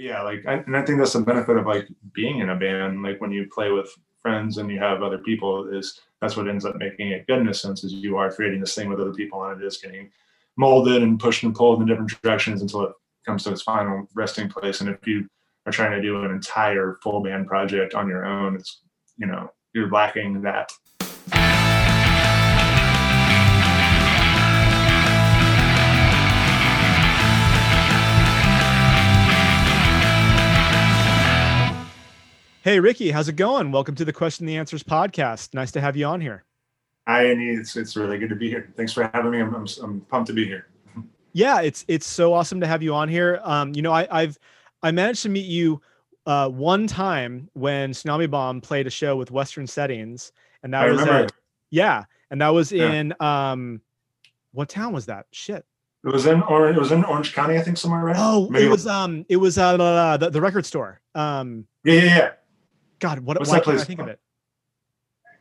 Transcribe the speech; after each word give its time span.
yeah, 0.00 0.22
like, 0.22 0.44
I, 0.46 0.54
and 0.54 0.76
I 0.76 0.84
think 0.84 0.98
that's 0.98 1.12
the 1.12 1.20
benefit 1.20 1.56
of 1.56 1.66
like 1.66 1.88
being 2.12 2.38
in 2.40 2.50
a 2.50 2.56
band. 2.56 3.02
Like 3.02 3.20
when 3.20 3.30
you 3.30 3.48
play 3.52 3.70
with 3.70 3.90
friends 4.20 4.58
and 4.58 4.70
you 4.70 4.78
have 4.78 5.02
other 5.02 5.18
people, 5.18 5.68
is 5.68 6.00
that's 6.20 6.36
what 6.36 6.48
ends 6.48 6.64
up 6.64 6.76
making 6.76 7.08
it 7.08 7.26
good 7.26 7.38
in 7.38 7.48
a 7.48 7.54
sense. 7.54 7.84
Is 7.84 7.92
you 7.92 8.16
are 8.16 8.32
creating 8.32 8.60
this 8.60 8.74
thing 8.74 8.88
with 8.88 9.00
other 9.00 9.14
people, 9.14 9.44
and 9.44 9.60
it 9.60 9.64
is 9.64 9.78
getting 9.78 10.10
molded 10.56 11.02
and 11.02 11.20
pushed 11.20 11.42
and 11.42 11.54
pulled 11.54 11.80
in 11.80 11.86
different 11.86 12.10
directions 12.22 12.62
until 12.62 12.84
it 12.84 12.92
comes 13.24 13.44
to 13.44 13.52
its 13.52 13.62
final 13.62 14.06
resting 14.14 14.48
place. 14.48 14.80
And 14.80 14.90
if 14.90 15.06
you 15.06 15.28
are 15.66 15.72
trying 15.72 15.92
to 15.92 16.02
do 16.02 16.22
an 16.24 16.30
entire 16.30 16.98
full 17.02 17.22
band 17.22 17.46
project 17.46 17.94
on 17.94 18.08
your 18.08 18.24
own, 18.24 18.56
it's 18.56 18.80
you 19.18 19.26
know 19.26 19.50
you're 19.74 19.90
lacking 19.90 20.42
that 20.42 20.72
Hey, 32.62 32.78
Ricky, 32.78 33.10
how's 33.10 33.28
it 33.28 33.36
going? 33.36 33.72
Welcome 33.72 33.94
to 33.96 34.04
the 34.04 34.12
Question 34.12 34.44
the 34.46 34.56
Answers 34.56 34.82
podcast. 34.82 35.54
Nice 35.54 35.72
to 35.72 35.80
have 35.80 35.96
you 35.96 36.04
on 36.06 36.20
here. 36.20 36.44
Hi, 37.08 37.26
Andy. 37.26 37.48
It's, 37.50 37.74
it's 37.76 37.96
really 37.96 38.18
good 38.18 38.28
to 38.28 38.36
be 38.36 38.48
here. 38.50 38.70
Thanks 38.76 38.92
for 38.92 39.10
having 39.14 39.30
me. 39.30 39.40
I'm, 39.40 39.54
I'm, 39.54 39.66
I'm 39.82 40.00
pumped 40.02 40.26
to 40.28 40.32
be 40.32 40.44
here. 40.44 40.66
Yeah, 41.32 41.60
it's 41.60 41.84
it's 41.86 42.08
so 42.08 42.32
awesome 42.34 42.60
to 42.60 42.66
have 42.66 42.82
you 42.82 42.92
on 42.92 43.08
here. 43.08 43.38
Um, 43.44 43.72
you 43.72 43.82
know, 43.82 43.92
I, 43.92 44.08
I've 44.10 44.36
I 44.82 44.90
managed 44.90 45.22
to 45.22 45.28
meet 45.28 45.46
you 45.46 45.80
uh, 46.26 46.48
one 46.48 46.88
time 46.88 47.48
when 47.52 47.92
Tsunami 47.92 48.28
Bomb 48.28 48.60
played 48.60 48.88
a 48.88 48.90
show 48.90 49.14
with 49.14 49.30
Western 49.30 49.68
Settings, 49.68 50.32
and 50.64 50.74
that 50.74 50.82
I 50.82 50.90
was 50.90 51.00
at, 51.02 51.30
yeah, 51.70 52.02
and 52.32 52.40
that 52.40 52.48
was 52.48 52.72
Yeah. 52.72 52.90
in 52.92 53.14
um, 53.20 53.80
what 54.50 54.68
town 54.68 54.92
was 54.92 55.06
that? 55.06 55.26
Shit. 55.30 55.64
It 56.04 56.08
was 56.12 56.26
in 56.26 56.42
Orange. 56.42 56.76
It 56.76 56.80
was 56.80 56.90
in 56.90 57.04
Orange 57.04 57.32
County, 57.32 57.56
I 57.56 57.62
think, 57.62 57.76
somewhere, 57.76 58.02
right? 58.02 58.16
Oh, 58.18 58.48
Maybe 58.50 58.64
it 58.66 58.68
was 58.68 58.88
um, 58.88 59.24
it 59.28 59.36
was 59.36 59.56
uh, 59.56 59.76
the, 59.76 60.16
the 60.26 60.30
the 60.30 60.40
record 60.40 60.66
store. 60.66 61.00
Um, 61.14 61.64
Yeah, 61.84 61.94
yeah, 61.94 62.04
yeah. 62.04 62.30
God, 63.00 63.20
what? 63.20 63.38
What's 63.38 63.50
why 63.50 63.56
that 63.56 63.64
can't 63.64 63.74
I 63.74 63.78
place 63.78 63.86
think 63.86 64.00
of 64.00 64.08
it? 64.08 64.20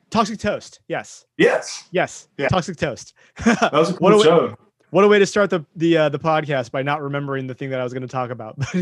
Toxic 0.09 0.39
Toast. 0.39 0.79
Yes, 0.87 1.25
Yes, 1.37 1.87
yes. 1.91 2.27
Yeah. 2.37 2.47
Toxic 2.47 2.77
Toast. 2.77 3.13
that 3.45 3.69
was 3.71 3.91
a 3.91 3.93
What 3.99 4.13
a- 4.19 4.23
show. 4.23 4.55
What 4.91 5.03
a 5.03 5.07
way 5.07 5.19
to 5.19 5.25
start 5.27 5.51
the 5.51 5.63
the 5.75 5.97
uh, 5.97 6.09
the 6.09 6.17
podcast 6.17 6.71
by 6.71 6.81
not 6.81 7.03
remembering 7.03 7.45
the 7.45 7.53
thing 7.53 7.69
that 7.69 7.79
I 7.79 7.83
was 7.83 7.93
going 7.93 8.01
to 8.01 8.07
talk 8.07 8.31
about. 8.31 8.57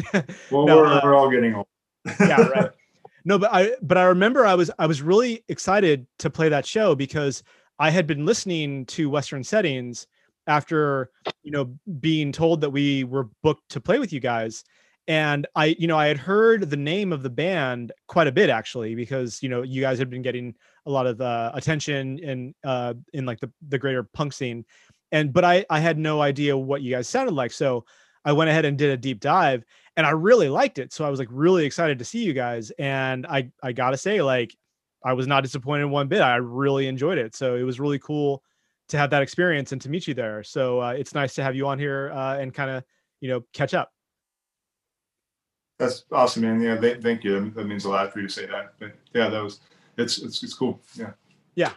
Well, 0.52 0.66
No, 0.66 0.78
we're, 0.78 0.86
uh, 0.88 1.02
we're 1.04 1.16
all 1.16 1.30
getting 1.30 1.54
old. 1.56 1.68
yeah, 2.20 2.42
right. 2.48 2.72
No, 3.26 3.38
but 3.38 3.50
I 3.54 3.72
but 3.82 3.98
I 3.98 4.04
remember 4.06 4.46
I 4.46 4.56
was 4.56 4.72
I 4.80 4.86
was 4.88 5.02
really 5.02 5.44
excited 5.50 6.08
to 6.20 6.30
play 6.30 6.48
that 6.48 6.66
show 6.66 6.96
because 6.96 7.44
I 7.78 7.90
had 7.90 8.08
been 8.08 8.26
listening 8.26 8.86
to 8.86 9.10
Western 9.10 9.44
Settings 9.44 10.08
after 10.48 11.10
you 11.44 11.52
know 11.52 11.76
being 12.00 12.32
told 12.32 12.62
that 12.62 12.70
we 12.70 13.04
were 13.04 13.28
booked 13.44 13.68
to 13.72 13.82
play 13.82 14.00
with 14.00 14.14
you 14.14 14.22
guys 14.22 14.64
and 15.08 15.48
I 15.56 15.76
you 15.80 15.88
know 15.88 15.98
I 15.98 16.08
had 16.08 16.18
heard 16.18 16.70
the 16.70 16.78
name 16.78 17.14
of 17.14 17.24
the 17.24 17.30
band 17.30 17.92
quite 18.08 18.28
a 18.28 18.32
bit 18.32 18.50
actually 18.50 18.96
because 18.96 19.42
you 19.42 19.50
know 19.50 19.62
you 19.62 19.82
guys 19.82 20.00
had 20.00 20.10
been 20.10 20.22
getting 20.22 20.56
a 20.86 20.92
lot 20.92 21.08
of 21.08 21.20
uh, 21.22 21.52
attention 21.54 22.20
in 22.20 22.56
uh 22.64 22.94
in 23.14 23.26
like 23.26 23.40
the 23.40 23.52
the 23.68 23.78
greater 23.78 24.04
punk 24.04 24.34
scene 24.34 24.66
and 25.12 25.34
but 25.34 25.44
I 25.44 25.66
I 25.70 25.80
had 25.80 25.98
no 25.98 26.22
idea 26.22 26.58
what 26.58 26.82
you 26.82 26.92
guys 26.92 27.08
sounded 27.08 27.34
like 27.34 27.52
so 27.52 27.86
I 28.26 28.34
went 28.34 28.50
ahead 28.50 28.66
and 28.66 28.78
did 28.78 28.92
a 28.92 28.98
deep 28.98 29.22
dive 29.22 29.64
and 29.98 30.06
I 30.06 30.12
really 30.12 30.48
liked 30.48 30.78
it. 30.78 30.94
So 30.94 31.06
I 31.06 31.10
was 31.10 31.18
like 31.20 31.30
really 31.32 31.66
excited 31.66 32.00
to 32.00 32.06
see 32.06 32.24
you 32.24 32.34
guys. 32.34 32.72
And 32.78 33.26
I 33.26 33.50
I 33.64 33.72
gotta 33.74 33.98
say, 33.98 34.22
like, 34.22 34.56
I 35.04 35.14
was 35.14 35.28
not 35.28 35.44
disappointed 35.44 35.86
one 35.86 36.08
bit. 36.08 36.22
I 36.22 36.36
really 36.36 36.88
enjoyed 36.88 37.18
it. 37.18 37.36
So 37.36 37.56
it 37.56 37.64
was 37.64 37.80
really 37.80 38.00
cool 38.00 38.44
to 38.90 38.98
have 38.98 39.10
that 39.10 39.22
experience 39.24 39.72
and 39.72 39.82
to 39.82 39.90
meet 39.90 40.08
you 40.08 40.14
there. 40.14 40.44
So 40.44 40.82
uh, 40.82 40.92
it's 40.92 41.16
nice 41.16 41.36
to 41.36 41.44
have 41.44 41.56
you 41.56 41.68
on 41.68 41.80
here 41.80 42.12
uh, 42.14 42.38
and 42.38 42.54
kind 42.54 42.70
of 42.70 42.84
you 43.22 43.30
know 43.30 43.44
catch 43.54 43.74
up. 43.74 43.92
That's 45.78 46.06
awesome, 46.12 46.42
man. 46.44 46.62
Yeah, 46.62 46.78
th- 46.78 47.02
thank 47.02 47.24
you. 47.24 47.52
That 47.52 47.66
means 47.68 47.86
a 47.86 47.90
lot 47.90 48.12
for 48.12 48.20
you 48.20 48.28
to 48.28 48.34
say 48.34 48.46
that. 48.48 48.74
But 48.80 48.94
yeah, 49.14 49.30
that 49.30 49.44
was 49.44 49.60
it's 49.98 50.18
it's, 50.18 50.44
it's 50.44 50.54
cool. 50.54 50.82
Yeah. 50.96 51.12
Yeah. 51.56 51.72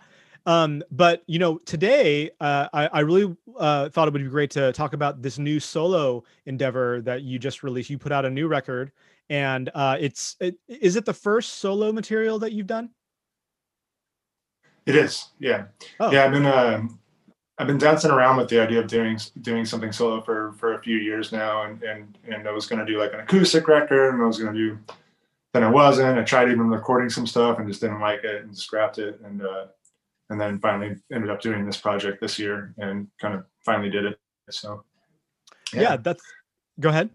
Um, 0.46 0.82
but 0.90 1.22
you 1.26 1.38
know, 1.38 1.58
today 1.58 2.30
uh, 2.40 2.68
I, 2.72 2.86
I 2.86 3.00
really 3.00 3.36
uh, 3.58 3.90
thought 3.90 4.08
it 4.08 4.12
would 4.12 4.22
be 4.22 4.28
great 4.28 4.50
to 4.52 4.72
talk 4.72 4.94
about 4.94 5.20
this 5.20 5.38
new 5.38 5.60
solo 5.60 6.24
endeavor 6.46 7.02
that 7.02 7.22
you 7.22 7.38
just 7.38 7.62
released. 7.62 7.90
You 7.90 7.98
put 7.98 8.12
out 8.12 8.24
a 8.24 8.30
new 8.30 8.48
record, 8.48 8.90
and 9.28 9.70
uh, 9.74 9.98
it's 10.00 10.36
it, 10.40 10.56
is 10.66 10.96
it 10.96 11.04
the 11.04 11.12
first 11.12 11.56
solo 11.56 11.92
material 11.92 12.38
that 12.38 12.52
you've 12.52 12.66
done? 12.66 12.90
It 14.86 14.96
is. 14.96 15.28
Yeah. 15.38 15.66
Oh. 16.00 16.10
Yeah, 16.10 16.24
I've 16.24 16.32
been 16.32 16.46
um 16.46 16.99
I've 17.60 17.66
been 17.66 17.76
dancing 17.76 18.10
around 18.10 18.38
with 18.38 18.48
the 18.48 18.58
idea 18.58 18.80
of 18.80 18.86
doing 18.86 19.18
doing 19.42 19.66
something 19.66 19.92
solo 19.92 20.22
for 20.22 20.54
for 20.54 20.72
a 20.72 20.78
few 20.82 20.96
years 20.96 21.30
now, 21.30 21.64
and 21.64 21.82
and 21.82 22.16
and 22.26 22.48
I 22.48 22.52
was 22.52 22.66
gonna 22.66 22.86
do 22.86 22.98
like 22.98 23.12
an 23.12 23.20
acoustic 23.20 23.68
record, 23.68 24.14
and 24.14 24.22
I 24.22 24.26
was 24.26 24.38
gonna 24.38 24.56
do. 24.56 24.78
Then 25.52 25.64
I 25.64 25.70
wasn't. 25.70 26.18
I 26.18 26.22
tried 26.22 26.50
even 26.50 26.68
recording 26.70 27.10
some 27.10 27.26
stuff 27.26 27.58
and 27.58 27.68
just 27.68 27.82
didn't 27.82 28.00
like 28.00 28.24
it 28.24 28.44
and 28.44 28.56
scrapped 28.56 28.96
it, 28.96 29.20
and 29.22 29.42
uh, 29.42 29.66
and 30.30 30.40
then 30.40 30.58
finally 30.60 30.96
ended 31.12 31.28
up 31.28 31.42
doing 31.42 31.66
this 31.66 31.76
project 31.76 32.22
this 32.22 32.38
year 32.38 32.72
and 32.78 33.08
kind 33.20 33.34
of 33.34 33.44
finally 33.62 33.90
did 33.90 34.06
it. 34.06 34.18
So 34.48 34.82
Yeah, 35.74 35.98
that's. 35.98 36.22
Go 36.78 36.88
ahead. 36.88 37.10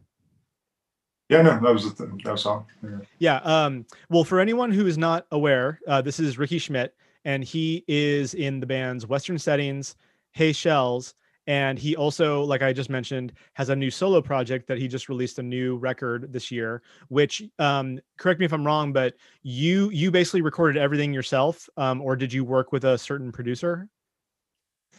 yeah, 1.28 1.42
no, 1.42 1.60
that 1.60 1.74
was 1.74 1.92
the 1.96 2.06
that 2.24 2.32
was 2.32 2.46
all. 2.46 2.68
Yeah. 2.84 2.98
Yeah. 3.18 3.38
Um, 3.38 3.88
well, 4.12 4.24
for 4.24 4.40
anyone 4.40 4.70
who 4.70 4.86
is 4.86 5.00
not 5.00 5.26
aware, 5.32 5.80
uh, 5.88 6.04
this 6.04 6.20
is 6.20 6.38
Ricky 6.38 6.60
Schmidt, 6.60 6.94
and 7.24 7.44
he 7.44 7.84
is 7.88 8.36
in 8.36 8.60
the 8.60 8.68
bands 8.68 9.08
Western 9.08 9.40
Settings, 9.40 9.96
Hey 10.36 10.52
Chels, 10.52 11.14
and 11.48 11.80
he 11.80 11.96
also, 11.96 12.44
like 12.44 12.62
I 12.62 12.74
just 12.74 12.90
mentioned, 12.90 13.32
has 13.54 13.70
a 13.70 13.76
new 13.76 13.90
solo 13.90 14.22
project 14.22 14.68
that 14.68 14.78
he 14.78 14.90
just 14.90 15.08
released 15.08 15.40
a 15.40 15.44
new 15.44 15.78
record 15.78 16.34
this 16.34 16.52
year. 16.52 16.82
Which, 17.08 17.42
um, 17.58 18.00
correct 18.18 18.42
me 18.42 18.46
if 18.46 18.52
I'm 18.52 18.66
wrong, 18.66 18.92
but 18.92 19.14
you 19.44 19.90
you 19.92 20.12
basically 20.12 20.42
recorded 20.42 20.78
everything 20.78 21.14
yourself, 21.14 21.70
um, 21.78 22.02
or 22.02 22.18
did 22.18 22.34
you 22.34 22.44
work 22.44 22.74
with 22.74 22.84
a 22.84 22.98
certain 22.98 23.32
producer? 23.32 23.88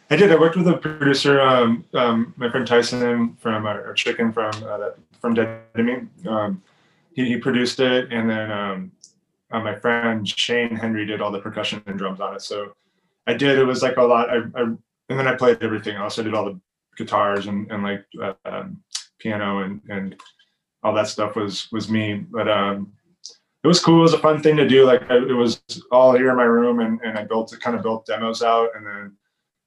I 0.09 0.15
did. 0.15 0.31
I 0.31 0.35
worked 0.37 0.55
with 0.55 0.67
a 0.69 0.77
producer, 0.77 1.39
um, 1.39 1.85
um, 1.93 2.33
my 2.35 2.49
friend 2.49 2.65
Tyson 2.65 3.35
from 3.35 3.67
uh, 3.67 3.75
or 3.75 3.93
Chicken 3.93 4.33
from 4.33 4.51
uh, 4.63 4.89
from 5.21 5.35
Dead 5.35 5.61
Me. 5.75 5.97
Um, 6.27 6.63
he, 7.13 7.25
he 7.25 7.37
produced 7.37 7.79
it, 7.79 8.11
and 8.11 8.27
then 8.27 8.51
um, 8.51 8.91
uh, 9.51 9.59
my 9.59 9.75
friend 9.75 10.27
Shane 10.27 10.75
Henry 10.75 11.05
did 11.05 11.21
all 11.21 11.31
the 11.31 11.41
percussion 11.41 11.83
and 11.85 11.95
drums 11.95 12.21
on 12.21 12.33
it. 12.33 12.41
So 12.41 12.73
I 13.27 13.35
did. 13.35 13.59
It 13.59 13.65
was 13.65 13.83
like 13.83 13.97
a 13.97 14.03
lot. 14.03 14.31
I, 14.31 14.37
I 14.55 14.73
and 15.09 15.17
then 15.17 15.27
I 15.27 15.35
played 15.35 15.61
everything 15.61 15.95
else. 15.95 16.19
I 16.19 16.23
did 16.23 16.33
all 16.33 16.45
the 16.45 16.59
guitars 16.97 17.47
and 17.47 17.71
and 17.71 17.83
like 17.83 18.05
uh, 18.21 18.33
um, 18.45 18.83
piano 19.19 19.59
and 19.59 19.81
and 19.89 20.15
all 20.83 20.93
that 20.93 21.07
stuff 21.07 21.35
was 21.35 21.71
was 21.71 21.89
me. 21.89 22.25
But 22.29 22.47
um, 22.47 22.93
it 23.63 23.67
was 23.67 23.79
cool. 23.79 23.99
It 23.99 24.03
was 24.03 24.13
a 24.13 24.19
fun 24.19 24.41
thing 24.41 24.55
to 24.57 24.67
do. 24.67 24.85
Like 24.85 25.09
I, 25.09 25.17
it 25.17 25.35
was 25.35 25.61
all 25.91 26.15
here 26.15 26.29
in 26.29 26.37
my 26.37 26.43
room, 26.43 26.79
and 26.79 26.99
and 27.01 27.17
I 27.17 27.23
built 27.23 27.55
kind 27.61 27.75
of 27.75 27.83
built 27.83 28.05
demos 28.05 28.41
out, 28.41 28.69
and 28.75 28.85
then 28.85 29.17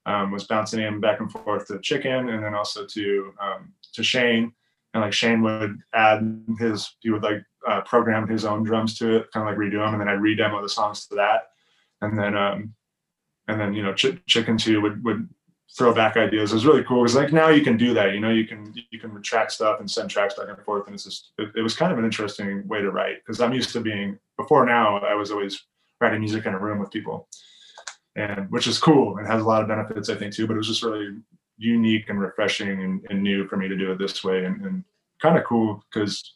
um, 0.06 0.30
was 0.30 0.44
bouncing 0.44 0.80
him 0.80 1.00
back 1.00 1.20
and 1.20 1.30
forth 1.30 1.66
to 1.68 1.78
Chicken, 1.80 2.30
and 2.30 2.42
then 2.42 2.54
also 2.54 2.86
to 2.86 3.32
um, 3.40 3.72
to 3.94 4.02
Shane. 4.02 4.52
And 4.92 5.02
like 5.02 5.12
Shane 5.12 5.42
would 5.42 5.78
add 5.94 6.42
his, 6.58 6.96
he 7.00 7.10
would 7.10 7.22
like 7.22 7.44
uh, 7.66 7.80
program 7.82 8.26
his 8.26 8.44
own 8.44 8.64
drums 8.64 8.98
to 8.98 9.18
it, 9.18 9.30
kind 9.32 9.48
of 9.48 9.52
like 9.52 9.58
redo 9.58 9.84
them, 9.84 9.92
and 9.92 10.00
then 10.00 10.08
I'd 10.08 10.18
redemo 10.18 10.60
the 10.62 10.68
songs 10.68 11.06
to 11.06 11.14
that. 11.16 11.50
And 12.00 12.18
then, 12.18 12.36
um, 12.36 12.74
and 13.50 13.60
then 13.60 13.74
you 13.74 13.82
know, 13.82 13.94
Ch- 13.94 14.22
Chicken 14.26 14.56
too 14.56 14.80
would 14.80 15.04
would 15.04 15.28
throw 15.76 15.94
back 15.94 16.16
ideas. 16.16 16.50
It 16.50 16.56
was 16.56 16.66
really 16.66 16.84
cool 16.84 17.02
because 17.02 17.16
like 17.16 17.32
now 17.32 17.48
you 17.48 17.62
can 17.62 17.76
do 17.76 17.94
that. 17.94 18.12
You 18.14 18.20
know, 18.20 18.30
you 18.30 18.46
can 18.46 18.74
you 18.90 18.98
can 18.98 19.12
retract 19.12 19.52
stuff 19.52 19.80
and 19.80 19.90
send 19.90 20.10
tracks 20.10 20.34
back 20.34 20.48
and 20.48 20.58
forth, 20.64 20.86
and 20.86 20.94
it's 20.94 21.04
just 21.04 21.32
it, 21.38 21.50
it 21.56 21.62
was 21.62 21.76
kind 21.76 21.92
of 21.92 21.98
an 21.98 22.04
interesting 22.04 22.66
way 22.66 22.80
to 22.80 22.90
write 22.90 23.16
because 23.24 23.40
I'm 23.40 23.52
used 23.52 23.72
to 23.72 23.80
being 23.80 24.18
before 24.36 24.64
now. 24.64 24.98
I 24.98 25.14
was 25.14 25.30
always 25.30 25.62
writing 26.00 26.20
music 26.20 26.46
in 26.46 26.54
a 26.54 26.58
room 26.58 26.78
with 26.78 26.90
people 26.90 27.28
and 28.16 28.50
which 28.50 28.66
is 28.66 28.78
cool 28.78 29.18
and 29.18 29.26
has 29.26 29.42
a 29.42 29.46
lot 29.46 29.62
of 29.62 29.68
benefits 29.68 30.08
i 30.08 30.14
think 30.14 30.34
too 30.34 30.46
but 30.46 30.54
it 30.54 30.58
was 30.58 30.68
just 30.68 30.82
really 30.82 31.16
unique 31.58 32.08
and 32.08 32.20
refreshing 32.20 32.82
and, 32.82 33.06
and 33.10 33.22
new 33.22 33.46
for 33.46 33.56
me 33.56 33.68
to 33.68 33.76
do 33.76 33.92
it 33.92 33.98
this 33.98 34.24
way 34.24 34.44
and, 34.44 34.64
and 34.64 34.84
kind 35.20 35.36
of 35.36 35.44
cool 35.44 35.82
because 35.90 36.34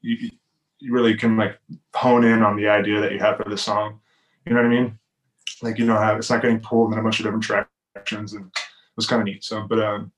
you, 0.00 0.30
you 0.78 0.92
really 0.92 1.16
can 1.16 1.36
like 1.36 1.58
hone 1.94 2.24
in 2.24 2.42
on 2.42 2.56
the 2.56 2.68
idea 2.68 3.00
that 3.00 3.12
you 3.12 3.18
have 3.18 3.36
for 3.36 3.48
the 3.48 3.58
song 3.58 4.00
you 4.46 4.52
know 4.52 4.62
what 4.62 4.66
i 4.66 4.70
mean 4.70 4.98
like 5.62 5.78
you 5.78 5.86
know 5.86 5.96
how 5.96 6.16
it's 6.16 6.30
not 6.30 6.42
getting 6.42 6.60
pulled 6.60 6.92
in 6.92 6.98
a 6.98 7.02
bunch 7.02 7.20
of 7.20 7.24
different 7.24 7.44
directions 7.44 8.32
and 8.32 8.46
it 8.46 8.96
was 8.96 9.06
kind 9.06 9.22
of 9.22 9.26
neat 9.26 9.44
so 9.44 9.66
but 9.68 9.78
um 9.78 10.12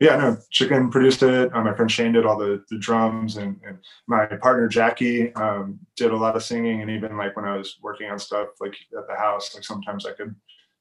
yeah 0.00 0.16
no 0.16 0.36
chicken 0.50 0.90
produced 0.90 1.22
it 1.22 1.54
uh, 1.54 1.62
my 1.62 1.74
friend 1.74 1.90
shane 1.90 2.12
did 2.12 2.26
all 2.26 2.38
the, 2.38 2.62
the 2.70 2.78
drums 2.78 3.36
and, 3.36 3.60
and 3.66 3.78
my 4.06 4.26
partner 4.26 4.68
jackie 4.68 5.32
um, 5.34 5.78
did 5.96 6.10
a 6.10 6.16
lot 6.16 6.36
of 6.36 6.42
singing 6.42 6.82
and 6.82 6.90
even 6.90 7.16
like 7.16 7.34
when 7.36 7.44
i 7.44 7.56
was 7.56 7.76
working 7.82 8.10
on 8.10 8.18
stuff 8.18 8.48
like 8.60 8.74
at 8.96 9.06
the 9.08 9.16
house 9.16 9.54
like 9.54 9.64
sometimes 9.64 10.06
i 10.06 10.12
could 10.12 10.34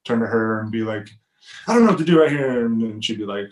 turn 0.06 0.20
to 0.20 0.28
her 0.28 0.62
and 0.62 0.72
be 0.72 0.82
like 0.82 1.10
i 1.68 1.74
don't 1.74 1.84
know 1.84 1.90
what 1.90 1.98
to 1.98 2.06
do 2.06 2.20
right 2.20 2.32
here 2.32 2.66
and 2.66 2.82
then 2.82 3.02
she'd 3.02 3.18
be 3.18 3.26
like 3.26 3.48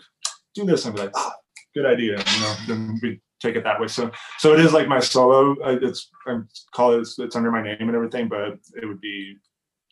do 0.54 0.64
this 0.64 0.84
and 0.84 0.94
I'd 0.94 0.96
be 0.96 1.02
like 1.06 1.16
ah, 1.16 1.34
good 1.74 1.86
idea 1.86 2.18
you 2.18 2.40
know 2.40 2.54
then 2.66 2.98
we 3.02 3.20
take 3.40 3.56
it 3.56 3.64
that 3.64 3.78
way 3.78 3.86
so 3.86 4.10
so 4.38 4.54
it 4.54 4.60
is 4.60 4.72
like 4.72 4.88
my 4.88 4.98
solo 4.98 5.52
uh, 5.62 5.78
it's 5.82 6.08
i 6.26 6.38
call 6.72 6.94
it 6.94 7.00
it's, 7.00 7.18
it's 7.18 7.36
under 7.36 7.50
my 7.50 7.62
name 7.62 7.76
and 7.80 7.94
everything 7.94 8.28
but 8.28 8.58
it 8.80 8.86
would 8.86 9.00
be 9.00 9.36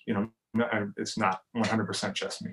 you 0.06 0.15
know 0.15 0.31
no- 0.55 0.93
it's 0.97 1.19
not 1.19 1.41
100% 1.56 2.12
just 2.15 2.43
me 2.43 2.53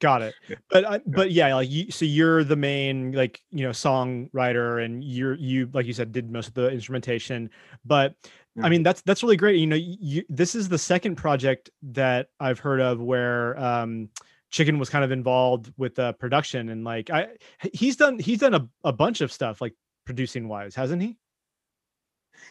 Got 0.00 0.22
it. 0.22 0.34
But 0.68 1.02
but 1.06 1.30
yeah, 1.30 1.54
like 1.54 1.70
you, 1.70 1.90
so 1.90 2.04
you're 2.04 2.44
the 2.44 2.56
main 2.56 3.12
like 3.12 3.40
you 3.50 3.64
know 3.64 3.70
songwriter, 3.70 4.84
and 4.84 5.02
you're 5.02 5.34
you 5.34 5.70
like 5.72 5.86
you 5.86 5.94
said 5.94 6.12
did 6.12 6.30
most 6.30 6.48
of 6.48 6.54
the 6.54 6.68
instrumentation. 6.68 7.48
But 7.86 8.14
Yeah. 8.54 8.66
I 8.66 8.68
mean 8.68 8.82
that's 8.82 9.00
that's 9.02 9.22
really 9.22 9.36
great. 9.36 9.58
You 9.58 9.66
know, 9.66 9.76
you 9.76 10.22
this 10.28 10.54
is 10.54 10.68
the 10.68 10.76
second 10.78 11.14
project 11.14 11.70
that 11.84 12.28
I've 12.38 12.58
heard 12.58 12.80
of 12.80 13.00
where 13.00 13.58
um 13.58 14.10
Chicken 14.50 14.78
was 14.78 14.90
kind 14.90 15.04
of 15.04 15.10
involved 15.10 15.72
with 15.78 15.94
the 15.94 16.12
production, 16.14 16.68
and 16.68 16.84
like 16.84 17.08
I 17.08 17.28
he's 17.72 17.96
done 17.96 18.18
he's 18.18 18.40
done 18.40 18.54
a, 18.54 18.68
a 18.82 18.92
bunch 18.92 19.20
of 19.22 19.32
stuff 19.32 19.60
like 19.60 19.74
producing 20.04 20.48
wise, 20.48 20.74
hasn't 20.74 21.00
he? 21.00 21.16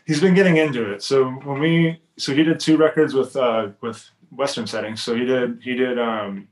He's 0.05 0.21
been 0.21 0.33
getting 0.33 0.57
into 0.57 0.91
it. 0.91 1.03
So 1.03 1.29
when 1.29 1.59
we 1.59 2.01
so 2.17 2.33
he 2.33 2.43
did 2.43 2.59
two 2.59 2.77
records 2.77 3.13
with 3.13 3.35
uh 3.35 3.69
with 3.81 4.09
Western 4.31 4.67
settings. 4.67 5.01
So 5.01 5.15
he 5.15 5.25
did 5.25 5.59
he 5.61 5.75
did 5.75 5.99
um 5.99 6.47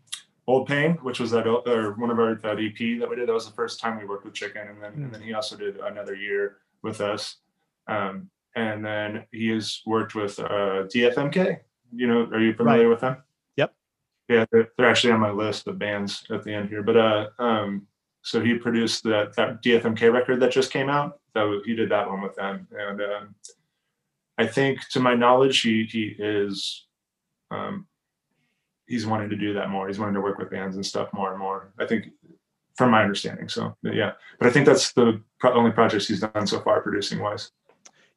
Old 0.47 0.67
Pain, 0.67 0.93
which 1.01 1.19
was 1.19 1.31
that 1.31 1.47
or 1.47 1.93
one 1.93 2.09
of 2.09 2.19
our 2.19 2.35
that 2.35 2.59
EP 2.59 2.99
that 2.99 3.09
we 3.09 3.15
did. 3.15 3.27
That 3.27 3.33
was 3.33 3.45
the 3.45 3.53
first 3.53 3.79
time 3.79 3.99
we 3.99 4.05
worked 4.05 4.25
with 4.25 4.33
Chicken, 4.33 4.67
and 4.67 4.81
then 4.81 4.93
and 4.93 5.13
then 5.13 5.21
he 5.21 5.33
also 5.33 5.55
did 5.55 5.77
another 5.77 6.15
year 6.15 6.57
with 6.81 7.01
us. 7.01 7.37
Um, 7.87 8.29
and 8.55 8.83
then 8.83 9.25
he 9.31 9.49
has 9.49 9.81
worked 9.85 10.15
with 10.15 10.39
uh 10.39 10.87
DFMK. 10.93 11.59
You 11.93 12.07
know, 12.07 12.21
are 12.25 12.39
you 12.39 12.53
familiar 12.53 12.89
with 12.89 13.01
them? 13.01 13.17
Yep. 13.57 13.73
Yeah, 14.29 14.45
they're, 14.51 14.69
they're 14.77 14.89
actually 14.89 15.13
on 15.13 15.19
my 15.19 15.31
list 15.31 15.67
of 15.67 15.77
bands 15.77 16.23
at 16.29 16.43
the 16.43 16.53
end 16.53 16.69
here. 16.69 16.83
But 16.83 16.97
uh, 16.97 17.27
um, 17.37 17.87
so 18.21 18.41
he 18.41 18.55
produced 18.55 19.03
that 19.03 19.35
that 19.35 19.63
DFMK 19.63 20.13
record 20.13 20.39
that 20.41 20.51
just 20.51 20.71
came 20.71 20.89
out. 20.89 21.19
So 21.35 21.61
he 21.65 21.75
did 21.75 21.89
that 21.89 22.09
one 22.09 22.21
with 22.21 22.35
them, 22.35 22.67
and 22.71 23.01
um, 23.01 23.35
I 24.37 24.47
think, 24.47 24.79
to 24.89 24.99
my 24.99 25.13
knowledge, 25.13 25.61
he 25.61 25.83
he 25.83 26.15
is 26.17 26.87
um, 27.51 27.87
he's 28.87 29.05
wanting 29.05 29.29
to 29.29 29.35
do 29.35 29.53
that 29.53 29.69
more. 29.69 29.87
He's 29.87 29.99
wanting 29.99 30.15
to 30.15 30.21
work 30.21 30.37
with 30.37 30.49
bands 30.49 30.75
and 30.75 30.85
stuff 30.85 31.09
more 31.13 31.31
and 31.31 31.39
more. 31.39 31.73
I 31.79 31.85
think, 31.85 32.07
from 32.75 32.91
my 32.91 33.01
understanding. 33.01 33.49
So 33.49 33.75
yeah, 33.83 34.13
but 34.39 34.47
I 34.47 34.51
think 34.51 34.65
that's 34.65 34.93
the 34.93 35.21
pro- 35.39 35.53
only 35.53 35.71
projects 35.71 36.07
he's 36.07 36.21
done 36.21 36.47
so 36.47 36.59
far, 36.59 36.81
producing 36.81 37.19
wise. 37.19 37.51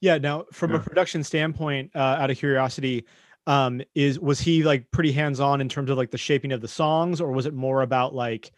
Yeah. 0.01 0.19
Now, 0.19 0.45
from 0.53 0.75
a 0.75 0.79
production 0.79 1.25
standpoint, 1.25 1.91
uh, 1.95 1.99
out 1.99 2.31
of 2.31 2.37
curiosity, 2.37 3.07
um, 3.47 3.81
is 3.95 4.19
was 4.19 4.41
he 4.41 4.63
like 4.63 4.91
pretty 4.91 5.13
hands 5.13 5.41
on 5.41 5.61
in 5.61 5.69
terms 5.69 5.91
of 5.91 5.97
like 5.97 6.11
the 6.11 6.19
shaping 6.19 6.53
of 6.53 6.61
the 6.61 6.69
songs, 6.69 7.21
or 7.21 7.33
was 7.33 7.47
it 7.47 7.55
more 7.55 7.83
about 7.83 8.15
like 8.15 8.53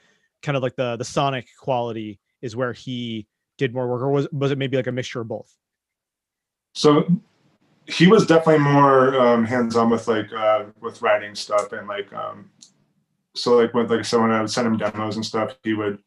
kind 0.46 0.56
of 0.56 0.62
like 0.62 0.76
the 0.76 0.96
the 0.96 1.04
sonic 1.04 1.48
quality 1.58 2.20
is 2.40 2.56
where 2.56 2.72
he 2.72 3.26
did 3.58 3.74
more 3.74 3.88
work, 3.88 4.00
or 4.00 4.10
was 4.10 4.28
was 4.32 4.52
it 4.52 4.58
maybe 4.58 4.76
like 4.76 4.86
a 4.86 4.92
mixture 4.92 5.20
of 5.20 5.28
both? 5.28 5.52
So 6.74 7.06
he 7.86 8.06
was 8.06 8.26
definitely 8.26 8.62
more 8.62 9.18
um, 9.20 9.44
hands-on 9.44 9.90
with 9.90 10.06
like 10.08 10.32
uh, 10.32 10.64
with 10.80 11.02
writing 11.02 11.34
stuff 11.34 11.72
and 11.72 11.88
like 11.88 12.12
um, 12.12 12.50
so 13.34 13.56
like 13.56 13.74
with 13.74 13.90
like 13.90 14.04
someone 14.04 14.30
I 14.30 14.40
would 14.40 14.50
send 14.50 14.66
him 14.66 14.76
demos 14.76 15.16
and 15.16 15.26
stuff, 15.26 15.56
he 15.62 15.74
would. 15.74 15.98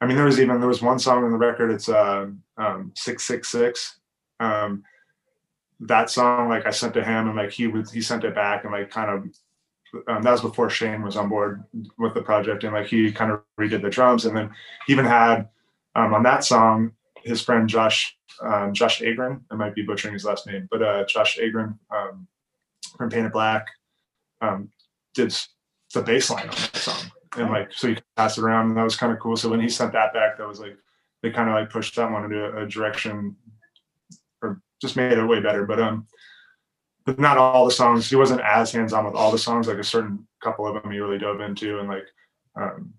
I 0.00 0.06
mean, 0.06 0.16
there 0.16 0.26
was 0.26 0.38
even 0.38 0.60
there 0.60 0.68
was 0.68 0.82
one 0.82 0.98
song 0.98 1.24
on 1.24 1.32
the 1.32 1.38
record. 1.38 1.70
It's 1.70 1.88
uh, 1.88 2.26
um, 2.56 2.92
six 2.94 3.24
six 3.24 3.48
six. 3.48 3.98
Um, 4.38 4.84
that 5.80 6.10
song, 6.10 6.48
like 6.48 6.66
I 6.66 6.70
sent 6.70 6.94
to 6.94 7.04
him, 7.04 7.28
and 7.28 7.36
like 7.36 7.50
he 7.50 7.66
would 7.66 7.90
he 7.90 8.00
sent 8.00 8.24
it 8.24 8.34
back, 8.34 8.64
and 8.64 8.72
like 8.72 8.90
kind 8.90 9.10
of 9.10 9.24
um, 10.08 10.22
that 10.22 10.30
was 10.30 10.40
before 10.40 10.70
Shane 10.70 11.02
was 11.02 11.16
on 11.16 11.28
board 11.28 11.64
with 11.98 12.14
the 12.14 12.22
project, 12.22 12.64
and 12.64 12.72
like 12.72 12.86
he 12.86 13.12
kind 13.12 13.32
of 13.32 13.42
redid 13.58 13.82
the 13.82 13.90
drums, 13.90 14.26
and 14.26 14.36
then 14.36 14.50
he 14.86 14.92
even 14.92 15.04
had 15.04 15.48
um, 15.94 16.14
on 16.14 16.22
that 16.22 16.44
song 16.44 16.92
his 17.24 17.42
friend 17.42 17.68
Josh 17.68 18.16
um, 18.42 18.72
Josh 18.72 19.00
Agrin. 19.00 19.40
I 19.50 19.54
might 19.54 19.74
be 19.74 19.82
butchering 19.82 20.14
his 20.14 20.24
last 20.24 20.46
name, 20.46 20.68
but 20.70 20.82
uh, 20.82 21.04
Josh 21.06 21.38
Agrin 21.38 21.78
um, 21.94 22.26
from 22.96 23.10
Painted 23.10 23.32
Black 23.32 23.66
um, 24.40 24.70
did 25.14 25.34
the 25.94 26.02
bass 26.02 26.30
line 26.30 26.48
on 26.48 26.54
that 26.54 26.76
song, 26.76 27.10
and 27.36 27.50
like 27.50 27.72
so 27.72 27.88
he 27.88 27.98
passed 28.16 28.38
it 28.38 28.42
around, 28.42 28.68
and 28.68 28.76
that 28.76 28.84
was 28.84 28.96
kind 28.96 29.12
of 29.12 29.18
cool. 29.18 29.36
So 29.36 29.48
when 29.48 29.60
he 29.60 29.68
sent 29.68 29.92
that 29.92 30.12
back, 30.12 30.38
that 30.38 30.48
was 30.48 30.60
like 30.60 30.76
they 31.22 31.30
kind 31.30 31.48
of 31.48 31.54
like 31.54 31.70
pushed 31.70 31.96
that 31.96 32.10
one 32.10 32.24
into 32.24 32.56
a 32.56 32.66
direction, 32.66 33.36
or 34.42 34.60
just 34.80 34.96
made 34.96 35.12
it 35.12 35.24
way 35.24 35.40
better. 35.40 35.66
But 35.66 35.80
um, 35.80 36.06
but 37.08 37.18
not 37.18 37.38
all 37.38 37.64
the 37.64 37.70
songs. 37.70 38.10
He 38.10 38.16
wasn't 38.16 38.42
as 38.42 38.70
hands 38.70 38.92
on 38.92 39.06
with 39.06 39.14
all 39.14 39.30
the 39.30 39.38
songs. 39.38 39.66
Like 39.66 39.78
a 39.78 39.84
certain 39.84 40.26
couple 40.42 40.66
of 40.66 40.74
them, 40.74 40.92
he 40.92 40.98
really 40.98 41.16
dove 41.16 41.40
into 41.40 41.78
and 41.78 41.88
like 41.88 42.04
um, 42.54 42.92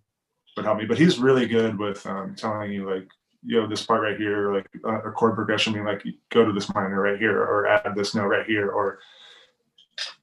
would 0.57 0.65
help 0.65 0.79
me. 0.79 0.85
But 0.85 0.97
he's 0.97 1.19
really 1.19 1.45
good 1.45 1.77
with 1.77 2.03
um, 2.07 2.33
telling 2.35 2.71
you 2.71 2.89
like 2.89 3.07
you 3.44 3.61
know 3.61 3.67
this 3.67 3.85
part 3.85 4.01
right 4.01 4.17
here 4.17 4.51
like 4.51 4.67
uh, 4.83 5.00
a 5.03 5.11
chord 5.11 5.35
progression 5.35 5.73
being 5.73 5.85
like 5.85 6.03
go 6.29 6.44
to 6.44 6.51
this 6.51 6.73
minor 6.73 7.00
right 7.00 7.19
here 7.19 7.39
or 7.39 7.67
add 7.67 7.94
this 7.95 8.15
note 8.15 8.25
right 8.25 8.47
here 8.47 8.69
or 8.69 9.00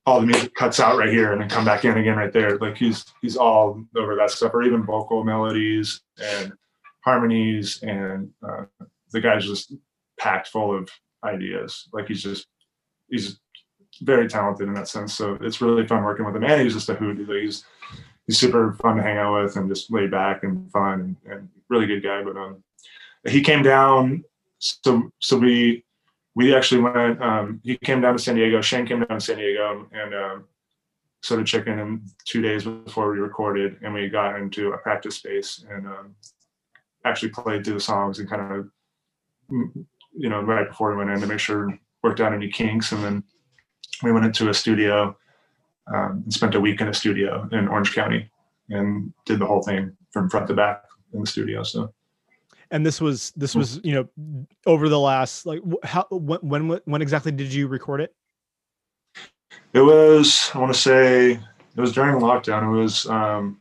all 0.04 0.20
the 0.20 0.26
music 0.26 0.52
cuts 0.54 0.80
out 0.80 0.98
right 0.98 1.08
here 1.08 1.32
and 1.32 1.40
then 1.40 1.48
come 1.48 1.64
back 1.64 1.84
in 1.84 1.96
again 1.96 2.18
right 2.18 2.32
there 2.32 2.58
like 2.58 2.76
he's 2.76 3.06
he's 3.22 3.36
all 3.36 3.82
over 3.96 4.16
that 4.16 4.30
stuff 4.30 4.52
or 4.52 4.64
even 4.64 4.84
vocal 4.84 5.24
melodies 5.24 6.02
and 6.20 6.52
harmonies 7.04 7.82
and 7.84 8.28
uh, 8.46 8.64
the 9.12 9.20
guy's 9.20 9.46
just 9.46 9.72
packed 10.18 10.48
full 10.48 10.76
of 10.76 10.90
ideas 11.24 11.88
like 11.94 12.08
he's 12.08 12.22
just 12.22 12.48
he's 13.08 13.40
very 14.02 14.28
talented 14.28 14.68
in 14.68 14.74
that 14.74 14.88
sense. 14.88 15.14
So 15.14 15.38
it's 15.40 15.60
really 15.60 15.86
fun 15.86 16.04
working 16.04 16.24
with 16.24 16.36
him. 16.36 16.44
And 16.44 16.62
he's 16.62 16.74
just 16.74 16.88
a 16.88 16.94
hoot. 16.94 17.18
He's 17.18 17.64
he's 18.26 18.38
super 18.38 18.74
fun 18.74 18.96
to 18.96 19.02
hang 19.02 19.18
out 19.18 19.42
with 19.42 19.56
and 19.56 19.68
just 19.68 19.92
laid 19.92 20.10
back 20.10 20.42
and 20.42 20.70
fun 20.70 21.16
and, 21.24 21.32
and 21.32 21.48
really 21.68 21.86
good 21.86 22.02
guy. 22.02 22.22
But 22.22 22.36
um 22.36 22.62
he 23.26 23.40
came 23.40 23.62
down. 23.62 24.24
So 24.58 25.10
so 25.20 25.38
we 25.38 25.84
we 26.34 26.54
actually 26.54 26.82
went 26.82 27.20
um 27.22 27.60
he 27.64 27.76
came 27.76 28.00
down 28.00 28.16
to 28.16 28.22
san 28.22 28.36
diego. 28.36 28.60
Shane 28.60 28.86
came 28.86 29.00
down 29.00 29.18
to 29.18 29.20
san 29.20 29.36
diego 29.36 29.86
and 29.92 30.14
um 30.14 30.44
so 31.22 31.36
did 31.36 31.46
chicken 31.46 31.78
in 31.78 32.02
two 32.24 32.40
days 32.40 32.64
before 32.64 33.10
we 33.10 33.18
recorded 33.18 33.78
and 33.82 33.92
we 33.92 34.08
got 34.08 34.38
into 34.38 34.72
a 34.72 34.78
practice 34.78 35.16
space 35.16 35.64
and 35.70 35.86
um 35.86 36.14
actually 37.04 37.30
played 37.30 37.64
through 37.64 37.74
the 37.74 37.80
songs 37.80 38.18
and 38.18 38.28
kind 38.28 38.52
of 38.52 38.68
mm, 39.50 39.86
you 40.16 40.28
know 40.28 40.40
right 40.42 40.68
before 40.68 40.90
we 40.90 40.96
went 40.96 41.10
in 41.10 41.20
to 41.20 41.26
make 41.26 41.40
sure 41.40 41.78
worked 42.06 42.20
out 42.20 42.32
any 42.32 42.48
kinks. 42.48 42.92
And 42.92 43.02
then 43.02 43.24
we 44.02 44.12
went 44.12 44.24
into 44.24 44.48
a 44.48 44.54
studio 44.54 45.16
um, 45.88 46.22
and 46.24 46.32
spent 46.32 46.54
a 46.54 46.60
week 46.60 46.80
in 46.80 46.88
a 46.88 46.94
studio 46.94 47.48
in 47.52 47.68
orange 47.68 47.94
county 47.94 48.30
and 48.70 49.12
did 49.24 49.38
the 49.38 49.46
whole 49.46 49.62
thing 49.62 49.96
from 50.10 50.28
front 50.28 50.48
to 50.48 50.54
back 50.54 50.82
in 51.12 51.20
the 51.20 51.26
studio 51.26 51.62
so 51.62 51.92
And 52.70 52.84
this 52.84 53.00
was 53.00 53.32
this 53.36 53.54
was 53.54 53.80
you 53.84 53.94
know 53.94 54.08
over 54.66 54.88
the 54.88 54.98
last 54.98 55.46
like 55.46 55.60
how 55.84 56.06
when 56.10 56.68
when 56.68 56.80
when 56.84 57.02
exactly 57.02 57.32
did 57.32 57.52
you 57.52 57.68
record 57.68 58.00
it? 58.00 58.14
It 59.72 59.80
was, 59.80 60.50
I 60.54 60.58
want 60.58 60.72
to 60.72 60.80
say, 60.80 61.32
it 61.32 61.80
was 61.80 61.92
during 61.92 62.18
lockdown. 62.20 62.62
It 62.64 62.80
was, 62.80 63.06
um, 63.06 63.60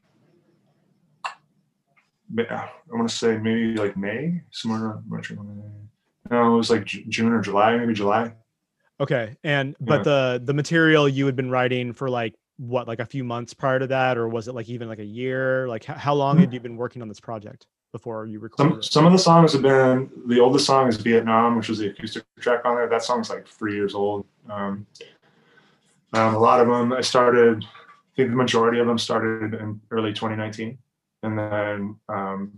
I 2.37 2.69
want 2.89 3.09
to 3.09 3.15
say 3.15 3.37
maybe 3.37 3.75
like 3.75 3.97
May, 3.97 4.41
somewhere 4.51 4.85
around 4.85 5.03
March 5.07 5.31
or 5.31 5.43
May. 5.43 5.61
No, 6.31 6.53
it 6.53 6.57
was 6.57 6.69
like 6.69 6.85
June 6.85 7.33
or 7.33 7.41
July, 7.41 7.77
maybe 7.77 7.93
July. 7.93 8.33
Okay, 8.99 9.35
and 9.43 9.75
but 9.79 9.97
Yeah. 9.99 10.03
the 10.03 10.41
the 10.45 10.53
material 10.53 11.09
you 11.09 11.25
had 11.25 11.35
been 11.35 11.49
writing 11.49 11.91
for 11.93 12.09
like 12.09 12.35
what 12.57 12.87
like 12.87 12.99
a 12.99 13.05
few 13.05 13.23
months 13.23 13.53
prior 13.53 13.79
to 13.79 13.87
that, 13.87 14.17
or 14.17 14.29
was 14.29 14.47
it 14.47 14.55
like 14.55 14.69
even 14.69 14.87
like 14.87 14.99
a 14.99 15.05
year? 15.05 15.67
Like 15.67 15.89
h- 15.89 15.97
how 15.97 16.13
long 16.13 16.37
had 16.37 16.53
you 16.53 16.59
been 16.59 16.77
working 16.77 17.01
on 17.01 17.09
this 17.09 17.19
project 17.19 17.67
before 17.91 18.25
you 18.25 18.39
recorded 18.39 18.83
Some 18.83 18.83
some 18.83 19.05
of 19.05 19.11
the 19.11 19.19
songs 19.19 19.53
have 19.53 19.61
been 19.61 20.09
the 20.27 20.39
oldest 20.39 20.65
song 20.65 20.87
is 20.87 20.97
Vietnam, 20.97 21.57
which 21.57 21.67
was 21.69 21.79
the 21.79 21.87
acoustic 21.89 22.23
track 22.39 22.61
on 22.65 22.75
there. 22.75 22.87
That 22.87 23.03
song's 23.03 23.29
like 23.29 23.47
three 23.47 23.75
years 23.75 23.93
old. 23.95 24.25
Um, 24.49 24.85
um, 26.13 26.35
a 26.35 26.39
lot 26.39 26.61
of 26.61 26.67
them 26.67 26.93
I 26.93 27.01
started. 27.01 27.63
I 27.65 28.15
think 28.15 28.29
the 28.29 28.37
majority 28.37 28.79
of 28.79 28.87
them 28.87 28.97
started 28.97 29.53
in 29.55 29.81
early 29.91 30.13
2019, 30.13 30.77
and 31.23 31.37
then 31.37 31.95
um, 32.07 32.53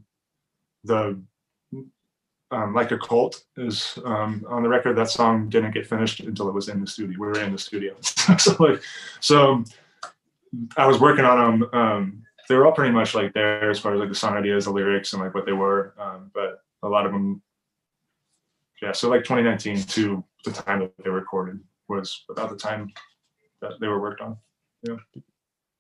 the 0.84 1.20
um, 2.52 2.74
like 2.74 2.92
a 2.92 2.98
cult 2.98 3.44
is 3.58 3.98
um, 4.06 4.46
on 4.48 4.64
the 4.64 4.70
record. 4.70 4.96
That 4.96 5.10
song 5.10 5.50
didn't 5.50 5.72
get 5.72 5.88
finished 5.88 6.22
until 6.22 6.48
it 6.48 6.54
was 6.54 6.70
in 6.70 6.82
the 6.82 6.88
studio. 6.88 7.18
We 7.20 7.28
were 7.28 7.40
in 7.40 7.52
the 7.52 7.58
studio, 7.58 7.96
so 8.02 8.56
like 8.60 8.82
so. 9.20 9.64
I 10.78 10.88
was 10.88 11.00
working 11.00 11.26
on 11.26 11.60
them. 11.60 11.70
Um, 11.74 12.24
they 12.48 12.56
were 12.56 12.66
all 12.66 12.72
pretty 12.72 12.94
much 12.94 13.14
like 13.14 13.34
there 13.34 13.70
as 13.70 13.80
far 13.80 13.94
as 13.94 14.00
like 14.00 14.10
the 14.10 14.16
song 14.16 14.38
ideas, 14.38 14.66
the 14.66 14.72
lyrics, 14.72 15.12
and 15.12 15.22
like 15.22 15.36
what 15.36 15.46
they 15.46 15.52
were. 15.52 15.94
Um, 16.00 16.32
but 16.34 16.62
a 16.84 16.88
lot 16.88 17.06
of 17.06 17.12
them, 17.12 17.42
yeah. 18.82 18.94
So 18.94 19.10
like 19.10 19.26
2019 19.26 19.84
to 19.84 20.24
the 20.46 20.52
time 20.52 20.80
that 20.80 20.94
they 21.04 21.10
recorded 21.10 21.60
was 21.90 22.24
about 22.30 22.50
the 22.50 22.56
time 22.56 22.94
that 23.62 23.74
they 23.82 23.88
were 23.88 24.00
worked 24.00 24.22
on. 24.22 24.38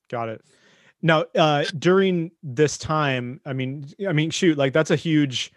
Got 0.09 0.29
it. 0.29 0.45
Now, 1.01 1.25
uh, 1.35 1.63
during 1.77 2.31
this 2.43 2.77
time, 2.77 3.39
I 3.45 3.53
mean, 3.53 3.87
I 4.07 4.13
mean, 4.13 4.29
shoot, 4.31 4.57
like 4.57 4.73
that's 4.73 4.91
a 4.91 4.95
huge 4.95 5.53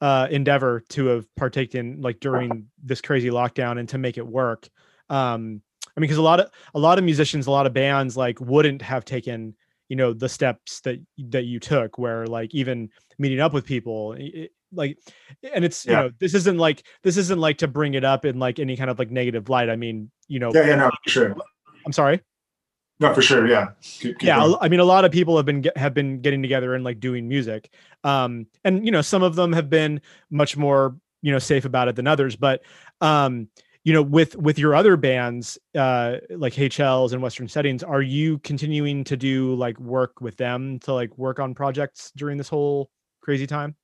uh, 0.00 0.26
endeavor 0.30 0.82
to 0.90 1.06
have 1.06 1.26
partaken 1.36 2.00
like 2.00 2.20
during 2.20 2.66
this 2.82 3.00
crazy 3.00 3.30
lockdown 3.30 3.78
and 3.78 3.88
to 3.90 3.98
make 3.98 4.18
it 4.18 4.26
work. 4.26 4.68
Um, 5.08 5.62
I 5.96 6.00
mean, 6.00 6.04
because 6.08 6.18
a 6.18 6.22
lot 6.22 6.40
of 6.40 6.50
a 6.74 6.78
lot 6.78 6.98
of 6.98 7.04
musicians, 7.04 7.46
a 7.46 7.50
lot 7.50 7.66
of 7.66 7.72
bands, 7.72 8.16
like 8.16 8.40
wouldn't 8.40 8.82
have 8.82 9.04
taken 9.04 9.54
you 9.88 9.96
know 9.96 10.12
the 10.12 10.28
steps 10.28 10.80
that 10.80 10.98
that 11.30 11.44
you 11.44 11.60
took, 11.60 11.98
where 11.98 12.26
like 12.26 12.54
even 12.54 12.88
meeting 13.18 13.40
up 13.40 13.52
with 13.52 13.64
people, 13.66 14.16
i- 14.18 14.32
i- 14.42 14.48
like, 14.72 14.98
and 15.54 15.64
it's 15.64 15.86
you 15.86 15.92
know 15.92 16.10
this 16.18 16.34
isn't 16.34 16.58
like 16.58 16.82
this 17.04 17.16
isn't 17.16 17.38
like 17.38 17.58
to 17.58 17.68
bring 17.68 17.94
it 17.94 18.02
up 18.04 18.24
in 18.24 18.38
like 18.40 18.58
any 18.58 18.76
kind 18.76 18.90
of 18.90 18.98
like 18.98 19.10
negative 19.10 19.48
light. 19.48 19.70
I 19.70 19.76
mean, 19.76 20.10
you 20.26 20.40
know, 20.40 20.50
Yeah, 20.52 20.66
yeah, 20.66 20.74
no, 20.76 20.90
sure. 21.06 21.36
I'm 21.86 21.92
sorry. 21.92 22.20
No, 23.00 23.12
for 23.12 23.22
sure. 23.22 23.46
Yeah. 23.48 23.70
Keep, 23.82 24.18
keep 24.20 24.26
yeah. 24.26 24.38
Going. 24.38 24.56
I 24.60 24.68
mean, 24.68 24.80
a 24.80 24.84
lot 24.84 25.04
of 25.04 25.10
people 25.10 25.36
have 25.36 25.46
been 25.46 25.64
have 25.76 25.94
been 25.94 26.20
getting 26.20 26.42
together 26.42 26.74
and 26.74 26.84
like 26.84 27.00
doing 27.00 27.28
music. 27.28 27.70
Um, 28.04 28.46
and 28.64 28.84
you 28.84 28.92
know, 28.92 29.02
some 29.02 29.22
of 29.22 29.34
them 29.34 29.52
have 29.52 29.68
been 29.68 30.00
much 30.30 30.56
more 30.56 30.96
you 31.22 31.32
know 31.32 31.38
safe 31.38 31.64
about 31.64 31.88
it 31.88 31.96
than 31.96 32.06
others. 32.06 32.36
But 32.36 32.62
um, 33.00 33.48
you 33.82 33.92
know, 33.92 34.02
with 34.02 34.36
with 34.36 34.58
your 34.58 34.74
other 34.74 34.96
bands, 34.96 35.58
uh, 35.74 36.18
like 36.30 36.54
Hey 36.54 36.68
Chels 36.68 37.12
and 37.12 37.20
Western 37.20 37.48
Settings, 37.48 37.82
are 37.82 38.02
you 38.02 38.38
continuing 38.38 39.04
to 39.04 39.16
do 39.16 39.54
like 39.54 39.78
work 39.80 40.20
with 40.20 40.36
them 40.36 40.78
to 40.80 40.94
like 40.94 41.16
work 41.18 41.40
on 41.40 41.54
projects 41.54 42.12
during 42.14 42.38
this 42.38 42.48
whole 42.48 42.90
crazy 43.20 43.46
time? 43.46 43.74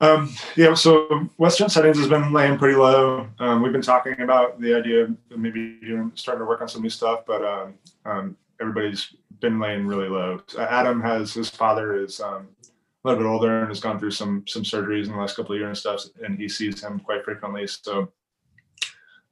Um, 0.00 0.32
yeah, 0.54 0.74
so 0.74 1.28
Western 1.38 1.68
Settings 1.68 1.98
has 1.98 2.08
been 2.08 2.32
laying 2.32 2.56
pretty 2.56 2.76
low. 2.76 3.28
Um, 3.40 3.62
we've 3.62 3.72
been 3.72 3.82
talking 3.82 4.20
about 4.20 4.60
the 4.60 4.74
idea 4.74 5.04
of 5.04 5.16
maybe 5.36 5.78
doing, 5.80 6.12
starting 6.14 6.40
to 6.40 6.46
work 6.46 6.60
on 6.60 6.68
some 6.68 6.82
new 6.82 6.90
stuff, 6.90 7.24
but 7.26 7.44
um, 7.44 7.74
um, 8.04 8.36
everybody's 8.60 9.16
been 9.40 9.58
laying 9.58 9.86
really 9.86 10.08
low. 10.08 10.40
Adam 10.58 11.00
has 11.00 11.34
his 11.34 11.50
father 11.50 12.00
is 12.00 12.20
um, 12.20 12.48
a 12.62 13.08
little 13.08 13.22
bit 13.22 13.28
older 13.28 13.60
and 13.60 13.68
has 13.68 13.80
gone 13.80 13.98
through 13.98 14.10
some 14.12 14.44
some 14.46 14.62
surgeries 14.62 15.06
in 15.06 15.12
the 15.12 15.18
last 15.18 15.36
couple 15.36 15.54
of 15.54 15.60
years 15.60 15.68
and 15.68 15.78
stuff, 15.78 16.04
and 16.22 16.38
he 16.38 16.48
sees 16.48 16.82
him 16.82 17.00
quite 17.00 17.24
frequently. 17.24 17.66
So 17.66 18.12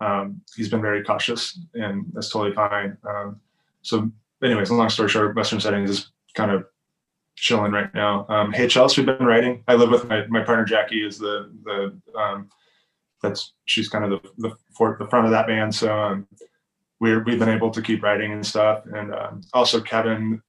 um, 0.00 0.40
he's 0.56 0.68
been 0.68 0.82
very 0.82 1.04
cautious, 1.04 1.58
and 1.74 2.06
that's 2.12 2.30
totally 2.30 2.54
fine. 2.54 2.96
Um, 3.08 3.40
so, 3.82 4.10
anyways, 4.42 4.70
long 4.70 4.90
story 4.90 5.08
short, 5.08 5.36
Western 5.36 5.60
Settings 5.60 5.90
is 5.90 6.10
kind 6.34 6.50
of 6.50 6.66
chilling 7.36 7.72
right 7.72 7.92
now. 7.94 8.26
Um, 8.28 8.52
Hey 8.52 8.66
Chels 8.66 8.96
we've 8.96 9.06
been 9.06 9.24
writing. 9.24 9.62
I 9.68 9.74
live 9.74 9.90
with 9.90 10.08
my, 10.08 10.26
my 10.26 10.42
partner 10.42 10.64
Jackie 10.64 11.06
is 11.06 11.18
the 11.18 11.52
the 11.64 12.18
um, 12.18 12.48
that's 13.22 13.52
she's 13.66 13.88
kind 13.88 14.04
of 14.04 14.10
the 14.10 14.30
the, 14.38 14.56
for, 14.76 14.96
the 14.98 15.06
front 15.06 15.26
of 15.26 15.32
that 15.32 15.46
band. 15.46 15.74
So 15.74 15.96
um, 15.96 16.26
we're 16.98 17.22
we've 17.22 17.38
been 17.38 17.48
able 17.48 17.70
to 17.70 17.82
keep 17.82 18.02
writing 18.02 18.32
and 18.32 18.44
stuff. 18.44 18.84
And 18.92 19.14
um, 19.14 19.42
also 19.52 19.80
Kevin 19.80 20.42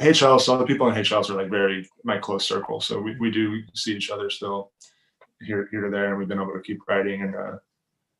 HL. 0.00 0.40
So 0.40 0.56
the 0.56 0.64
people 0.64 0.88
in 0.88 0.94
Hey 0.94 1.02
Chels 1.02 1.28
are 1.28 1.34
like 1.34 1.50
very 1.50 1.86
my 2.04 2.18
close 2.18 2.46
circle. 2.46 2.80
So 2.80 3.00
we, 3.00 3.16
we 3.16 3.30
do 3.30 3.62
see 3.74 3.96
each 3.96 4.10
other 4.10 4.30
still 4.30 4.72
here 5.42 5.68
here 5.70 5.82
to 5.82 5.90
there, 5.90 6.10
and 6.10 6.18
we've 6.18 6.28
been 6.28 6.40
able 6.40 6.52
to 6.52 6.60
keep 6.60 6.80
writing 6.88 7.22
and 7.22 7.34
uh, 7.34 7.56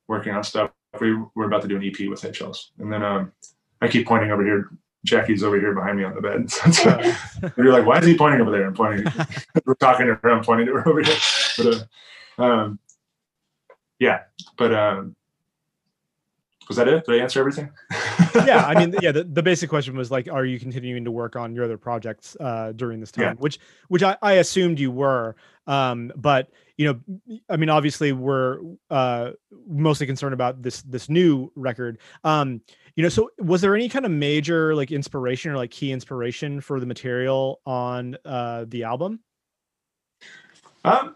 working 0.08 0.34
on 0.34 0.42
stuff. 0.42 0.70
We 1.00 1.16
we're 1.36 1.46
about 1.46 1.62
to 1.62 1.68
do 1.68 1.76
an 1.76 1.84
EP 1.84 2.08
with 2.08 2.20
Hey 2.20 2.30
Chels, 2.30 2.70
and 2.78 2.92
then 2.92 3.02
um, 3.02 3.32
I 3.80 3.88
keep 3.88 4.06
pointing 4.06 4.32
over 4.32 4.44
here 4.44 4.70
Jackie's 5.04 5.42
over 5.42 5.58
here 5.58 5.74
behind 5.74 5.96
me 5.98 6.04
on 6.04 6.14
the 6.14 6.20
bed. 6.20 6.50
So 6.72 7.52
you're 7.56 7.72
like, 7.72 7.86
why 7.86 7.98
is 7.98 8.06
he 8.06 8.16
pointing 8.16 8.40
over 8.40 8.50
there? 8.50 8.66
I'm 8.66 8.74
pointing. 8.74 9.06
We're 9.64 9.74
talking 9.74 10.06
to 10.06 10.14
her. 10.14 10.30
I'm 10.30 10.44
pointing 10.44 10.66
to 10.66 10.72
her 10.74 10.88
over 10.88 11.02
here. 11.02 11.16
But 11.56 11.88
uh, 12.38 12.42
um, 12.42 12.78
yeah, 13.98 14.22
but 14.56 14.74
um, 14.74 15.16
was 16.68 16.76
that 16.76 16.88
it? 16.88 17.04
Did 17.06 17.14
I 17.14 17.22
answer 17.22 17.40
everything? 17.40 17.70
yeah, 18.46 18.64
I 18.66 18.78
mean, 18.78 18.94
yeah. 19.00 19.12
The, 19.12 19.24
the 19.24 19.42
basic 19.42 19.68
question 19.70 19.96
was 19.96 20.10
like, 20.10 20.28
are 20.30 20.44
you 20.44 20.60
continuing 20.60 21.04
to 21.04 21.10
work 21.10 21.36
on 21.36 21.54
your 21.54 21.64
other 21.64 21.78
projects 21.78 22.36
uh, 22.40 22.72
during 22.76 23.00
this 23.00 23.10
time? 23.10 23.24
Yeah. 23.24 23.32
Which, 23.34 23.58
which 23.88 24.02
I, 24.02 24.16
I 24.22 24.34
assumed 24.34 24.78
you 24.78 24.90
were. 24.90 25.36
Um, 25.66 26.12
but 26.16 26.50
you 26.76 26.86
know, 26.86 27.38
I 27.50 27.56
mean, 27.56 27.68
obviously, 27.68 28.12
we're 28.12 28.60
uh, 28.90 29.30
mostly 29.66 30.06
concerned 30.06 30.34
about 30.34 30.62
this 30.62 30.82
this 30.82 31.08
new 31.08 31.50
record. 31.56 31.98
Um, 32.24 32.62
you 32.98 33.02
know 33.02 33.08
so 33.08 33.30
was 33.38 33.60
there 33.60 33.76
any 33.76 33.88
kind 33.88 34.04
of 34.04 34.10
major 34.10 34.74
like 34.74 34.90
inspiration 34.90 35.52
or 35.52 35.56
like 35.56 35.70
key 35.70 35.92
inspiration 35.92 36.60
for 36.60 36.80
the 36.80 36.86
material 36.86 37.60
on 37.64 38.16
uh 38.24 38.64
the 38.66 38.82
album 38.82 39.20
um 40.84 41.14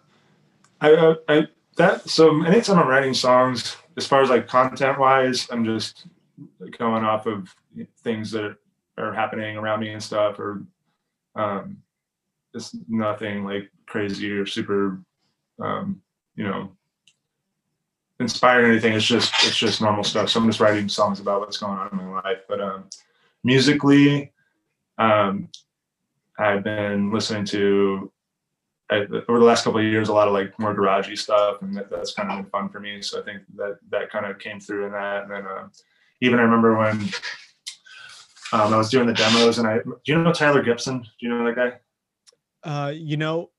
i 0.81 0.93
uh, 0.93 1.17
i 1.29 1.45
that 1.77 2.09
so 2.09 2.45
anytime 2.45 2.79
i'm 2.79 2.87
writing 2.87 3.13
songs 3.13 3.77
as 3.97 4.07
far 4.07 4.23
as 4.23 4.31
like 4.31 4.47
content 4.47 4.99
wise 4.99 5.49
i'm 5.51 5.65
just 5.65 6.07
going 6.79 7.05
off 7.05 7.27
of 7.27 7.55
things 7.99 8.31
that 8.31 8.57
are 8.99 9.13
happening 9.13 9.57
around 9.57 9.81
me 9.81 9.91
and 9.91 10.03
stuff 10.03 10.39
or 10.39 10.63
um 11.35 11.77
it's 12.55 12.77
nothing 12.89 13.45
like 13.45 13.71
crazy 13.87 14.31
or 14.31 14.47
super 14.47 15.01
um 15.61 16.01
you 16.37 16.45
know 16.45 16.71
inspiring 18.23 18.71
anything. 18.71 18.95
It's 18.95 19.05
just 19.05 19.33
it's 19.45 19.57
just 19.57 19.83
normal 19.83 20.05
stuff. 20.05 20.31
So 20.31 20.41
I'm 20.41 20.47
just 20.47 20.61
writing 20.61 20.89
songs 20.89 21.21
about 21.21 21.41
what's 21.41 21.59
going 21.59 21.79
on 21.79 21.91
in 21.93 21.99
my 21.99 22.23
life. 22.23 22.39
But 22.49 22.61
um, 22.61 22.85
musically, 23.45 24.33
um, 24.97 25.49
I've 26.39 26.65
been 26.65 27.13
listening 27.13 27.45
to 27.47 28.11
I, 28.93 28.99
over 29.29 29.39
the 29.39 29.45
last 29.45 29.65
couple 29.65 29.81
of 29.81 29.87
years 29.87 30.09
a 30.09 30.13
lot 30.13 30.29
of 30.29 30.35
like 30.35 30.59
more 30.59 30.75
garagey 30.75 31.17
stuff, 31.19 31.63
and 31.63 31.77
that, 31.77 31.91
that's 31.91 32.15
kind 32.15 32.31
of 32.31 32.39
been 32.39 32.51
fun 32.51 32.69
for 32.69 32.81
me. 32.81 33.03
So 33.03 33.21
I 33.21 33.25
think 33.25 33.43
that 33.57 33.79
that 33.91 34.11
kind 34.11 34.27
of 34.27 34.39
came 34.39 34.61
through 34.61 34.87
in 34.87 34.93
that. 34.93 35.23
And 35.23 35.31
then 35.31 35.47
uh, 35.47 35.69
even 36.21 36.39
I 36.39 36.43
remember 36.43 36.77
when 36.77 37.01
um, 38.53 38.75
I 38.75 38.77
was 38.77 38.91
doing 38.91 39.07
the 39.07 39.15
demos, 39.15 39.59
and 39.59 39.67
I 39.67 39.79
do 39.79 39.97
you 40.05 40.19
know 40.19 40.33
Tyler 40.33 40.63
Gibson? 40.63 41.01
Do 41.01 41.09
you 41.21 41.29
know 41.31 41.45
that 41.45 41.57
guy? 41.57 41.79
Uh, 42.65 42.91
you 42.91 43.17
know, 43.17 43.51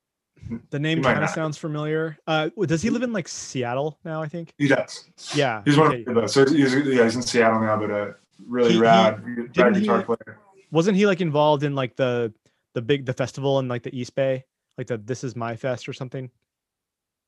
the 0.70 0.78
name 0.78 1.02
kind 1.02 1.22
of 1.22 1.30
sounds 1.30 1.58
familiar. 1.58 2.16
Uh, 2.26 2.50
does 2.66 2.82
he 2.82 2.90
live 2.90 3.02
in 3.02 3.12
like 3.12 3.28
Seattle 3.28 3.98
now? 4.04 4.22
I 4.22 4.28
think 4.28 4.52
he 4.58 4.68
does. 4.68 5.04
Yeah, 5.34 5.62
he's 5.64 5.76
one 5.76 5.88
okay. 5.88 6.04
of 6.06 6.14
those. 6.14 6.32
So 6.32 6.46
he's, 6.46 6.74
yeah, 6.74 7.04
he's 7.04 7.16
in 7.16 7.22
Seattle 7.22 7.60
now, 7.60 7.78
but 7.78 7.90
a 7.90 8.14
really 8.46 8.74
he, 8.74 8.78
rad, 8.78 9.22
he, 9.24 9.62
rad 9.62 9.74
guitar 9.74 9.98
he, 9.98 10.04
player. 10.04 10.38
Wasn't 10.70 10.96
he 10.96 11.06
like 11.06 11.20
involved 11.20 11.64
in 11.64 11.74
like 11.74 11.96
the 11.96 12.32
the 12.74 12.82
big 12.82 13.06
the 13.06 13.12
festival 13.12 13.58
in 13.58 13.68
like 13.68 13.82
the 13.82 13.96
East 13.96 14.14
Bay, 14.14 14.44
like 14.78 14.86
the 14.86 14.98
This 14.98 15.24
Is 15.24 15.36
My 15.36 15.56
Fest 15.56 15.88
or 15.88 15.92
something? 15.92 16.30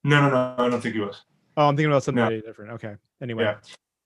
No, 0.04 0.20
no, 0.22 0.30
no. 0.30 0.54
I 0.58 0.68
don't 0.68 0.80
think 0.80 0.94
he 0.94 1.00
was. 1.00 1.22
Oh, 1.56 1.68
I'm 1.68 1.76
thinking 1.76 1.90
about 1.90 2.02
something 2.02 2.22
no. 2.22 2.40
different. 2.40 2.72
Okay. 2.72 2.94
Anyway. 3.20 3.44
Yeah. 3.44 3.56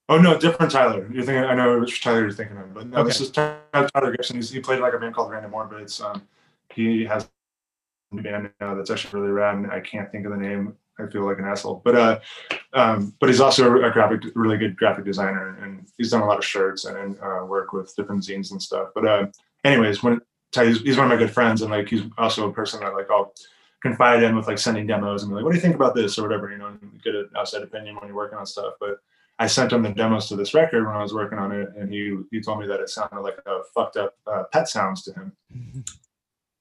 Oh 0.08 0.18
no, 0.18 0.36
different 0.36 0.72
Tyler. 0.72 1.08
You're 1.12 1.24
thinking. 1.24 1.44
I 1.44 1.54
know 1.54 1.78
which 1.78 2.02
Tyler 2.02 2.22
you're 2.22 2.32
thinking 2.32 2.56
of, 2.56 2.74
but 2.74 2.88
no, 2.88 2.98
okay. 2.98 3.08
this 3.08 3.20
is 3.20 3.30
Tyler 3.30 4.10
Gibson. 4.16 4.36
He's, 4.36 4.50
he 4.50 4.58
played 4.58 4.80
like 4.80 4.92
a 4.92 4.98
band 4.98 5.14
called 5.14 5.30
Random 5.30 5.54
Orbits. 5.54 6.00
Um, 6.00 6.26
he 6.74 7.04
has 7.04 7.28
a 8.12 8.16
band 8.16 8.50
now 8.60 8.74
that's 8.74 8.90
actually 8.90 9.20
really 9.20 9.32
rad, 9.32 9.54
and 9.54 9.70
I 9.70 9.78
can't 9.78 10.10
think 10.10 10.26
of 10.26 10.32
the 10.32 10.38
name. 10.38 10.76
I 10.98 11.06
feel 11.06 11.24
like 11.24 11.38
an 11.38 11.44
asshole, 11.44 11.80
but 11.84 11.94
uh, 11.94 12.18
um, 12.72 13.14
but 13.20 13.28
he's 13.28 13.40
also 13.40 13.82
a 13.82 13.90
graphic, 13.90 14.22
really 14.34 14.58
good 14.58 14.76
graphic 14.76 15.04
designer, 15.04 15.56
and 15.62 15.86
he's 15.96 16.10
done 16.10 16.22
a 16.22 16.26
lot 16.26 16.38
of 16.38 16.44
shirts 16.44 16.84
and 16.84 17.16
uh, 17.20 17.44
work 17.46 17.72
with 17.72 17.94
different 17.94 18.22
zines 18.22 18.50
and 18.50 18.60
stuff. 18.60 18.88
But 18.94 19.06
uh, 19.06 19.26
anyways, 19.64 20.02
when 20.02 20.20
he's, 20.54 20.80
he's 20.82 20.96
one 20.96 21.06
of 21.06 21.10
my 21.10 21.16
good 21.16 21.32
friends, 21.32 21.62
and 21.62 21.70
like 21.70 21.88
he's 21.88 22.02
also 22.18 22.48
a 22.48 22.52
person 22.52 22.80
that 22.80 22.94
like 22.94 23.10
I'll 23.10 23.32
confide 23.82 24.22
in 24.22 24.36
with 24.36 24.46
like 24.46 24.58
sending 24.58 24.86
demos 24.86 25.22
and 25.22 25.30
be 25.30 25.36
like, 25.36 25.44
what 25.44 25.52
do 25.52 25.56
you 25.56 25.62
think 25.62 25.74
about 25.74 25.94
this 25.94 26.18
or 26.18 26.22
whatever, 26.22 26.50
you 26.50 26.58
know, 26.58 26.66
and 26.66 27.02
get 27.02 27.14
an 27.14 27.30
outside 27.36 27.62
opinion 27.62 27.96
when 27.96 28.08
you're 28.08 28.16
working 28.16 28.38
on 28.38 28.44
stuff. 28.44 28.74
But 28.78 28.98
I 29.38 29.46
sent 29.46 29.72
him 29.72 29.82
the 29.82 29.90
demos 29.90 30.28
to 30.28 30.36
this 30.36 30.52
record 30.52 30.86
when 30.86 30.94
I 30.94 31.02
was 31.02 31.14
working 31.14 31.38
on 31.38 31.50
it, 31.50 31.70
and 31.76 31.92
he 31.92 32.16
he 32.30 32.40
told 32.40 32.60
me 32.60 32.66
that 32.66 32.80
it 32.80 32.90
sounded 32.90 33.20
like 33.20 33.38
a 33.46 33.60
fucked 33.74 33.96
up 33.96 34.14
uh, 34.26 34.44
pet 34.52 34.68
sounds 34.68 35.02
to 35.04 35.12
him. 35.14 35.32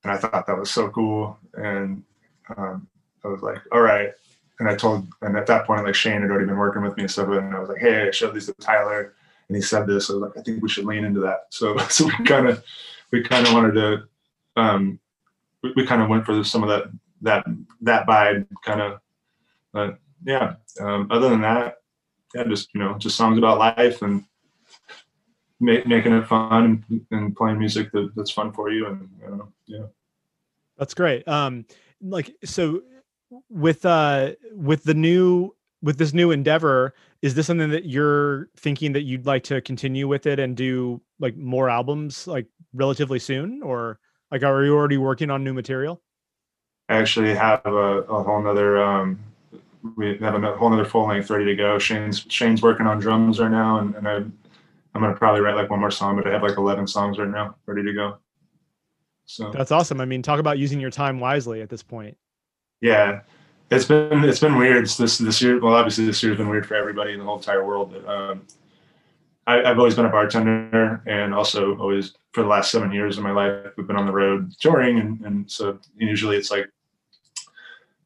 and 0.04 0.12
I 0.12 0.18
thought 0.18 0.48
that 0.48 0.58
was 0.58 0.72
so 0.72 0.90
cool. 0.90 1.38
And 1.56 2.04
um, 2.56 2.88
I 3.24 3.28
was 3.28 3.42
like, 3.42 3.60
all 3.72 3.82
right. 3.82 4.12
And 4.60 4.70
I 4.70 4.76
told, 4.76 5.08
and 5.22 5.38
at 5.38 5.48
that 5.48 5.66
point, 5.66 5.86
like 5.86 5.96
Shane 5.96 6.22
had 6.22 6.32
already 6.32 6.46
been 6.46 6.58
working 6.58 6.82
with 6.82 6.96
me 6.98 7.04
and 7.04 7.12
stuff. 7.12 7.30
And 7.30 7.56
I 7.56 7.60
was 7.60 7.70
like, 7.70 7.80
hey, 7.80 8.08
I 8.08 8.12
showed 8.12 8.34
these 8.34 8.48
to 8.48 8.54
Tyler, 8.54 9.14
and 9.48 9.56
he 9.56 9.62
said 9.62 9.88
this. 9.88 10.10
I 10.10 10.14
was 10.14 10.22
like, 10.22 10.38
I 10.38 10.42
think 10.42 10.62
we 10.62 10.70
should 10.70 10.86
lean 10.86 11.04
into 11.04 11.20
that. 11.22 11.48
So, 11.50 11.78
so 11.90 12.06
we 12.06 12.26
kind 12.26 12.48
of, 12.48 12.64
we 13.12 13.24
kind 13.24 13.48
of 13.48 13.54
wanted 13.54 13.74
to, 13.74 14.04
um, 14.56 15.00
we, 15.64 15.74
we 15.76 15.86
kind 15.86 16.02
of 16.02 16.10
went 16.10 16.26
for 16.26 16.44
some 16.44 16.64
of 16.64 16.70
that, 16.70 16.86
that, 17.22 17.46
that 17.82 18.08
vibe 18.08 18.48
kind 18.64 18.82
of. 18.82 19.00
But 19.72 20.00
yeah, 20.26 20.56
um, 20.80 21.08
other 21.12 21.30
than 21.30 21.42
that, 21.42 21.78
yeah, 22.36 22.44
just 22.44 22.74
you 22.74 22.80
know, 22.80 22.98
just 22.98 23.16
songs 23.16 23.38
about 23.38 23.58
life 23.58 24.02
and 24.02 24.24
making 25.60 26.14
it 26.14 26.28
fun 26.28 26.84
and, 26.90 27.06
and 27.12 27.36
playing 27.36 27.60
music 27.60 27.92
that, 27.92 28.12
that's 28.16 28.32
fun 28.32 28.52
for 28.52 28.72
you 28.72 28.88
and 28.88 29.10
yeah 29.68 29.86
that's 30.78 30.94
great 30.94 31.28
um 31.28 31.66
like 32.02 32.34
so 32.46 32.82
with 33.50 33.86
uh 33.86 34.32
with 34.54 34.84
the 34.84 34.94
new 34.94 35.54
with 35.82 35.98
this 35.98 36.14
new 36.14 36.32
endeavor 36.32 36.94
is 37.22 37.36
this 37.36 37.48
something 37.48 37.70
that 37.70 37.86
you're 37.86 38.50
thinking 38.58 38.94
that 38.94 39.04
you'd 39.04 39.26
like 39.26 39.44
to 39.44 39.62
continue 39.62 40.08
with 40.08 40.26
it 40.26 40.40
and 40.40 40.56
do 40.56 41.02
like 41.20 41.36
more 41.36 41.70
albums 41.70 42.28
like 42.28 42.48
relatively 42.74 43.20
soon 43.20 43.62
or 43.64 44.00
like 44.32 44.44
are 44.44 44.64
you 44.64 44.76
already 44.76 44.98
working 44.98 45.30
on 45.30 45.44
new 45.44 45.54
material 45.54 46.02
i 46.90 46.96
actually 46.96 47.34
have 47.34 47.66
a, 47.66 47.70
a 47.70 48.24
whole 48.24 48.42
nother 48.42 48.82
um 48.82 49.20
we 49.96 50.18
have 50.18 50.44
a 50.44 50.56
whole 50.58 50.70
nother 50.70 50.86
full 50.86 51.08
length 51.08 51.30
ready 51.30 51.46
to 51.46 51.56
go 51.56 51.80
shane's 51.80 52.26
shane's 52.30 52.62
working 52.62 52.86
on 52.86 53.00
drums 53.00 53.40
right 53.40 53.52
now 53.52 53.80
and, 53.80 53.96
and 53.96 54.08
i 54.08 54.24
I'm 54.94 55.02
gonna 55.02 55.16
probably 55.16 55.42
write 55.42 55.56
like 55.56 55.70
one 55.70 55.80
more 55.80 55.92
song, 55.92 56.16
but 56.16 56.28
I 56.28 56.32
have 56.32 56.44
like 56.44 56.58
11 56.58 56.88
songs 56.88 57.18
right 57.18 57.30
now 57.30 57.56
ready 57.66 57.84
to 57.84 57.94
go. 57.94 58.18
So 59.26 59.52
that's 59.52 59.72
awesome. 59.72 60.02
I 60.02 60.06
mean, 60.06 60.22
talk 60.22 60.40
about 60.40 60.58
using 60.58 60.80
your 60.80 60.90
time 60.90 61.20
wisely 61.20 61.62
at 61.62 61.70
this 61.70 61.84
point. 61.84 62.18
Yeah, 62.82 63.22
it's 63.72 63.86
been 63.86 64.24
it's 64.24 64.40
been 64.40 64.58
weird. 64.58 64.84
It's 64.84 64.98
this 64.98 65.18
this 65.18 65.42
year. 65.42 65.60
Well, 65.60 65.76
obviously 65.76 66.06
this 66.06 66.22
year's 66.24 66.38
been 66.38 66.50
weird 66.50 66.66
for 66.66 66.76
everybody 66.76 67.14
in 67.14 67.20
the 67.20 67.26
whole 67.26 67.38
entire 67.38 67.66
world. 67.66 67.96
Um, 68.08 68.48
I, 69.46 69.68
have 69.68 69.80
always 69.80 69.96
been 69.96 70.06
a 70.06 70.10
bartender, 70.10 71.02
and 71.06 71.34
also 71.34 71.76
always 71.78 72.16
for 72.34 72.44
the 72.44 72.50
last 72.50 72.72
seven 72.72 72.92
years 72.92 73.18
of 73.18 73.24
my 73.24 73.32
life, 73.32 73.72
we've 73.78 73.88
been 73.88 73.96
on 73.96 74.06
the 74.06 74.12
road 74.12 74.54
touring, 74.60 75.00
and, 75.00 75.22
and 75.22 75.52
so 75.52 75.80
usually 75.98 76.38
it's 76.38 76.52
like 76.52 76.70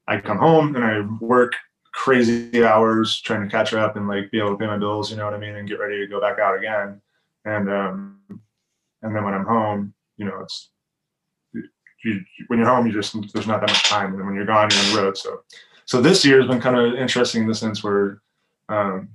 I 0.08 0.20
come 0.20 0.38
home 0.38 0.76
and 0.76 0.84
I 0.86 1.02
work 1.24 1.54
crazy 1.94 2.66
hours 2.66 3.22
trying 3.22 3.44
to 3.44 3.50
catch 3.50 3.74
up 3.74 3.96
and 3.96 4.08
like 4.08 4.32
be 4.32 4.40
able 4.40 4.52
to 4.52 4.58
pay 4.58 4.68
my 4.68 4.78
bills, 4.78 5.12
you 5.12 5.18
know 5.18 5.26
what 5.26 5.34
I 5.34 5.38
mean, 5.38 5.56
and 5.56 5.68
get 5.68 5.80
ready 5.80 6.00
to 6.00 6.08
go 6.08 6.20
back 6.20 6.40
out 6.40 6.58
again. 6.58 7.02
And 7.46 7.70
um, 7.70 8.20
and 9.02 9.16
then 9.16 9.24
when 9.24 9.34
I'm 9.34 9.46
home, 9.46 9.94
you 10.18 10.26
know, 10.26 10.40
it's 10.42 10.70
you, 12.04 12.22
when 12.48 12.60
you're 12.60 12.68
home, 12.68 12.86
you 12.86 12.94
just 12.94 13.14
there's 13.34 13.48
not 13.48 13.62
that 13.62 13.70
much 13.70 13.84
time, 13.84 14.14
and 14.14 14.26
when 14.26 14.36
you're 14.36 14.46
gone, 14.46 14.70
you're 14.72 14.80
on 14.80 14.96
the 14.96 15.02
road. 15.02 15.18
So, 15.18 15.42
so 15.86 16.02
this 16.02 16.24
year 16.26 16.40
has 16.40 16.48
been 16.48 16.62
kind 16.62 16.78
of 16.78 16.96
interesting 16.96 17.44
in 17.44 17.48
the 17.48 17.56
sense 17.56 17.84
where 17.84 18.22
um, 18.70 19.10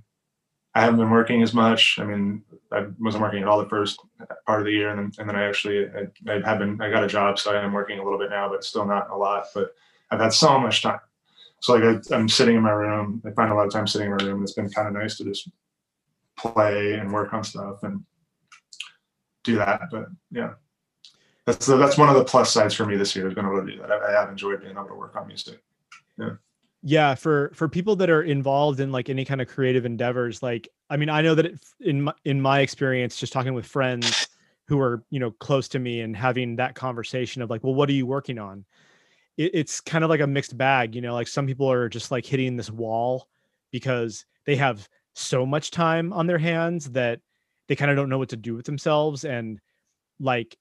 I 0.75 0.83
haven't 0.83 0.99
been 0.99 1.11
working 1.11 1.43
as 1.43 1.55
much. 1.55 1.99
I 1.99 2.05
mean, 2.05 2.43
I 2.73 2.87
wasn't 3.01 3.23
working 3.23 3.43
at 3.43 3.49
all 3.49 3.59
the 3.59 3.69
first 3.69 4.01
part 4.47 4.61
of 4.61 4.67
the 4.67 4.73
year, 4.73 4.91
and 4.91 4.99
then 4.99 5.13
and 5.19 5.29
then 5.29 5.37
I 5.37 5.49
actually 5.49 5.87
I, 5.87 6.33
I 6.33 6.41
have 6.49 6.59
been 6.59 6.81
I 6.81 6.91
got 6.91 7.05
a 7.05 7.09
job, 7.09 7.39
so 7.39 7.53
I 7.53 7.63
am 7.63 7.73
working 7.73 7.99
a 7.99 8.05
little 8.05 8.19
bit 8.19 8.31
now, 8.31 8.49
but 8.49 8.65
still 8.65 8.85
not 8.85 9.11
a 9.11 9.17
lot. 9.17 9.47
But 9.55 9.75
I've 10.11 10.21
had 10.21 10.33
so 10.33 10.59
much 10.59 10.83
time. 10.83 11.01
So 11.61 11.75
like 11.75 11.83
I, 11.83 12.15
I'm 12.15 12.29
sitting 12.29 12.57
in 12.57 12.63
my 12.63 12.71
room. 12.71 13.23
I 13.27 13.31
find 13.31 13.51
a 13.51 13.55
lot 13.55 13.67
of 13.67 13.73
time 13.73 13.87
sitting 13.87 14.11
in 14.11 14.17
my 14.17 14.25
room. 14.25 14.43
It's 14.43 14.53
been 14.53 14.71
kind 14.71 14.89
of 14.89 14.95
nice 14.95 15.17
to 15.17 15.25
just 15.25 15.49
play 16.39 16.95
and 16.95 17.13
work 17.13 17.33
on 17.33 17.43
stuff 17.43 17.83
and 17.83 18.05
do 19.43 19.57
that. 19.57 19.83
But 19.91 20.07
yeah, 20.31 20.53
that's 21.49 21.67
the, 21.67 21.77
that's 21.77 21.99
one 21.99 22.09
of 22.09 22.15
the 22.15 22.25
plus 22.25 22.53
sides 22.53 22.75
for 22.75 22.87
me 22.87 22.97
this 22.97 23.17
year. 23.17 23.25
Has 23.25 23.35
been 23.35 23.47
able 23.47 23.65
to 23.65 23.71
do 23.71 23.79
that. 23.79 23.91
I, 23.91 24.09
I 24.09 24.21
have 24.21 24.29
enjoyed 24.29 24.61
being 24.61 24.73
able 24.73 24.87
to 24.87 24.95
work 24.95 25.17
on 25.17 25.27
music. 25.27 25.61
Yeah 26.19 26.31
yeah 26.83 27.15
for 27.15 27.51
for 27.55 27.69
people 27.69 27.97
that 27.97 28.09
are 28.09 28.23
involved 28.23 28.81
in 28.81 28.93
like 28.93 29.09
any 29.09 29.25
kind 29.25 29.41
of 29.41 29.49
creative 29.49 29.85
endeavors 29.85 30.43
like 30.43 30.69
i 30.91 30.97
mean 30.97 31.09
i 31.09 31.21
know 31.21 31.35
that 31.35 31.47
it, 31.47 31.59
in 31.81 32.03
my, 32.03 32.13
in 32.25 32.41
my 32.41 32.61
experience 32.61 33.19
just 33.19 33.33
talking 33.33 33.55
with 33.55 33.67
friends 33.67 34.29
who 34.69 34.79
are 34.81 35.03
you 35.11 35.19
know 35.19 35.31
close 35.33 35.67
to 35.69 35.79
me 35.79 36.03
and 36.03 36.17
having 36.17 36.57
that 36.57 36.75
conversation 36.75 37.43
of 37.43 37.51
like 37.51 37.65
well 37.65 37.75
what 37.75 37.89
are 37.89 37.95
you 37.95 38.07
working 38.07 38.39
on 38.39 38.65
it, 39.37 39.51
it's 39.55 39.81
kind 39.81 40.05
of 40.05 40.11
like 40.11 40.21
a 40.21 40.27
mixed 40.27 40.57
bag 40.57 40.95
you 40.95 41.01
know 41.01 41.15
like 41.15 41.27
some 41.27 41.47
people 41.47 41.71
are 41.71 41.89
just 41.89 42.13
like 42.13 42.25
hitting 42.25 42.57
this 42.57 42.71
wall 42.71 43.29
because 43.73 44.25
they 44.47 44.55
have 44.55 44.89
so 45.15 45.45
much 45.45 45.73
time 45.73 46.13
on 46.13 46.29
their 46.29 46.39
hands 46.39 46.91
that 46.91 47.21
they 47.67 47.75
kind 47.75 47.91
of 47.91 47.97
don't 47.97 48.09
know 48.09 48.19
what 48.19 48.29
to 48.29 48.37
do 48.37 48.55
with 48.55 48.67
themselves 48.67 49.25
and 49.25 49.61
like 50.21 50.57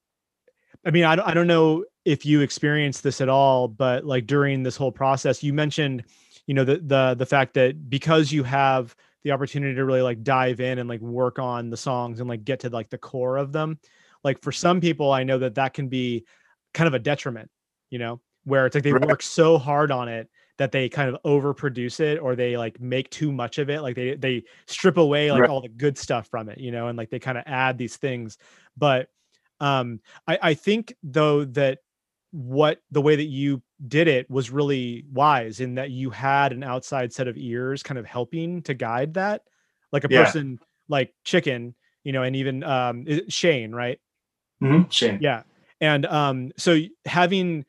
i 0.85 0.91
mean 0.91 1.03
i 1.03 1.15
don't, 1.15 1.27
I 1.27 1.33
don't 1.33 1.47
know 1.47 1.85
if 2.05 2.25
you 2.25 2.41
experienced 2.41 3.03
this 3.03 3.21
at 3.21 3.29
all 3.29 3.67
but 3.67 4.05
like 4.05 4.27
during 4.27 4.63
this 4.63 4.75
whole 4.75 4.91
process 4.91 5.43
you 5.43 5.53
mentioned 5.53 6.03
you 6.45 6.53
know 6.53 6.63
the 6.63 6.77
the 6.77 7.15
the 7.17 7.25
fact 7.25 7.53
that 7.55 7.89
because 7.89 8.31
you 8.31 8.43
have 8.43 8.95
the 9.23 9.31
opportunity 9.31 9.75
to 9.75 9.85
really 9.85 10.01
like 10.01 10.23
dive 10.23 10.59
in 10.59 10.79
and 10.79 10.87
like 10.87 11.01
work 11.01 11.39
on 11.39 11.69
the 11.69 11.77
songs 11.77 12.19
and 12.19 12.29
like 12.29 12.45
get 12.45 12.61
to 12.61 12.69
like 12.69 12.89
the 12.89 12.97
core 12.97 13.37
of 13.37 13.51
them 13.51 13.79
like 14.23 14.41
for 14.41 14.51
some 14.51 14.79
people 14.79 15.11
i 15.11 15.23
know 15.23 15.37
that 15.37 15.55
that 15.55 15.73
can 15.73 15.89
be 15.89 16.25
kind 16.73 16.87
of 16.87 16.93
a 16.93 16.99
detriment 16.99 17.49
you 17.89 17.99
know 17.99 18.21
where 18.45 18.65
it's 18.65 18.75
like 18.75 18.83
they 18.83 18.93
work 18.93 19.21
so 19.21 19.57
hard 19.57 19.91
on 19.91 20.07
it 20.07 20.29
that 20.57 20.71
they 20.71 20.89
kind 20.89 21.13
of 21.13 21.21
overproduce 21.23 21.99
it 21.99 22.17
or 22.17 22.35
they 22.35 22.57
like 22.57 22.79
make 22.79 23.09
too 23.09 23.31
much 23.31 23.57
of 23.57 23.69
it 23.69 23.81
like 23.81 23.95
they 23.95 24.15
they 24.15 24.43
strip 24.65 24.97
away 24.97 25.31
like 25.31 25.41
right. 25.41 25.49
all 25.49 25.61
the 25.61 25.69
good 25.69 25.97
stuff 25.97 26.27
from 26.27 26.49
it 26.49 26.57
you 26.57 26.71
know 26.71 26.87
and 26.87 26.97
like 26.97 27.09
they 27.09 27.19
kind 27.19 27.37
of 27.37 27.43
add 27.45 27.77
these 27.77 27.97
things 27.97 28.37
but 28.75 29.09
um 29.59 29.99
i 30.27 30.39
i 30.41 30.53
think 30.53 30.95
though 31.03 31.45
that 31.45 31.79
what 32.31 32.79
the 32.91 33.01
way 33.01 33.15
that 33.15 33.25
you 33.25 33.61
did 33.87 34.07
it 34.07 34.29
was 34.29 34.49
really 34.49 35.05
wise 35.11 35.59
in 35.59 35.75
that 35.75 35.91
you 35.91 36.09
had 36.09 36.51
an 36.51 36.63
outside 36.63 37.13
set 37.13 37.27
of 37.27 37.37
ears 37.37 37.83
kind 37.83 37.97
of 37.97 38.05
helping 38.05 38.61
to 38.61 38.73
guide 38.73 39.13
that 39.13 39.43
like 39.91 40.03
a 40.03 40.07
yeah. 40.09 40.23
person 40.23 40.59
like 40.89 41.13
chicken 41.23 41.73
you 42.03 42.11
know 42.11 42.23
and 42.23 42.35
even 42.35 42.63
um 42.63 43.05
shane 43.29 43.73
right 43.73 43.99
mm-hmm. 44.61 44.87
shane 44.89 45.19
yeah 45.21 45.43
and 45.79 46.05
um 46.07 46.51
so 46.57 46.79
having 47.05 47.65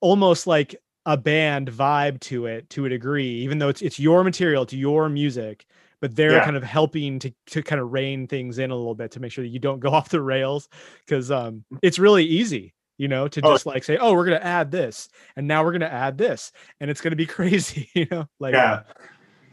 almost 0.00 0.46
like 0.46 0.76
a 1.06 1.16
band 1.16 1.70
vibe 1.70 2.20
to 2.20 2.46
it 2.46 2.68
to 2.70 2.84
a 2.84 2.88
degree 2.88 3.30
even 3.30 3.58
though 3.58 3.68
it's 3.68 3.82
it's 3.82 3.98
your 3.98 4.22
material 4.22 4.66
to 4.66 4.76
your 4.76 5.08
music 5.08 5.66
but 6.00 6.14
they're 6.14 6.32
yeah. 6.32 6.44
kind 6.44 6.56
of 6.56 6.62
helping 6.62 7.18
to 7.18 7.32
to 7.46 7.62
kind 7.62 7.80
of 7.80 7.92
rein 7.92 8.26
things 8.26 8.58
in 8.58 8.70
a 8.70 8.76
little 8.76 8.94
bit 8.94 9.10
to 9.12 9.20
make 9.20 9.32
sure 9.32 9.44
that 9.44 9.50
you 9.50 9.58
don't 9.58 9.80
go 9.80 9.90
off 9.92 10.08
the 10.08 10.20
rails 10.20 10.68
because 11.06 11.30
um 11.30 11.64
mm. 11.72 11.78
it's 11.82 11.98
really 11.98 12.24
easy 12.24 12.74
you 12.98 13.06
know, 13.06 13.28
to 13.28 13.40
oh, 13.44 13.52
just 13.52 13.64
like 13.64 13.84
say, 13.84 13.96
oh, 13.96 14.12
we're 14.12 14.24
gonna 14.24 14.36
add 14.42 14.70
this, 14.70 15.08
and 15.36 15.46
now 15.46 15.64
we're 15.64 15.72
gonna 15.72 15.86
add 15.86 16.18
this, 16.18 16.52
and 16.80 16.90
it's 16.90 17.00
gonna 17.00 17.16
be 17.16 17.26
crazy, 17.38 17.88
you 17.94 18.06
know, 18.10 18.28
like 18.40 18.54
yeah. 18.54 18.82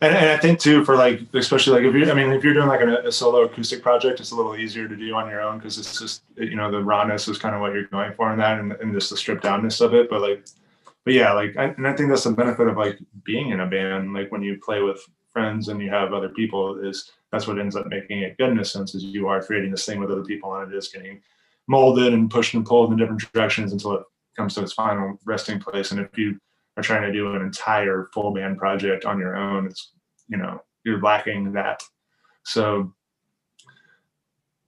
And, 0.02 0.14
and 0.14 0.30
I 0.30 0.38
think 0.38 0.60
too, 0.60 0.84
for 0.84 0.98
like, 0.98 1.22
especially 1.34 1.80
like 1.80 1.90
if 1.90 1.96
you, 1.96 2.12
I 2.12 2.14
mean, 2.14 2.32
if 2.34 2.44
you're 2.44 2.54
doing 2.54 2.68
like 2.68 2.82
a, 2.82 3.08
a 3.08 3.12
solo 3.12 3.44
acoustic 3.44 3.82
project, 3.82 4.20
it's 4.20 4.32
a 4.32 4.36
little 4.36 4.58
easier 4.58 4.90
to 4.90 4.96
do 4.96 5.16
on 5.16 5.30
your 5.30 5.40
own 5.40 5.58
because 5.58 5.78
it's 5.78 5.98
just, 5.98 6.24
you 6.36 6.56
know, 6.56 6.70
the 6.70 6.84
rawness 6.84 7.30
is 7.30 7.38
kind 7.38 7.56
of 7.56 7.62
what 7.62 7.72
you're 7.72 7.86
going 7.86 8.14
for 8.14 8.34
in 8.34 8.40
that, 8.40 8.60
and, 8.60 8.74
and 8.74 8.94
just 8.94 9.10
the 9.10 9.16
stripped 9.16 9.44
downness 9.44 9.80
of 9.80 9.94
it. 9.94 10.10
But 10.10 10.22
like, 10.22 10.46
but 11.06 11.14
yeah, 11.14 11.32
like, 11.32 11.56
I, 11.56 11.66
and 11.66 11.88
I 11.88 11.94
think 11.94 12.10
that's 12.10 12.26
the 12.26 12.32
benefit 12.32 12.68
of 12.68 12.76
like 12.76 13.00
being 13.24 13.52
in 13.52 13.62
a 13.62 13.68
band. 13.68 14.14
Like 14.14 14.32
when 14.32 14.42
you 14.42 14.60
play 14.62 14.82
with 14.82 15.00
friends 15.36 15.68
and 15.68 15.82
you 15.82 15.90
have 15.90 16.14
other 16.14 16.30
people, 16.30 16.80
is 16.80 17.12
that's 17.30 17.46
what 17.46 17.60
ends 17.60 17.76
up 17.76 17.88
making 17.88 18.20
it 18.20 18.38
good 18.38 18.52
in 18.52 18.60
a 18.60 18.66
sense. 18.66 18.96
Is 18.96 19.04
you 19.04 19.28
are 19.28 19.44
creating 19.44 19.72
this 19.72 19.86
thing 19.86 20.00
with 20.00 20.10
other 20.10 20.24
people, 20.24 20.56
and 20.56 20.72
it 20.72 20.78
is 20.78 20.88
getting 20.88 21.22
molded 21.68 22.14
and 22.14 22.32
pushed 22.32 22.54
and 22.54 22.66
pulled 22.66 22.92
in 22.92 22.98
different 22.98 23.22
directions 23.34 23.74
until 23.74 23.96
it 23.96 24.04
comes 24.38 24.56
to 24.56 24.62
its 24.62 24.72
final 24.72 25.20
resting 25.26 25.60
place. 25.60 25.92
And 25.92 26.00
if 26.00 26.18
you 26.18 26.40
are 26.78 26.84
trying 26.84 27.02
to 27.02 27.12
do 27.12 27.36
an 27.36 27.42
entire 27.42 28.08
full 28.14 28.34
band 28.34 28.58
project 28.58 29.04
on 29.04 29.20
your 29.20 29.36
own, 29.36 29.66
it's 29.66 29.92
you 30.30 30.38
know 30.38 30.62
you're 30.86 31.02
lacking 31.02 31.52
that. 31.52 31.84
So 32.44 32.94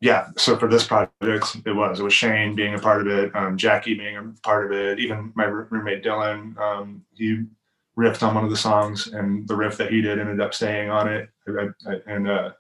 yeah, 0.02 0.28
so 0.38 0.58
for 0.58 0.68
this 0.68 0.86
project, 0.86 1.58
it 1.66 1.72
was 1.72 2.00
it 2.00 2.04
was 2.04 2.14
Shane 2.14 2.56
being 2.56 2.76
a 2.76 2.80
part 2.80 3.02
of 3.02 3.08
it, 3.08 3.36
um, 3.36 3.58
Jackie 3.58 3.96
being 3.96 4.18
a 4.18 4.24
part 4.44 4.66
of 4.66 4.78
it, 4.78 5.00
even 5.00 5.32
my 5.34 5.46
roommate 5.46 6.04
Dylan, 6.04 6.58
um, 6.58 7.04
he 7.16 7.46
riffed 7.98 8.22
on 8.26 8.36
one 8.36 8.44
of 8.44 8.50
the 8.50 8.58
songs, 8.58 9.08
and 9.08 9.48
the 9.48 9.56
riff 9.56 9.78
that 9.78 9.92
he 9.92 10.02
did 10.02 10.20
ended 10.20 10.42
up 10.42 10.54
staying 10.54 10.90
on 10.90 11.08
it, 11.08 11.30
and 12.08 12.30
uh, 12.30 12.52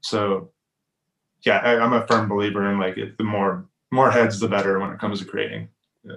so 0.00 0.50
yeah, 1.44 1.58
I, 1.58 1.84
am 1.84 1.92
a 1.92 2.06
firm 2.06 2.28
believer 2.28 2.70
in 2.70 2.78
like 2.78 2.96
it, 2.96 3.18
the 3.18 3.24
more 3.24 3.66
more 3.92 4.10
heads, 4.10 4.40
the 4.40 4.48
better 4.48 4.78
when 4.80 4.90
it 4.90 4.98
comes 4.98 5.20
to 5.20 5.24
creating. 5.24 5.68
Yeah. 6.02 6.16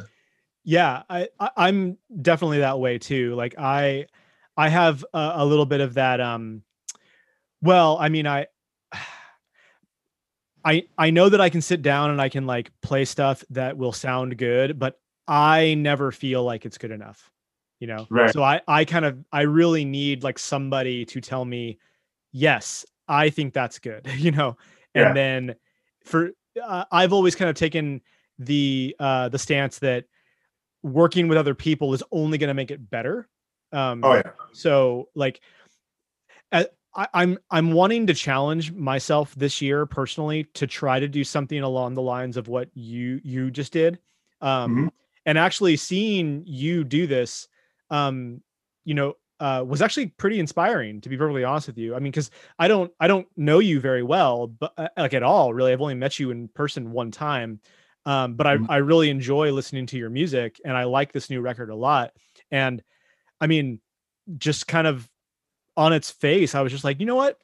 Yeah, 0.63 1.04
I, 1.10 1.30
I 1.39 1.70
am 1.70 1.98
definitely 2.22 2.60
that 2.60 2.80
way 2.80 2.98
too. 2.98 3.36
Like 3.36 3.56
I 3.58 4.08
I 4.58 4.70
have 4.70 5.06
a, 5.13 5.34
a 5.36 5.46
little 5.46 5.65
bit 5.65 5.80
of 5.80 5.93
that. 5.93 6.20
Um, 6.20 6.63
well, 7.62 7.98
I 8.00 8.10
mean, 8.10 8.28
I. 8.28 8.48
I, 10.65 10.84
I 10.98 11.12
know 11.12 11.30
that 11.30 11.39
I 11.39 11.50
can 11.50 11.62
sit 11.62 11.82
down 11.82 12.10
and 12.10 12.22
I 12.22 12.28
can 12.28 12.46
like 12.46 12.74
play 12.82 13.06
stuff 13.06 13.41
that 13.52 13.78
will 13.78 13.93
sound 13.93 14.38
good, 14.38 14.78
but 14.78 15.00
I 15.26 15.76
never 15.76 16.12
feel 16.12 16.43
like 16.43 16.65
it's 16.65 16.78
good 16.78 16.91
enough, 16.91 17.32
you 17.80 17.88
know? 17.88 18.08
Right. 18.10 18.32
So 18.32 18.44
I, 18.44 18.62
I 18.68 18.86
kind 18.86 19.06
of, 19.06 19.18
I 19.32 19.42
really 19.42 19.86
need 19.86 20.24
like 20.24 20.40
somebody 20.40 21.06
to 21.06 21.22
tell 21.22 21.46
me, 21.46 21.80
yes, 22.32 22.86
I 23.08 23.30
think 23.30 23.54
that's 23.54 23.80
good, 23.80 24.08
you 24.18 24.32
know? 24.32 24.58
and 24.96 25.16
then 25.16 25.56
for 26.04 26.32
uh, 26.63 26.86
I've 26.92 27.13
always 27.13 27.36
kind 27.36 27.50
of 27.50 27.56
taken 27.56 28.02
the 28.40 28.96
uh, 29.00 29.30
the 29.30 29.40
stance 29.40 29.80
that 29.80 30.06
working 30.84 31.28
with 31.28 31.38
other 31.38 31.56
people 31.56 31.94
is 31.94 32.04
only 32.12 32.38
going 32.38 32.50
to 32.50 32.54
make 32.54 32.72
it 32.72 32.90
better. 32.90 33.28
Um, 33.72 34.04
oh 34.04 34.16
yeah. 34.16 34.32
So 34.54 35.10
like, 35.16 35.42
I, 36.52 36.68
I'm 36.96 37.38
I'm 37.52 37.74
wanting 37.74 38.08
to 38.08 38.13
challenge 38.13 38.72
myself 38.72 39.36
this 39.36 39.62
year 39.62 39.86
personally 39.86 40.46
to 40.56 40.66
try 40.66 41.00
to 41.00 41.08
do 41.08 41.24
something 41.24 41.62
along 41.62 41.94
the 41.94 42.02
lines 42.02 42.38
of 42.38 42.48
what 42.48 42.70
you 42.74 43.22
you 43.24 43.52
just 43.52 43.74
did, 43.74 44.00
um, 44.42 44.72
mm-hmm. 44.72 44.88
and 45.26 45.38
actually 45.38 45.78
seeing 45.78 46.44
you 46.46 46.84
do 46.84 47.06
this, 47.06 47.48
um, 47.89 48.41
you 48.86 48.93
know, 48.93 49.15
uh, 49.39 49.63
was 49.65 49.82
actually 49.82 50.08
pretty 50.08 50.39
inspiring 50.39 51.02
to 51.02 51.10
be 51.10 51.17
perfectly 51.17 51.43
honest 51.43 51.67
with 51.67 51.78
you. 51.78 51.95
I 51.95 52.00
mean, 52.00 52.12
because 52.12 52.32
I 52.58 52.67
don't 52.67 52.91
I 53.00 53.08
don't 53.08 53.28
know 53.38 53.60
you 53.60 53.80
very 53.80 54.04
well, 54.04 54.47
but 54.47 54.73
uh, 54.78 54.88
like 54.97 55.13
at 55.13 55.23
all, 55.23 55.54
really. 55.54 55.71
I've 55.71 55.82
only 55.82 55.95
met 55.95 56.19
you 56.19 56.32
in 56.32 56.47
person 56.50 56.91
one 56.91 57.12
time, 57.12 57.60
um, 58.06 58.36
but 58.36 58.47
I 58.47 58.58
mm-hmm. 58.58 58.71
I 58.71 58.78
really 58.78 59.10
enjoy 59.10 59.52
listening 59.52 59.86
to 59.88 59.97
your 59.97 60.10
music, 60.10 60.60
and 60.65 60.76
I 60.76 60.86
like 60.86 61.12
this 61.12 61.30
new 61.30 61.41
record 61.41 61.69
a 61.69 61.76
lot. 61.76 62.12
And 62.52 62.82
I 63.39 63.47
mean, 63.47 63.80
just 64.38 64.67
kind 64.67 64.88
of 64.88 65.08
on 65.76 65.93
its 65.93 66.10
face, 66.10 66.56
I 66.56 66.62
was 66.62 66.71
just 66.71 66.84
like, 66.84 67.00
you 67.00 67.06
know 67.06 67.15
what? 67.15 67.38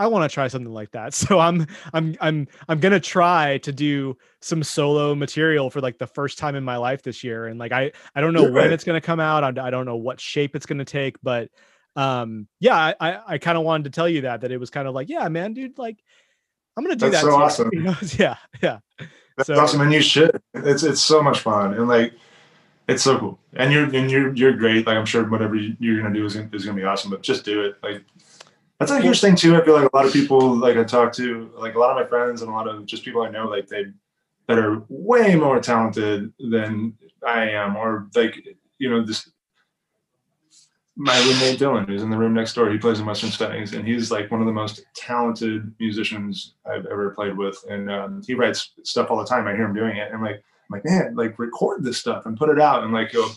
I 0.00 0.06
want 0.06 0.28
to 0.28 0.32
try 0.32 0.48
something 0.48 0.72
like 0.72 0.90
that. 0.92 1.14
So 1.20 1.38
I'm 1.38 1.66
I'm 1.92 2.16
I'm 2.20 2.48
I'm 2.68 2.80
gonna 2.80 2.98
try 2.98 3.58
to 3.58 3.72
do 3.72 4.16
some 4.40 4.62
solo 4.62 5.14
material 5.14 5.68
for 5.68 5.82
like 5.82 5.98
the 5.98 6.06
first 6.06 6.38
time 6.38 6.54
in 6.56 6.64
my 6.64 6.78
life 6.78 7.02
this 7.02 7.22
year. 7.22 7.46
And 7.46 7.58
like 7.58 7.72
I 7.72 7.92
I 8.14 8.22
don't 8.22 8.32
know 8.32 8.44
when 8.44 8.54
right. 8.54 8.72
it's 8.72 8.84
gonna 8.84 9.02
come 9.02 9.20
out. 9.20 9.44
I, 9.44 9.66
I 9.66 9.70
don't 9.70 9.84
know 9.84 9.96
what 9.96 10.18
shape 10.18 10.56
it's 10.56 10.64
gonna 10.64 10.86
take, 10.86 11.16
but 11.22 11.50
um 11.94 12.48
yeah, 12.58 12.94
I 12.98 13.20
I 13.26 13.38
kind 13.38 13.58
of 13.58 13.64
wanted 13.64 13.84
to 13.84 13.90
tell 13.90 14.08
you 14.08 14.22
that 14.22 14.40
that 14.40 14.50
it 14.50 14.58
was 14.58 14.70
kind 14.70 14.88
of 14.88 14.94
like 14.94 15.10
yeah, 15.10 15.28
man, 15.28 15.52
dude, 15.52 15.76
like 15.76 16.02
I'm 16.76 16.84
gonna 16.84 16.96
do 16.96 17.10
That's 17.10 17.22
that. 17.22 17.30
so 17.30 17.36
awesome. 17.36 17.70
You 17.72 17.82
know? 17.82 17.96
Yeah, 18.18 18.36
yeah. 18.62 18.78
That's 19.36 19.48
so, 19.48 19.58
awesome, 19.58 19.82
and 19.82 19.92
you 19.92 20.00
should. 20.00 20.40
It's 20.54 20.82
it's 20.82 21.02
so 21.02 21.22
much 21.22 21.40
fun 21.40 21.74
and 21.74 21.86
like 21.86 22.14
it's 22.88 23.02
so 23.02 23.18
cool. 23.18 23.38
And 23.52 23.72
you're 23.72 23.84
and 23.94 24.10
you're 24.10 24.34
you're 24.34 24.52
great. 24.52 24.86
Like 24.86 24.96
I'm 24.96 25.06
sure 25.06 25.28
whatever 25.28 25.54
you're 25.54 26.02
gonna 26.02 26.14
do 26.14 26.24
is 26.24 26.36
is 26.36 26.64
gonna 26.64 26.76
be 26.76 26.84
awesome. 26.84 27.10
But 27.10 27.22
just 27.22 27.44
do 27.44 27.62
it. 27.62 27.76
Like 27.82 28.02
that's 28.80 28.90
a 28.90 29.00
huge 29.00 29.20
thing 29.20 29.36
too. 29.36 29.56
I 29.56 29.64
feel 29.64 29.74
like 29.74 29.92
a 29.92 29.96
lot 29.96 30.06
of 30.06 30.12
people 30.12 30.56
like 30.56 30.78
I 30.78 30.84
talk 30.84 31.12
to, 31.14 31.50
like 31.56 31.74
a 31.74 31.78
lot 31.78 31.90
of 31.90 32.02
my 32.02 32.08
friends 32.08 32.40
and 32.40 32.50
a 32.50 32.54
lot 32.54 32.66
of 32.66 32.86
just 32.86 33.04
people 33.04 33.22
I 33.22 33.30
know, 33.30 33.46
like 33.46 33.68
they 33.68 33.84
that 34.48 34.58
are 34.58 34.82
way 34.88 35.36
more 35.36 35.60
talented 35.60 36.32
than 36.40 36.96
I 37.24 37.50
am, 37.50 37.76
or 37.76 38.08
like 38.16 38.36
you 38.78 38.88
know, 38.88 39.04
this 39.04 39.30
my 40.96 41.16
roommate 41.18 41.58
Dylan, 41.58 41.86
who's 41.86 42.02
in 42.02 42.10
the 42.10 42.16
room 42.16 42.34
next 42.34 42.54
door, 42.54 42.70
he 42.70 42.78
plays 42.78 43.00
in 43.00 43.06
Western 43.06 43.30
settings, 43.30 43.74
and 43.74 43.86
he's 43.86 44.10
like 44.10 44.30
one 44.30 44.40
of 44.40 44.46
the 44.46 44.52
most 44.52 44.82
talented 44.94 45.72
musicians 45.78 46.54
I've 46.66 46.86
ever 46.86 47.10
played 47.10 47.36
with. 47.36 47.62
And 47.68 47.90
um, 47.90 48.22
he 48.26 48.34
writes 48.34 48.72
stuff 48.82 49.10
all 49.10 49.18
the 49.18 49.24
time. 49.24 49.46
I 49.46 49.54
hear 49.54 49.64
him 49.64 49.74
doing 49.74 49.96
it, 49.96 50.06
and 50.06 50.16
I'm 50.16 50.22
like, 50.22 50.36
I'm 50.36 50.70
like, 50.70 50.84
man, 50.84 51.14
like 51.16 51.38
record 51.38 51.84
this 51.84 51.98
stuff 51.98 52.26
and 52.26 52.36
put 52.36 52.48
it 52.48 52.60
out, 52.60 52.82
and 52.82 52.92
like 52.92 53.10
he'll, 53.10 53.30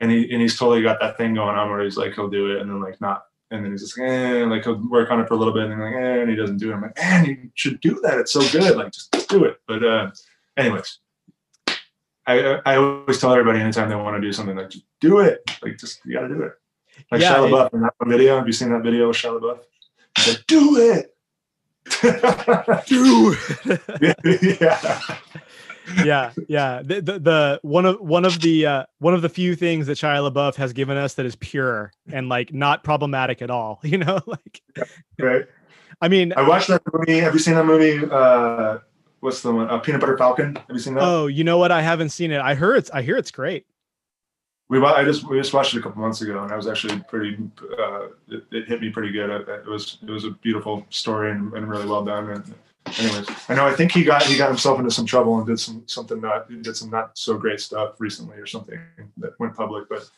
and 0.00 0.10
he 0.10 0.30
and 0.30 0.42
he's 0.42 0.58
totally 0.58 0.82
got 0.82 1.00
that 1.00 1.16
thing 1.16 1.34
going 1.34 1.56
on 1.56 1.70
where 1.70 1.82
he's 1.82 1.96
like 1.96 2.14
he'll 2.14 2.28
do 2.28 2.52
it 2.52 2.60
and 2.60 2.70
then 2.70 2.80
like 2.80 3.00
not, 3.00 3.24
and 3.54 3.64
then 3.64 3.72
he's 3.72 3.82
just 3.82 3.98
like, 3.98 4.08
eh, 4.08 4.44
like 4.44 4.64
he'll 4.64 4.88
work 4.88 5.10
on 5.10 5.20
it 5.20 5.28
for 5.28 5.34
a 5.34 5.36
little 5.36 5.54
bit, 5.54 5.64
and 5.64 5.72
then 5.72 5.80
like, 5.80 5.94
eh, 5.94 6.20
and 6.20 6.30
he 6.30 6.36
doesn't 6.36 6.58
do 6.58 6.70
it. 6.70 6.74
I'm 6.74 6.82
like, 6.82 6.96
man, 6.96 7.24
you 7.24 7.50
should 7.54 7.80
do 7.80 8.00
that. 8.02 8.18
It's 8.18 8.32
so 8.32 8.46
good. 8.50 8.76
Like 8.76 8.92
just, 8.92 9.12
just 9.12 9.28
do 9.28 9.44
it. 9.44 9.58
But 9.66 9.84
uh, 9.84 10.10
anyways, 10.56 10.98
I 12.26 12.60
I 12.66 12.76
always 12.76 13.20
tell 13.20 13.32
everybody 13.32 13.60
anytime 13.60 13.88
they 13.88 13.96
want 13.96 14.16
to 14.16 14.20
do 14.20 14.32
something 14.32 14.56
like 14.56 14.70
just 14.70 14.84
do 15.00 15.20
it. 15.20 15.48
Like 15.62 15.78
just 15.78 16.00
you 16.04 16.14
got 16.14 16.22
to 16.22 16.28
do 16.28 16.42
it. 16.42 16.52
Like 17.10 17.20
Yeah, 17.20 17.34
Shia 17.34 17.50
LaBeouf 17.50 17.74
in 17.74 17.80
that 17.82 17.94
video. 18.04 18.36
Have 18.36 18.46
you 18.46 18.52
seen 18.52 18.70
that 18.70 18.82
video 18.82 19.08
with 19.08 19.16
Shia 19.16 19.40
LaBeouf? 19.40 19.60
He's 20.18 20.28
like, 20.28 20.46
do 20.46 20.76
it. 20.78 21.10
Dude. 22.86 23.38
yeah. 24.60 25.00
Yeah, 26.04 26.32
yeah. 26.48 26.82
The, 26.82 27.00
the 27.00 27.18
the 27.18 27.60
one 27.62 27.86
of 27.86 28.00
one 28.00 28.24
of 28.24 28.40
the 28.40 28.66
uh, 28.66 28.84
one 28.98 29.14
of 29.14 29.22
the 29.22 29.28
few 29.28 29.54
things 29.54 29.86
that 29.86 29.98
Shia 29.98 30.30
LaBeouf 30.30 30.54
has 30.56 30.72
given 30.72 30.96
us 30.96 31.14
that 31.14 31.26
is 31.26 31.36
pure 31.36 31.92
and 32.12 32.28
like 32.28 32.52
not 32.52 32.84
problematic 32.84 33.42
at 33.42 33.50
all. 33.50 33.80
You 33.94 33.98
know, 33.98 34.18
like 34.26 34.60
Right. 35.20 35.44
I 36.00 36.08
mean, 36.08 36.32
I 36.36 36.46
watched 36.48 36.68
that 36.68 36.82
movie. 36.92 37.20
Have 37.20 37.32
you 37.32 37.38
seen 37.38 37.54
that 37.54 37.64
movie? 37.64 38.04
Uh, 38.10 38.78
what's 39.20 39.40
the 39.40 39.52
one? 39.52 39.70
Uh, 39.70 39.78
Peanut 39.78 40.00
Butter 40.00 40.18
Falcon. 40.18 40.56
Have 40.56 40.64
you 40.70 40.78
seen 40.78 40.94
that? 40.94 41.04
oh, 41.04 41.26
you 41.28 41.44
know 41.44 41.58
what? 41.58 41.70
I 41.70 41.80
haven't 41.80 42.10
seen 42.10 42.32
it. 42.32 42.40
I 42.40 42.54
heard 42.54 42.78
it's 42.78 42.90
I 42.90 43.02
hear 43.02 43.16
it's 43.16 43.30
great. 43.30 43.66
We 44.68 44.82
I 44.82 45.04
just 45.04 45.28
we 45.28 45.38
just 45.38 45.52
watched 45.52 45.74
it 45.74 45.78
a 45.78 45.82
couple 45.82 46.00
months 46.00 46.22
ago, 46.22 46.42
and 46.42 46.50
I 46.50 46.56
was 46.56 46.66
actually 46.66 46.98
pretty. 47.00 47.36
Uh, 47.78 48.06
it, 48.28 48.44
it 48.50 48.66
hit 48.66 48.80
me 48.80 48.90
pretty 48.90 49.12
good. 49.12 49.30
It, 49.30 49.48
it 49.48 49.66
was 49.66 49.98
it 50.02 50.10
was 50.10 50.24
a 50.24 50.30
beautiful 50.30 50.84
story 50.90 51.30
and, 51.30 51.52
and 51.52 51.68
really 51.68 51.86
well 51.86 52.04
done. 52.04 52.30
And 52.30 52.54
anyways, 52.98 53.26
I 53.48 53.54
know 53.54 53.66
I 53.66 53.72
think 53.74 53.92
he 53.92 54.04
got 54.04 54.22
he 54.24 54.36
got 54.36 54.48
himself 54.48 54.78
into 54.78 54.90
some 54.90 55.06
trouble 55.06 55.38
and 55.38 55.46
did 55.46 55.58
some 55.58 55.82
something 55.86 56.20
not 56.20 56.48
did 56.62 56.76
some 56.76 56.90
not 56.90 57.16
so 57.16 57.36
great 57.36 57.60
stuff 57.60 58.00
recently 58.00 58.36
or 58.38 58.46
something 58.46 58.78
that 59.18 59.32
went 59.38 59.54
public, 59.56 59.88
but 59.88 60.08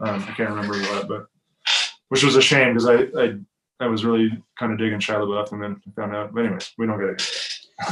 um, 0.00 0.22
I 0.28 0.32
can't 0.32 0.50
remember 0.50 0.78
what. 0.78 1.08
But 1.08 1.26
which 2.08 2.22
was 2.24 2.36
a 2.36 2.42
shame 2.42 2.74
because 2.74 2.86
I, 2.88 3.20
I 3.20 3.34
I 3.80 3.86
was 3.86 4.04
really 4.04 4.30
kind 4.58 4.72
of 4.72 4.78
digging 4.78 4.98
Shia 5.00 5.16
LaBeouf, 5.16 5.52
and 5.52 5.62
then 5.62 5.82
found 5.96 6.14
out. 6.14 6.32
But 6.34 6.44
anyways, 6.44 6.72
we 6.78 6.86
don't 6.86 6.98
get 7.00 7.08
it. 7.10 7.48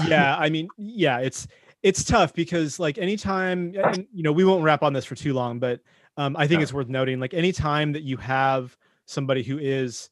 yeah 0.07 0.37
i 0.39 0.49
mean 0.49 0.69
yeah 0.77 1.19
it's 1.19 1.49
it's 1.83 2.05
tough 2.05 2.33
because 2.35 2.79
like 2.79 2.97
anytime 2.99 3.75
and, 3.83 4.07
you 4.13 4.23
know 4.23 4.31
we 4.31 4.45
won't 4.45 4.63
wrap 4.63 4.85
on 4.85 4.93
this 4.93 5.05
for 5.05 5.17
too 5.17 5.33
long 5.33 5.59
but 5.59 5.81
um, 6.17 6.37
i 6.37 6.47
think 6.47 6.59
Yeah. 6.59 6.63
it's 6.65 6.73
worth 6.73 6.87
noting 6.89 7.19
like 7.19 7.35
anytime 7.35 7.91
that 7.93 8.03
you 8.05 8.17
have 8.19 8.77
somebody 9.07 9.43
who 9.43 9.59
is 9.59 10.11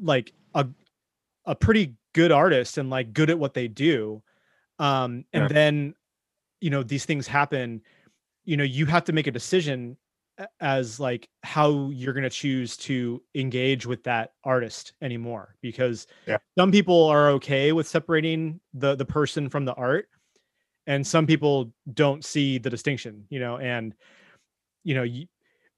like 0.00 0.32
a 0.54 0.66
a 1.44 1.54
pretty 1.54 1.94
good 2.16 2.32
artists 2.32 2.78
and 2.78 2.88
like 2.88 3.12
good 3.12 3.28
at 3.28 3.38
what 3.38 3.52
they 3.52 3.68
do 3.68 4.22
um 4.78 5.22
and 5.34 5.42
Yeah. 5.42 5.48
then 5.48 5.94
you 6.62 6.70
know 6.70 6.82
these 6.82 7.04
things 7.04 7.26
happen 7.26 7.82
you 8.46 8.56
know 8.56 8.64
you 8.64 8.86
have 8.86 9.04
to 9.04 9.12
make 9.12 9.26
a 9.26 9.30
decision 9.30 9.98
as 10.60 10.98
like 10.98 11.28
how 11.42 11.90
you're 11.90 12.14
going 12.14 12.22
to 12.24 12.30
choose 12.30 12.74
to 12.78 13.22
engage 13.34 13.84
with 13.84 14.02
that 14.04 14.32
artist 14.44 14.94
anymore 15.02 15.56
because 15.60 16.06
Yeah. 16.26 16.38
some 16.58 16.72
people 16.72 17.04
are 17.04 17.28
okay 17.32 17.72
with 17.72 17.86
separating 17.86 18.58
the 18.72 18.94
the 18.94 19.04
person 19.04 19.50
from 19.50 19.66
the 19.66 19.74
art 19.74 20.08
and 20.86 21.06
some 21.06 21.26
people 21.26 21.70
don't 21.92 22.24
see 22.24 22.56
the 22.56 22.70
distinction 22.70 23.26
you 23.28 23.40
know 23.40 23.58
and 23.58 23.94
you 24.84 24.94
know 24.94 25.02
you, 25.02 25.26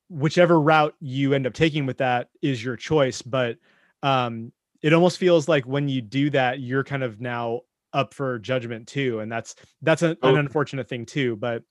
whichever 0.09 0.61
route 0.61 0.95
you 1.01 1.35
end 1.35 1.49
up 1.49 1.53
taking 1.53 1.85
with 1.85 1.99
that 1.99 2.29
is 2.43 2.63
your 2.63 2.77
choice 2.77 3.23
but 3.23 3.59
um 4.05 4.53
it 4.83 4.93
almost 4.93 5.19
feels 5.19 5.49
like 5.49 5.65
when 5.67 5.89
you 5.89 6.01
do 6.01 6.31
that 6.31 6.61
you're 6.61 6.85
kind 6.85 7.03
of 7.03 7.21
now 7.21 7.61
up 7.93 8.13
for 8.15 8.39
judgment 8.39 8.87
too 8.87 9.21
and 9.21 9.31
that's 9.33 9.55
that's 9.83 10.03
a, 10.03 10.11
an 10.11 10.17
Oh. 10.23 10.35
unfortunate 10.37 10.89
thing 10.89 11.07
too 11.07 11.37
but 11.37 11.63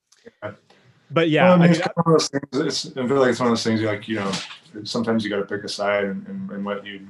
Yeah. 0.44 0.52
but 1.12 1.30
yeah 1.30 1.44
well, 1.44 1.52
I 1.52 1.56
I 1.56 1.58
mean, 1.60 1.72
mean, 1.72 1.80
it's 1.80 1.88
one 1.96 2.06
of 2.06 2.20
those 2.20 2.28
things. 2.30 2.86
It's, 2.86 2.98
I 2.98 3.08
feel 3.08 3.18
like 3.20 3.30
it's 3.30 3.40
one 3.40 3.48
of 3.48 3.52
those 3.52 3.64
things. 3.64 3.80
You 3.82 3.88
like, 3.88 4.08
you 4.08 4.16
know, 4.16 4.32
sometimes 4.84 5.24
you 5.24 5.30
got 5.30 5.38
to 5.38 5.46
pick 5.46 5.64
a 5.64 5.70
side 5.70 6.04
and, 6.06 6.28
and, 6.28 6.52
and 6.52 6.66
what 6.66 6.86
you 6.86 7.08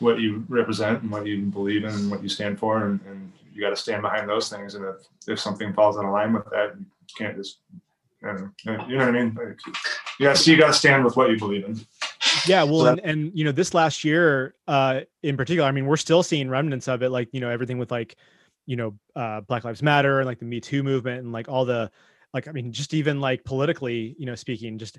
what 0.00 0.18
you 0.18 0.44
represent 0.48 1.02
and 1.02 1.10
what 1.12 1.24
you 1.24 1.42
believe 1.42 1.84
in 1.84 1.90
and 1.90 2.10
what 2.10 2.22
you 2.22 2.28
stand 2.28 2.58
for, 2.58 2.84
and, 2.86 2.98
and 3.06 3.32
you 3.52 3.60
got 3.60 3.70
to 3.70 3.76
stand 3.76 4.02
behind 4.02 4.28
those 4.28 4.48
things. 4.48 4.74
And 4.74 4.84
if 4.84 5.06
if 5.28 5.38
something 5.38 5.72
falls 5.72 5.96
out 5.96 6.04
of 6.04 6.10
line 6.10 6.32
with 6.32 6.44
that, 6.50 6.72
you 6.76 6.84
can't 7.16 7.36
just. 7.36 7.58
I 8.24 8.28
don't 8.28 8.40
know, 8.64 8.86
you 8.88 8.96
know 8.96 9.06
what 9.06 9.14
I 9.14 9.22
mean? 9.22 9.34
Like, 9.34 9.58
yeah, 10.18 10.32
so 10.32 10.50
you 10.50 10.56
got 10.56 10.68
to 10.68 10.72
stand 10.72 11.04
with 11.04 11.14
what 11.16 11.28
you 11.30 11.38
believe 11.38 11.66
in. 11.66 11.78
Yeah 12.48 12.62
well 12.62 12.80
So 12.80 12.86
and, 12.88 13.00
and 13.00 13.32
you 13.34 13.44
know 13.44 13.52
this 13.52 13.74
last 13.74 14.04
year 14.04 14.54
uh 14.68 15.00
in 15.22 15.36
particular 15.36 15.68
i 15.68 15.72
mean 15.72 15.86
we're 15.86 15.96
still 15.96 16.22
seeing 16.22 16.48
remnants 16.48 16.88
of 16.88 17.02
it 17.02 17.10
like 17.10 17.28
you 17.32 17.40
know 17.40 17.50
everything 17.50 17.78
with 17.78 17.90
like 17.90 18.16
you 18.66 18.76
know 18.76 18.94
uh 19.16 19.40
black 19.42 19.64
lives 19.64 19.82
matter 19.82 20.20
and 20.20 20.26
like 20.26 20.38
the 20.38 20.44
me 20.44 20.60
too 20.60 20.82
movement 20.82 21.20
and 21.22 21.32
like 21.32 21.48
all 21.48 21.64
the 21.64 21.90
like 22.32 22.48
i 22.48 22.52
mean 22.52 22.72
just 22.72 22.94
even 22.94 23.20
like 23.20 23.44
politically 23.44 24.14
you 24.18 24.26
know 24.26 24.34
speaking 24.34 24.78
just 24.78 24.98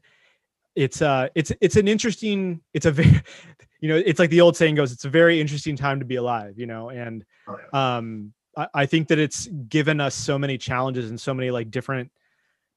it's 0.76 1.02
uh 1.02 1.28
it's 1.36 1.52
it's 1.62 1.76
an 1.76 1.88
interesting 1.88 2.62
it's 2.74 2.86
a 2.86 2.92
very 2.92 3.22
you 3.80 3.90
know 3.90 3.96
it's 3.96 4.20
like 4.20 4.30
the 4.30 4.42
old 4.42 4.56
saying 4.56 4.76
goes 4.76 4.92
it's 4.92 5.06
a 5.06 5.10
very 5.10 5.40
interesting 5.40 5.76
time 5.76 6.00
to 6.00 6.06
be 6.06 6.16
alive 6.16 6.58
you 6.58 6.66
know 6.66 6.90
and 6.90 7.26
Oh, 7.48 7.78
um 7.78 8.34
I, 8.58 8.68
I 8.74 8.86
think 8.86 9.08
that 9.10 9.20
it's 9.20 9.48
given 9.70 10.00
us 10.00 10.16
so 10.16 10.40
many 10.40 10.58
challenges 10.58 11.10
and 11.10 11.20
so 11.20 11.34
many 11.34 11.52
like 11.52 11.70
different 11.72 12.12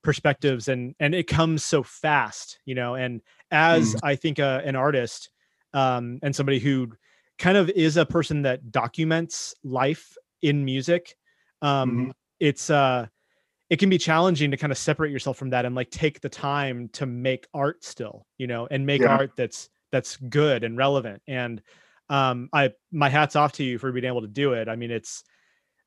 perspectives 0.08 0.68
and 0.68 0.94
and 1.00 1.14
it 1.14 1.26
comes 1.26 1.62
so 1.62 1.82
fast 1.82 2.60
you 2.64 2.74
know 2.74 2.94
and 2.94 3.20
as 3.50 3.94
i 4.02 4.16
think 4.16 4.40
uh, 4.40 4.62
an 4.64 4.74
artist 4.74 5.28
um 5.74 6.18
and 6.22 6.34
somebody 6.34 6.58
who 6.58 6.90
kind 7.38 7.58
of 7.58 7.68
is 7.68 7.98
a 7.98 8.06
person 8.06 8.40
that 8.40 8.72
documents 8.72 9.54
life 9.64 10.16
in 10.40 10.64
music 10.64 11.14
um 11.60 11.90
Mhm. 11.90 12.12
it's 12.40 12.70
uh 12.70 13.06
it 13.68 13.78
can 13.78 13.90
be 13.90 13.98
challenging 13.98 14.50
to 14.50 14.56
kind 14.56 14.72
of 14.72 14.78
separate 14.78 15.10
yourself 15.12 15.36
from 15.36 15.50
that 15.50 15.66
and 15.66 15.74
like 15.74 15.90
take 15.90 16.22
the 16.22 16.28
time 16.30 16.88
to 16.94 17.04
make 17.04 17.46
art 17.52 17.84
still 17.84 18.26
you 18.38 18.46
know 18.46 18.66
and 18.70 18.86
make 18.86 19.02
Yeah. 19.02 19.14
art 19.14 19.32
that's 19.36 19.68
that's 19.92 20.16
good 20.16 20.64
and 20.64 20.78
relevant 20.78 21.20
and 21.28 21.60
um 22.08 22.48
i 22.54 22.70
my 22.92 23.10
hats 23.10 23.36
off 23.36 23.52
to 23.52 23.62
you 23.62 23.76
for 23.76 23.92
being 23.92 24.06
able 24.06 24.22
to 24.22 24.26
do 24.26 24.54
it 24.54 24.70
i 24.70 24.74
mean 24.74 24.90
it's 24.90 25.22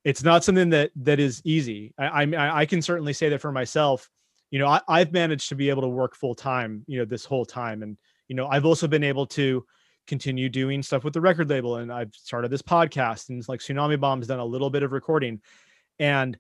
it's 0.04 0.24
not 0.24 0.44
something 0.44 0.70
that 0.72 0.92
that 0.96 1.20
is 1.20 1.42
easy. 1.46 1.94
I 1.98 2.24
i, 2.24 2.62
I 2.62 2.66
can 2.66 2.82
certainly 2.82 3.14
say 3.14 3.30
that 3.30 3.42
for 3.42 3.52
myself 3.52 4.10
you 4.50 4.60
know 4.60 4.68
I, 4.68 4.82
i've 4.88 5.14
managed 5.14 5.50
to 5.50 5.56
be 5.56 5.70
able 5.70 5.82
to 5.84 5.88
work 5.88 6.16
full 6.16 6.36
time 6.36 6.84
you 6.88 7.00
know 7.00 7.06
this 7.06 7.26
whole 7.26 7.46
time. 7.46 7.84
And 7.84 7.98
you 8.28 8.36
know 8.36 8.48
i've 8.48 8.66
also 8.66 8.88
been 8.88 9.04
able 9.04 9.26
to 9.28 9.66
continue 10.08 10.50
doing 10.50 10.82
stuff 10.82 11.04
with 11.04 11.14
the 11.14 11.22
record 11.22 11.50
label. 11.50 11.78
And 11.78 11.92
i've 11.94 12.14
started 12.16 12.50
this 12.52 12.62
podcast 12.62 13.30
and 13.30 13.40
it's 13.40 13.48
like 13.50 13.60
tsunami 13.60 14.00
bomb's 14.00 14.28
done 14.28 14.40
a 14.40 14.46
little 14.46 14.70
bit 14.70 14.84
of 14.84 14.92
recording. 14.92 15.42
And 16.00 16.38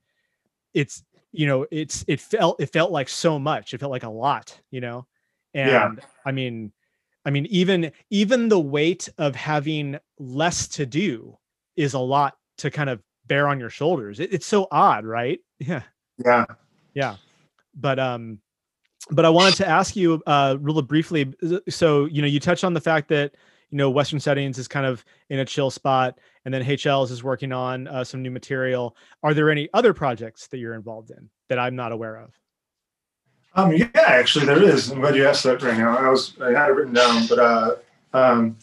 it's 0.73 1.03
you 1.31 1.45
know 1.47 1.65
it's 1.71 2.03
it 2.07 2.19
felt 2.19 2.59
it 2.59 2.73
felt 2.73 2.91
like 2.91 3.07
so 3.09 3.37
much. 3.39 3.73
It 3.73 3.79
felt 3.79 3.91
like 3.91 4.03
a 4.03 4.09
lot 4.09 4.59
you 4.71 4.81
know? 4.81 5.05
And 5.53 5.69
Yeah. 5.69 6.05
i 6.25 6.31
mean 6.31 6.71
i 7.25 7.29
mean 7.29 7.45
even 7.47 7.91
even 8.09 8.49
the 8.49 8.59
weight 8.59 9.07
of 9.17 9.35
having 9.35 9.99
less 10.17 10.67
to 10.69 10.85
do 10.85 11.37
is 11.75 11.93
a 11.93 11.99
lot 11.99 12.35
to 12.57 12.71
kind 12.71 12.89
of 12.89 13.01
bear 13.27 13.47
on 13.47 13.59
your 13.59 13.69
shoulders 13.69 14.19
it, 14.19 14.33
it's 14.33 14.45
so 14.45 14.67
odd 14.71 15.05
right 15.05 15.39
yeah 15.59 15.83
Yeah. 16.23 16.45
yeah 16.93 17.15
but 17.75 17.99
um 17.99 18.39
but 19.09 19.25
i 19.25 19.29
wanted 19.29 19.55
to 19.55 19.67
ask 19.67 19.95
you 19.95 20.21
uh 20.27 20.57
really 20.59 20.81
briefly 20.81 21.33
so 21.69 22.05
you 22.05 22.21
know 22.21 22.27
you 22.27 22.39
touched 22.39 22.63
on 22.63 22.73
the 22.73 22.81
fact 22.81 23.07
that 23.09 23.33
you 23.69 23.77
know 23.77 23.89
western 23.89 24.19
settings 24.19 24.57
is 24.57 24.67
kind 24.67 24.85
of 24.85 25.05
in 25.29 25.39
a 25.39 25.45
chill 25.45 25.71
spot 25.71 26.17
and 26.43 26.53
then 26.53 26.61
Hey 26.63 26.75
Chels 26.75 27.11
is 27.11 27.23
working 27.23 27.51
on 27.53 27.87
uh, 27.87 28.03
some 28.03 28.21
new 28.21 28.31
material 28.31 28.95
are 29.23 29.33
there 29.33 29.49
any 29.49 29.69
other 29.73 29.93
projects 29.93 30.47
that 30.47 30.57
you're 30.57 30.73
involved 30.73 31.11
in 31.11 31.29
that 31.49 31.57
i'm 31.59 31.75
not 31.75 31.91
aware 31.91 32.17
of 32.17 32.31
Um, 33.53 33.73
yeah, 33.73 33.89
actually, 33.93 34.45
there 34.45 34.63
is. 34.63 34.91
I'm 34.91 35.01
glad 35.01 35.13
you 35.15 35.27
asked 35.27 35.43
that 35.43 35.61
right 35.61 35.77
now. 35.77 35.97
I 35.97 36.07
was 36.09 36.33
I 36.41 36.51
had 36.51 36.69
it 36.69 36.73
written 36.73 36.93
down, 36.93 37.27
but 37.27 37.37
uh, 37.39 37.75
um, 38.13 38.55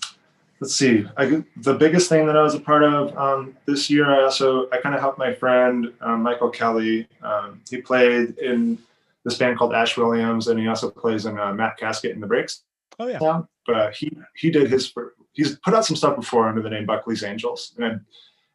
let's 0.61 0.75
see. 0.75 1.07
I, 1.16 1.42
the 1.57 1.75
biggest 1.75 2.09
thing 2.09 2.27
that 2.27 2.37
I 2.37 2.42
was 2.42 2.55
a 2.55 2.61
part 2.61 2.83
of 2.83 3.16
um, 3.16 3.57
this 3.66 3.88
year, 3.88 4.07
I 4.07 4.23
also 4.23 4.68
I 4.71 4.79
kind 4.79 4.94
of 4.94 5.01
helped 5.01 5.18
my 5.18 5.33
friend 5.35 5.92
um, 6.01 6.23
Michael 6.23 6.51
Kelly. 6.51 7.09
Um, 7.23 7.61
he 7.71 7.81
played 7.81 8.38
in 8.38 8.79
this 9.25 9.38
band 9.38 9.59
called 9.59 9.75
Ash 9.75 9.97
Williams, 9.97 10.49
and 10.49 10.59
he 10.59 10.66
also 10.66 10.90
plays 10.90 11.27
in 11.27 11.38
uh, 11.38 11.53
Matt 11.53 11.77
Casket 11.77 12.12
in 12.12 12.21
the 12.21 12.27
Breaks. 12.27 12.62
oh 12.99 13.07
yeah 13.07 13.18
Yeah. 13.21 13.42
But 13.66 13.77
uh, 13.77 13.90
he 13.90 14.11
he 14.35 14.51
did 14.51 14.71
his 14.71 14.92
he's 15.33 15.57
put 15.59 15.75
out 15.75 15.85
some 15.85 15.97
stuff 15.97 16.16
before 16.16 16.49
under 16.49 16.62
the 16.62 16.71
name 16.71 16.87
Buckley's 16.87 17.23
Angels, 17.23 17.75
and 17.79 18.01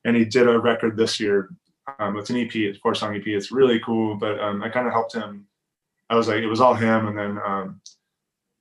and 0.06 0.16
he 0.16 0.26
did 0.26 0.48
a 0.48 0.60
record 0.60 0.98
this 0.98 1.20
year. 1.20 1.50
Um, 2.00 2.18
it's 2.18 2.30
an 2.30 2.38
EP, 2.38 2.56
it's 2.56 2.78
a 2.78 2.82
four 2.82 2.96
song 2.96 3.16
EP. 3.16 3.28
It's 3.28 3.52
really 3.52 3.80
cool, 3.80 4.16
but 4.16 4.39
um, 4.39 4.63
I 4.63 4.70
kind 4.70 4.88
of 4.88 4.94
helped 4.94 5.13
him. 5.13 5.46
I 6.10 6.16
was 6.16 6.28
like, 6.28 6.38
it 6.38 6.48
was 6.48 6.62
all 6.62 6.74
him, 6.74 7.08
and 7.08 7.18
then 7.18 7.39
um, 7.46 7.82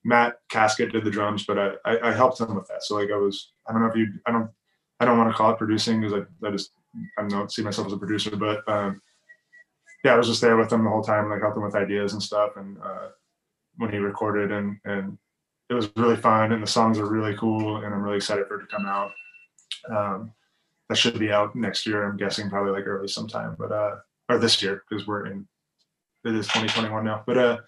Matt 0.05 0.37
Casket 0.49 0.93
did 0.93 1.05
the 1.05 1.11
drums, 1.11 1.45
but 1.45 1.59
I, 1.59 1.73
I 1.85 2.09
I 2.09 2.13
helped 2.13 2.41
him 2.41 2.55
with 2.55 2.67
that. 2.69 2.83
So 2.83 2.97
like 2.97 3.11
I 3.11 3.17
was 3.17 3.53
I 3.69 3.73
don't 3.73 3.83
know 3.83 3.89
if 3.89 3.97
you 3.97 4.09
I 4.27 4.33
don't 4.33 4.51
I 5.01 5.05
don't 5.05 5.19
want 5.19 5.31
to 5.31 5.37
call 5.37 5.51
it 5.51 5.59
producing 5.59 6.01
because 6.01 6.21
I, 6.21 6.47
I 6.47 6.51
just 6.51 6.73
I 7.19 7.27
don't 7.27 7.53
see 7.53 7.63
myself 7.63 7.87
as 7.87 7.93
a 7.93 7.99
producer, 7.99 8.37
but 8.37 8.67
um, 8.69 9.01
yeah, 10.05 10.15
I 10.15 10.17
was 10.17 10.29
just 10.29 10.41
there 10.41 10.57
with 10.57 10.73
him 10.73 10.85
the 10.85 10.91
whole 10.91 11.03
time, 11.03 11.31
like 11.31 11.43
him 11.43 11.63
with 11.63 11.75
ideas 11.75 12.13
and 12.13 12.23
stuff, 12.23 12.53
and 12.57 12.77
uh, 12.79 13.09
when 13.77 13.91
he 13.91 13.99
recorded 13.99 14.53
and 14.53 14.79
and 14.85 15.19
it 15.71 15.75
was 15.75 15.91
really 15.97 16.17
fun, 16.17 16.53
and 16.53 16.63
the 16.63 16.67
songs 16.67 16.99
are 16.99 17.09
really 17.09 17.37
cool, 17.37 17.77
and 17.79 17.95
I'm 17.95 18.03
really 18.03 18.17
excited 18.17 18.47
for 18.47 18.61
it 18.61 18.67
to 18.67 18.77
come 18.77 18.87
out. 18.87 19.13
Um, 19.89 20.33
that 20.89 20.97
should 20.97 21.19
be 21.19 21.33
out 21.33 21.55
next 21.57 21.87
year. 21.87 22.05
I'm 22.05 22.17
guessing 22.17 22.51
probably 22.51 22.73
like 22.73 22.87
early 22.87 23.09
sometime, 23.09 23.57
but 23.59 23.73
uh, 23.73 23.97
or 24.29 24.39
this 24.39 24.63
year 24.63 24.83
because 24.89 25.07
we're 25.07 25.27
in 25.27 25.47
it 26.25 26.35
is 26.35 26.47
2021 26.47 27.05
now. 27.05 27.23
But 27.27 27.39
uh, 27.39 27.59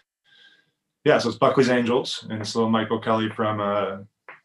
yeah, 1.05 1.19
so 1.19 1.29
it's 1.29 1.38
Buckley's 1.38 1.69
Angels, 1.69 2.27
and 2.31 2.40
it's 2.40 2.55
little 2.55 2.71
Michael 2.71 2.99
Kelly 2.99 3.29
from 3.29 3.61
uh, 3.61 3.99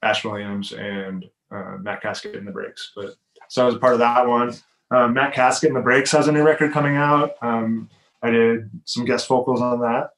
Ash 0.03 0.23
Williams 0.23 0.73
and 0.73 1.25
uh, 1.51 1.77
Matt 1.79 2.01
Casket 2.01 2.35
in 2.35 2.45
the 2.45 2.51
Breaks. 2.51 2.91
But 2.95 3.15
so 3.47 3.63
I 3.63 3.65
was 3.65 3.75
a 3.75 3.79
part 3.79 3.93
of 3.93 3.99
that 3.99 4.27
one. 4.27 4.53
Um, 4.91 5.13
Matt 5.13 5.33
Casket 5.33 5.69
in 5.69 5.73
the 5.73 5.81
Breaks 5.81 6.11
has 6.11 6.27
a 6.27 6.31
new 6.31 6.43
record 6.43 6.73
coming 6.73 6.97
out. 6.97 7.35
Um, 7.41 7.89
I 8.21 8.31
did 8.31 8.69
some 8.85 9.05
guest 9.05 9.27
vocals 9.27 9.61
on 9.61 9.79
that. 9.81 10.09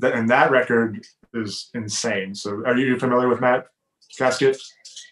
Th- 0.00 0.14
and 0.14 0.30
that 0.30 0.50
record 0.50 1.06
is 1.34 1.70
insane. 1.74 2.34
So 2.34 2.62
are 2.64 2.76
you 2.76 2.98
familiar 2.98 3.28
with 3.28 3.40
Matt 3.40 3.66
Casket? 4.16 4.56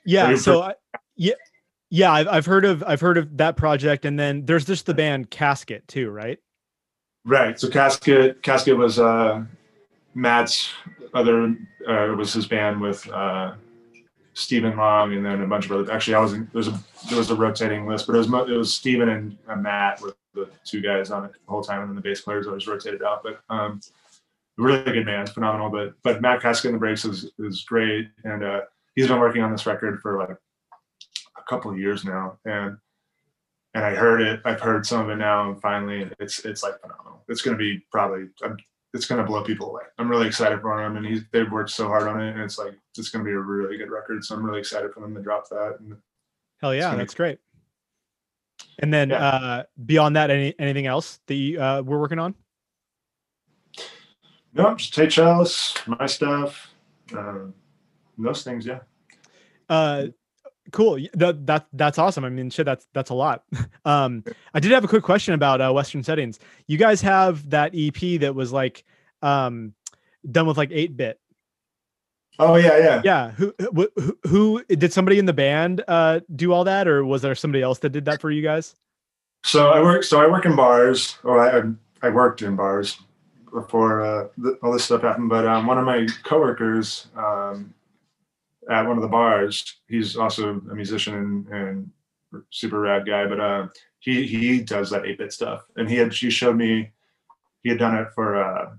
Yeah. 0.07 0.35
So 0.37 0.63
I, 0.63 0.75
yeah, 1.17 1.35
yeah, 1.91 2.13
I've, 2.13 2.29
I've 2.29 2.47
heard 2.47 2.65
of 2.65 2.83
I've 2.85 3.01
heard 3.01 3.19
of 3.19 3.37
that 3.37 3.57
project, 3.57 4.05
and 4.05 4.19
then 4.19 4.47
there's 4.47 4.65
just 4.65 4.87
the 4.87 4.95
band 4.95 5.31
Casket 5.31 5.87
too, 5.87 6.11
right? 6.11 6.39
Right. 7.25 7.59
So 7.59 7.69
Casket 7.69 8.43
Casket 8.43 8.77
was 8.77 8.99
uh, 8.99 9.45
Matt's 10.15 10.73
other 11.13 11.57
uh, 11.89 12.15
was 12.17 12.33
his 12.33 12.47
band 12.47 12.81
with 12.81 13.09
uh, 13.11 13.55
Stephen 14.35 14.77
Long 14.77 15.13
and 15.15 15.25
then 15.25 15.43
a 15.43 15.47
bunch 15.47 15.67
of 15.67 15.73
other. 15.73 15.93
Actually, 15.93 16.15
I 16.15 16.21
was 16.21 16.33
in, 16.33 16.49
there 16.53 16.59
was 16.59 16.69
a 16.69 16.81
there 17.09 17.19
was 17.19 17.31
a 17.31 17.35
rotating 17.35 17.87
list, 17.87 18.07
but 18.07 18.15
it 18.15 18.19
was 18.19 18.29
it 18.49 18.57
was 18.57 18.73
Stephen 18.73 19.09
and 19.09 19.39
uh, 19.49 19.57
Matt 19.57 20.01
were 20.01 20.15
the 20.35 20.49
two 20.65 20.81
guys 20.81 21.11
on 21.11 21.25
it 21.25 21.33
the 21.33 21.51
whole 21.51 21.63
time, 21.63 21.81
and 21.81 21.89
then 21.89 21.97
the 21.97 22.03
bass 22.03 22.21
players 22.21 22.47
always 22.47 22.67
rotated 22.67 23.03
out. 23.03 23.23
But 23.23 23.41
um, 23.49 23.81
really 24.57 24.83
good 24.85 25.07
band, 25.07 25.31
phenomenal. 25.31 25.71
But 25.71 25.95
but 26.03 26.21
Matt 26.21 26.43
Casket 26.43 26.71
in 26.71 26.73
the 26.75 26.79
Breaks 26.79 27.05
is 27.05 27.31
is 27.39 27.63
great, 27.63 28.09
and 28.25 28.45
uh, 28.45 28.61
he's 28.95 29.09
been 29.09 29.21
working 29.21 29.43
on 29.43 29.53
this 29.53 29.67
record 29.67 30.01
for 30.01 30.19
like 30.19 30.31
a 30.31 31.43
couple 31.49 31.71
of 31.71 31.79
years 31.79 32.05
now, 32.05 32.39
and 32.45 32.77
and 33.75 33.85
I 33.85 33.95
heard 33.95 34.21
it. 34.21 34.41
I've 34.45 34.61
heard 34.61 34.87
some 34.87 35.03
of 35.03 35.11
it 35.11 35.17
now, 35.17 35.51
and 35.51 35.61
finally, 35.61 36.11
it's 36.19 36.45
it's 36.45 36.63
like 36.63 36.81
phenomenal. 36.81 37.25
It's 37.29 37.43
going 37.43 37.57
to 37.57 37.63
be 37.63 37.85
probably. 37.91 38.29
I'm, 38.43 38.57
it's 38.95 39.07
going 39.07 39.21
to 39.21 39.27
blow 39.27 39.43
people 39.43 39.71
away. 39.71 39.83
I'm 39.99 40.09
really 40.09 40.27
excited 40.27 40.61
for 40.61 40.83
him, 40.83 40.97
and 40.97 41.05
he's 41.05 41.23
they've 41.33 41.51
worked 41.51 41.71
so 41.71 41.89
hard 41.89 42.09
on 42.09 42.23
it, 42.23 42.31
and 42.31 42.41
it's 42.41 42.59
like 42.59 42.79
it's 42.97 43.11
going 43.11 43.25
to 43.25 43.29
be 43.29 43.35
a 43.35 43.39
really 43.39 43.77
good 43.77 43.91
record. 43.91 44.25
So 44.25 44.35
I'm 44.37 44.45
really 44.47 44.61
excited 44.61 44.93
for 44.93 45.01
them 45.01 45.15
to 45.15 45.21
drop 45.21 45.49
that. 45.51 45.77
And 45.81 45.97
Hell 46.61 46.75
yeah, 46.75 46.95
that's 46.95 47.15
great. 47.15 47.39
And 48.79 48.95
then 48.95 49.11
Yeah. 49.11 49.27
uh, 49.27 49.63
beyond 49.85 50.17
that, 50.17 50.31
any 50.31 50.55
anything 50.59 50.87
else 50.87 51.19
that 51.27 51.35
you, 51.35 51.61
uh, 51.61 51.83
we're 51.85 51.99
working 51.99 52.19
on? 52.19 52.35
no, 54.53 54.75
just 54.77 54.95
Tate 54.95 55.11
Chalice, 55.11 55.75
my 55.87 56.07
stuff, 56.07 56.73
um, 57.13 57.53
those 58.17 58.45
things. 58.45 58.65
Yeah. 58.65 58.81
Uh, 59.69 60.07
cool. 60.73 60.99
That 61.15 61.47
that 61.47 61.67
that's 61.73 61.99
awesome. 61.99 62.25
I 62.25 62.31
mean, 62.31 62.51
shit, 62.51 62.67
that's 62.67 62.87
that's 62.93 63.11
a 63.11 63.15
lot. 63.15 63.45
um, 63.85 64.25
I 64.53 64.61
did 64.61 64.73
have 64.73 64.85
a 64.85 64.89
quick 64.89 65.03
question 65.03 65.35
about 65.35 65.61
uh, 65.61 65.73
Western 65.73 66.03
settings. 66.03 66.39
You 66.67 66.79
guys 66.79 67.01
have 67.03 67.51
that 67.51 67.73
EP 67.75 68.21
that 68.21 68.35
was 68.35 68.53
like 68.53 68.85
um, 69.23 69.75
done 70.31 70.47
with 70.47 70.57
like 70.57 70.71
eight 70.73 70.97
bit. 70.97 71.21
Oh 72.39 72.57
yeah, 72.57 72.79
yeah. 72.79 73.03
Yeah. 73.05 73.31
Who, 73.33 73.55
who 73.59 73.89
who 73.97 74.19
who 74.27 74.65
did 74.65 74.93
somebody 74.93 75.19
in 75.19 75.27
the 75.27 75.33
band 75.33 75.85
uh, 75.87 76.21
do 76.35 76.53
all 76.53 76.65
that, 76.65 76.89
or 76.89 77.05
was 77.05 77.23
there 77.23 77.35
somebody 77.35 77.63
else 77.63 77.79
that 77.81 77.91
did 77.91 78.05
that 78.07 78.21
for 78.21 78.31
you 78.31 78.43
guys? 78.43 78.75
So 79.45 79.71
I 79.71 79.81
work. 79.81 80.03
So 80.03 80.21
I 80.21 80.27
work 80.27 80.45
in 80.45 80.57
bars, 80.57 81.19
or 81.23 81.41
I 81.41 82.07
I 82.07 82.11
worked 82.11 82.43
in 82.43 82.57
bars 82.57 82.99
before 83.53 84.03
uh, 84.03 84.27
all 84.63 84.73
this 84.73 84.85
stuff 84.85 85.03
happened. 85.03 85.29
But 85.29 85.47
um, 85.47 85.67
one 85.67 85.79
of 85.79 85.85
my 85.85 86.07
coworkers 86.25 87.07
um, 87.17 87.73
at 88.71 88.87
one 88.87 88.97
of 88.97 89.03
the 89.03 89.09
bars, 89.09 89.81
he's 89.89 90.17
also 90.17 90.61
a 90.71 90.75
musician 90.75 91.15
and, 91.15 91.49
and 91.49 91.91
super 92.51 92.81
rad 92.81 93.07
guy. 93.07 93.27
But 93.27 93.41
uh, 93.41 93.69
he 94.01 94.27
he 94.27 94.61
does 94.61 94.91
that 94.91 95.07
eight 95.07 95.19
bit 95.19 95.33
stuff, 95.33 95.65
and 95.77 95.89
he 95.89 95.97
had 95.97 96.15
she 96.15 96.31
showed 96.31 96.57
me 96.57 96.91
he 97.63 97.71
had 97.71 97.79
done 97.79 97.97
it 97.97 98.09
for 98.15 98.43
uh, 98.43 98.71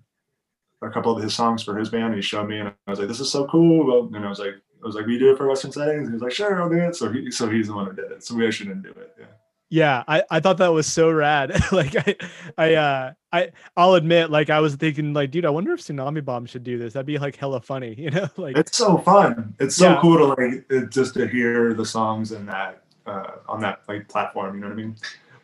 a 0.82 0.90
couple 0.90 1.16
of 1.16 1.22
his 1.22 1.34
songs 1.34 1.64
for 1.64 1.78
his 1.78 1.90
band. 1.90 2.06
And 2.06 2.16
he 2.16 2.22
showed 2.22 2.48
me, 2.48 2.60
and 2.60 2.70
I 2.70 2.92
was 2.92 3.00
like, 3.00 3.08
"This 3.08 3.20
is 3.20 3.32
so 3.32 3.48
cool!" 3.48 4.08
And 4.14 4.26
I 4.26 4.30
was 4.30 4.40
like, 4.40 4.56
"I 4.84 4.86
was 4.86 4.96
like, 4.96 5.06
we 5.06 5.20
do 5.20 5.32
it 5.32 5.38
for 5.38 5.48
Western 5.48 5.72
settings." 5.72 6.08
And 6.08 6.10
he 6.10 6.14
was 6.14 6.22
like, 6.22 6.32
"Sure, 6.32 6.62
I'll 6.62 6.70
do 6.70 6.78
it." 6.78 6.96
So 6.96 7.12
he 7.12 7.32
so 7.32 7.50
he's 7.50 7.68
the 7.68 7.74
one 7.74 7.88
who 7.88 7.94
did 7.94 8.12
it. 8.12 8.24
So 8.24 8.36
we 8.36 8.48
actually 8.48 8.70
didn't 8.70 8.84
do 8.84 8.90
it. 8.90 9.16
Yeah. 9.20 9.26
Yeah, 9.70 10.04
I, 10.08 10.24
I 10.30 10.40
thought 10.40 10.58
that 10.60 10.72
was 10.74 10.86
so 10.88 11.10
rad. 11.12 11.52
like 11.72 11.96
I 11.96 12.16
I 12.58 12.74
uh 12.76 13.14
I 13.34 13.52
I'll 13.76 13.96
admit, 13.96 14.30
like 14.30 14.50
I 14.50 14.60
was 14.60 14.76
thinking, 14.76 15.14
like, 15.14 15.32
dude, 15.32 15.46
I 15.46 15.50
wonder 15.50 15.74
if 15.74 15.82
Tsunami 15.82 16.24
Bomb 16.24 16.46
should 16.46 16.64
do 16.64 16.78
this. 16.78 16.94
That'd 16.94 17.08
be 17.08 17.18
like 17.18 17.36
hella 17.36 17.60
funny, 17.62 17.94
you 17.98 18.12
know? 18.12 18.30
Like 18.38 18.58
it's 18.58 18.78
so 18.78 18.98
fun. 19.00 19.56
It's 19.60 19.76
so 19.76 19.90
Yeah. 19.90 20.02
cool 20.02 20.18
to 20.18 20.26
like 20.26 20.66
it, 20.70 20.92
just 20.92 21.16
to 21.16 21.28
hear 21.28 21.74
the 21.74 21.86
songs 21.86 22.32
in 22.32 22.46
that 22.46 22.84
uh, 23.08 23.32
on 23.50 23.60
that 23.62 23.82
like 23.88 24.08
platform. 24.08 24.56
You 24.56 24.62
know 24.62 24.68
what 24.68 24.74
I 24.74 24.78
mean? 24.78 24.96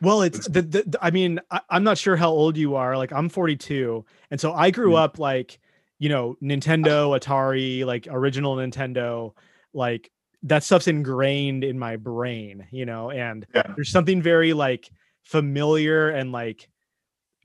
Well, 0.02 0.22
it's 0.24 0.48
the, 0.48 0.62
the, 0.64 0.84
the- 0.84 1.00
I 1.02 1.12
mean, 1.12 1.40
I, 1.52 1.62
I'm 1.70 1.84
not 1.84 1.98
sure 1.98 2.16
how 2.16 2.30
old 2.30 2.58
you 2.58 2.76
are. 2.76 2.98
Like, 2.98 3.12
I'm 3.14 3.30
42, 3.30 4.04
and 4.32 4.40
so 4.42 4.52
I 4.54 4.72
grew 4.72 4.94
Mm. 4.94 4.98
up 5.00 5.20
like, 5.20 5.60
you 6.00 6.10
know, 6.10 6.38
Nintendo, 6.42 7.16
Atari, 7.20 7.86
like 7.86 8.08
original 8.10 8.56
Nintendo, 8.56 9.34
like 9.74 10.10
that 10.44 10.64
stuff's 10.64 10.88
ingrained 10.88 11.64
in 11.64 11.78
my 11.78 11.96
brain, 11.96 12.68
you 12.72 12.86
know. 12.86 13.12
And 13.12 13.46
Yeah. 13.54 13.64
there's 13.76 13.92
something 13.92 14.22
very 14.22 14.54
like 14.54 14.90
familiar 15.24 16.10
and 16.10 16.32
like 16.32 16.68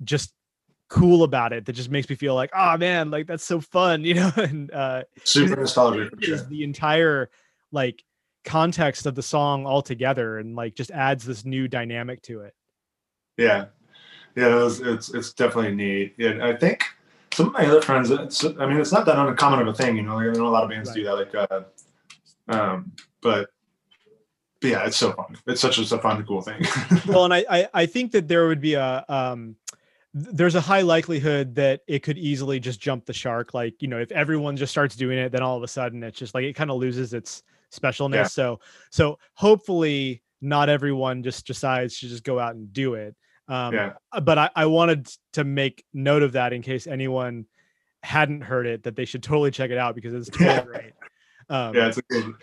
just 0.03 0.33
cool 0.89 1.25
about 1.25 1.53
it 1.53 1.67
that 1.67 1.73
just 1.73 1.91
makes 1.91 2.09
me 2.09 2.17
feel 2.17 2.35
like, 2.35 2.51
oh 2.55 2.77
man, 2.77 3.11
like 3.11 3.27
that's 3.27 3.45
so 3.45 3.61
fun, 3.61 4.05
you 4.05 4.15
know. 4.15 4.33
And 4.37 4.71
uh, 4.73 5.03
Super 5.25 5.57
nostalgic 5.57 6.13
sure. 6.23 6.39
the 6.49 6.65
entire 6.65 7.31
like 7.73 8.03
context 8.45 9.07
of 9.07 9.15
the 9.15 9.23
song 9.23 9.67
altogether, 9.67 10.39
and 10.39 10.55
like 10.55 10.75
just 10.75 10.91
adds 10.91 11.25
this 11.25 11.45
new 11.45 11.69
dynamic 11.69 12.23
to 12.23 12.41
it. 12.43 12.55
Yeah, 13.37 13.67
yeah. 14.35 14.53
It 14.53 14.55
was, 14.55 14.81
it's 14.81 15.13
it's 15.13 15.33
definitely 15.33 15.75
neat. 15.75 16.15
And 16.19 16.43
I 16.43 16.57
think 16.57 16.85
some 17.33 17.49
of 17.49 17.53
my 17.53 17.67
other 17.67 17.83
friends. 17.83 18.11
It's, 18.11 18.45
I 18.45 18.65
mean, 18.67 18.79
it's 18.79 18.93
not 18.93 19.05
that 19.07 19.19
uncommon 19.19 19.61
of 19.61 19.69
a 19.69 19.75
thing. 19.75 19.97
You 19.97 20.03
know, 20.03 20.17
like, 20.17 20.29
I 20.29 20.33
know 20.33 20.47
a 20.47 20.49
lot 20.49 20.65
of 20.65 20.71
bands 20.71 20.93
do 20.93 21.05
that. 21.05 21.13
Like, 21.15 21.35
uh, 21.35 21.61
um, 22.49 22.93
but. 23.21 23.51
But 24.63 24.69
yeah, 24.71 24.87
it's 24.87 24.97
so 24.97 25.13
fun. 25.13 25.37
It's 25.47 25.61
such 25.61 25.79
a, 25.79 25.95
a 25.95 25.99
fun, 25.99 26.25
cool 26.25 26.41
thing. 26.41 26.65
well 27.07 27.27
and 27.27 27.35
I, 27.35 27.45
I 27.51 27.69
i 27.75 27.87
think 27.87 28.13
that 28.13 28.27
there 28.27 28.49
would 28.49 28.61
be 28.61 28.73
a 28.73 29.05
um 29.07 29.57
there's 30.15 30.55
a 30.55 30.63
high 30.63 30.81
likelihood 30.81 31.55
that 31.57 31.83
it 31.87 32.03
could 32.03 32.17
easily 32.17 32.59
just 32.59 32.81
jump 32.81 33.05
the 33.05 33.13
shark 33.13 33.53
like 33.53 33.83
you 33.83 33.89
know 33.89 33.99
if 33.99 34.11
everyone 34.13 34.57
just 34.57 34.71
starts 34.71 34.97
doing 34.97 35.19
it 35.19 35.31
then 35.31 35.43
all 35.43 35.59
of 35.59 35.63
a 35.63 35.69
sudden 35.69 36.03
it's 36.03 36.19
just 36.19 36.35
like 36.35 36.45
it 36.45 36.55
kind 36.55 36.71
of 36.71 36.79
loses 36.79 37.13
its 37.13 37.43
specialness 37.71 38.15
Yeah. 38.15 38.25
so 38.25 38.61
so 38.91 39.19
hopefully 39.35 40.23
not 40.41 40.71
everyone 40.71 41.23
just 41.23 41.47
decides 41.47 42.01
to 42.01 42.09
just 42.09 42.25
go 42.25 42.39
out 42.39 42.55
and 42.55 42.73
do 42.73 42.95
it 42.95 43.15
um 43.49 43.75
yeah, 43.75 43.93
uh, 44.11 44.21
but 44.21 44.39
I, 44.39 44.51
I 44.57 44.67
wanted 44.67 45.07
to 45.35 45.45
make 45.45 45.85
note 45.93 46.23
of 46.23 46.33
that 46.33 46.55
in 46.55 46.63
case 46.63 46.87
anyone 46.87 47.45
hadn't 48.03 48.41
heard 48.41 48.67
it 48.67 48.85
that 48.85 48.97
they 48.97 49.05
should 49.05 49.23
totally 49.23 49.51
check 49.51 49.71
it 49.71 49.77
out 49.77 49.95
because 49.95 50.15
it's 50.15 50.31
totally 50.39 50.67
great 50.67 50.93
um 51.51 51.75
yeah. 51.75 51.89
It's 51.89 51.99
a 51.99 52.03
good. 52.03 52.35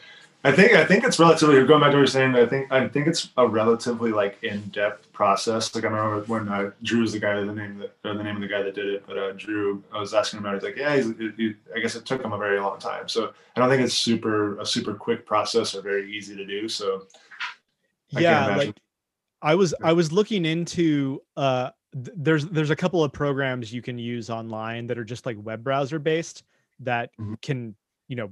I 0.46 0.52
think 0.52 0.74
I 0.74 0.84
think 0.84 1.06
it's 1.06 1.20
relatively 1.20 1.56
going 1.66 1.80
back 1.80 1.92
to 1.92 1.96
what 1.96 2.00
you're 2.00 2.08
saying. 2.08 2.36
I 2.36 2.46
think 2.46 2.70
I 2.70 2.86
think 2.90 3.08
it's 3.08 3.30
a 3.38 3.48
relatively 3.48 4.12
like 4.12 4.38
in-depth 4.44 5.14
process. 5.14 5.74
Like 5.74 5.86
I 5.86 5.88
remember 5.88 6.20
when 6.26 6.50
uh, 6.50 6.72
Drew's 6.84 7.14
the 7.14 7.20
guy, 7.20 7.36
the 7.40 7.46
name 7.54 7.78
that 7.80 7.96
or 8.04 8.14
the 8.14 8.24
name 8.24 8.36
of 8.36 8.42
the 8.42 8.50
guy 8.50 8.62
that 8.62 8.76
did 8.76 8.88
it, 8.88 9.06
but 9.08 9.18
uh, 9.18 9.32
Drew, 9.34 9.82
I 9.94 10.00
was 10.02 10.14
asking 10.14 10.40
him 10.40 10.46
about. 10.46 10.56
it. 10.56 10.64
He's 10.64 10.70
like, 10.70 10.78
yeah, 10.78 10.96
he's, 10.98 11.06
he, 11.18 11.32
he- 11.38 11.56
I 11.74 11.80
guess 11.80 11.96
it 11.96 12.06
took 12.06 12.22
him 12.22 12.34
a 12.34 12.38
very 12.38 12.60
long 12.60 12.78
time. 12.78 13.08
So 13.08 13.32
I 13.56 13.60
don't 13.62 13.70
think 13.70 13.82
it's 13.84 13.94
super 13.94 14.60
a 14.60 14.66
super 14.66 14.94
quick 14.94 15.26
process 15.26 15.76
or 15.76 15.82
very 15.82 16.12
easy 16.14 16.36
to 16.36 16.46
do. 16.46 16.68
So 16.68 17.04
I 18.16 18.20
yeah 18.20 18.56
like 18.58 18.76
i 19.42 19.56
was 19.56 19.74
i 19.84 19.92
was 19.92 20.12
looking 20.12 20.46
into 20.46 21.22
uh 21.36 21.70
th- 21.94 22.16
there's 22.16 22.46
there's 22.48 22.70
a 22.70 22.76
couple 22.76 23.04
of 23.04 23.12
programs 23.12 23.74
you 23.74 23.82
can 23.82 23.98
use 23.98 24.30
online 24.30 24.88
that 24.88 24.98
are 24.98 25.04
just 25.04 25.26
like 25.26 25.36
web 25.42 25.64
browser 25.64 26.00
based 26.00 26.44
that 26.80 27.10
Mhm. 27.20 27.42
can 27.42 27.76
you 28.08 28.16
know 28.16 28.32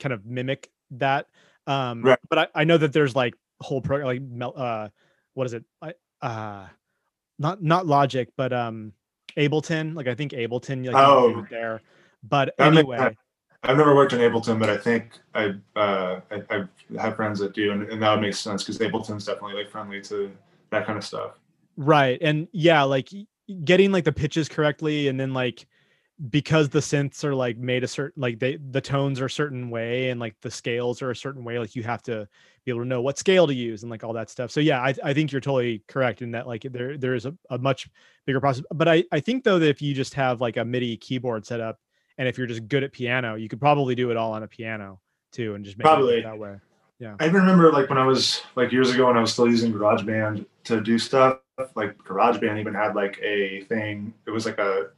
kind 0.00 0.12
of 0.12 0.24
mimic 0.26 0.70
that 0.92 1.26
um 1.66 2.02
Right. 2.02 2.18
but 2.28 2.38
I, 2.38 2.46
I 2.54 2.64
know 2.64 2.78
that 2.78 2.92
there's 2.92 3.14
like 3.14 3.34
whole 3.60 3.80
program 3.80 4.06
like 4.08 4.22
mel- 4.22 4.54
uh 4.56 4.88
what 5.34 5.46
is 5.46 5.52
it 5.52 5.64
I, 5.80 5.94
uh 6.22 6.66
not 7.38 7.62
not 7.62 7.86
logic 7.86 8.30
but 8.36 8.52
um 8.52 8.92
ableton 9.36 9.94
like 9.94 10.08
i 10.08 10.14
think 10.14 10.32
ableton 10.32 10.84
like 10.84 10.86
you 10.86 10.92
can 10.92 11.32
do 11.34 11.38
Oh. 11.40 11.46
there 11.50 11.80
but 12.22 12.54
That 12.58 12.72
anyway. 12.74 13.14
I've 13.62 13.76
never 13.76 13.94
worked 13.94 14.14
in 14.14 14.20
Ableton, 14.20 14.58
but 14.58 14.70
I 14.70 14.76
think 14.78 15.10
I 15.34 15.52
uh, 15.76 16.20
I, 16.30 16.42
I 16.98 17.02
have 17.02 17.14
friends 17.14 17.38
that 17.40 17.52
do, 17.52 17.72
and, 17.72 17.82
and 17.90 18.02
that 18.02 18.10
would 18.10 18.22
make 18.22 18.32
sense 18.32 18.62
because 18.62 18.78
Ableton's 18.78 19.26
definitely 19.26 19.52
like 19.54 19.70
friendly 19.70 20.00
to 20.02 20.30
that 20.70 20.86
kind 20.86 20.96
of 20.96 21.04
stuff. 21.04 21.32
Right. 21.76 22.18
And 22.22 22.48
yeah, 22.52 22.82
like 22.84 23.10
getting 23.64 23.92
like 23.92 24.04
the 24.04 24.12
pitches 24.12 24.48
correctly 24.48 25.08
and 25.08 25.20
then 25.20 25.34
like 25.34 25.66
because 26.28 26.68
the 26.68 26.80
synths 26.80 27.24
are 27.24 27.34
like 27.34 27.56
made 27.56 27.82
a 27.82 27.88
certain 27.88 28.20
like 28.20 28.38
they 28.38 28.56
the 28.56 28.80
tones 28.80 29.20
are 29.20 29.26
a 29.26 29.30
certain 29.30 29.70
way 29.70 30.10
and 30.10 30.20
like 30.20 30.36
the 30.42 30.50
scales 30.50 31.00
are 31.00 31.10
a 31.10 31.16
certain 31.16 31.44
way, 31.44 31.58
like 31.58 31.74
you 31.74 31.82
have 31.82 32.02
to 32.02 32.28
be 32.64 32.70
able 32.70 32.82
to 32.82 32.88
know 32.88 33.00
what 33.00 33.16
scale 33.16 33.46
to 33.46 33.54
use 33.54 33.82
and 33.82 33.90
like 33.90 34.04
all 34.04 34.12
that 34.12 34.28
stuff. 34.28 34.50
So 34.50 34.60
yeah, 34.60 34.80
I, 34.80 34.94
I 35.02 35.14
think 35.14 35.32
you're 35.32 35.40
totally 35.40 35.82
correct 35.88 36.20
in 36.20 36.32
that 36.32 36.46
like 36.46 36.62
there 36.70 36.98
there 36.98 37.14
is 37.14 37.24
a, 37.24 37.34
a 37.48 37.56
much 37.56 37.88
bigger 38.26 38.40
process. 38.40 38.64
But 38.70 38.88
I, 38.88 39.04
I 39.12 39.20
think 39.20 39.44
though 39.44 39.58
that 39.58 39.68
if 39.68 39.80
you 39.80 39.94
just 39.94 40.14
have 40.14 40.40
like 40.40 40.58
a 40.58 40.64
MIDI 40.64 40.96
keyboard 40.98 41.46
set 41.46 41.60
up 41.60 41.78
and 42.18 42.28
if 42.28 42.36
you're 42.36 42.46
just 42.46 42.68
good 42.68 42.84
at 42.84 42.92
piano, 42.92 43.36
you 43.36 43.48
could 43.48 43.60
probably 43.60 43.94
do 43.94 44.10
it 44.10 44.16
all 44.18 44.32
on 44.32 44.42
a 44.42 44.48
piano 44.48 45.00
too, 45.32 45.54
and 45.54 45.64
just 45.64 45.78
make 45.78 45.86
Probably. 45.86 46.18
it 46.18 46.24
that 46.24 46.38
way. 46.38 46.56
Yeah. 46.98 47.16
I 47.18 47.24
even 47.24 47.40
remember 47.40 47.72
like 47.72 47.88
when 47.88 47.96
I 47.96 48.04
was 48.04 48.42
like 48.56 48.72
years 48.72 48.90
ago 48.90 49.06
when 49.06 49.16
I 49.16 49.20
was 49.20 49.32
still 49.32 49.48
using 49.48 49.72
GarageBand 49.72 50.44
to 50.64 50.82
do 50.82 50.98
stuff. 50.98 51.38
Like 51.74 51.96
GarageBand 51.98 52.60
even 52.60 52.74
had 52.74 52.94
like 52.94 53.18
a 53.22 53.62
thing. 53.62 54.12
It 54.26 54.30
was 54.30 54.44
like 54.44 54.58
a 54.58 54.90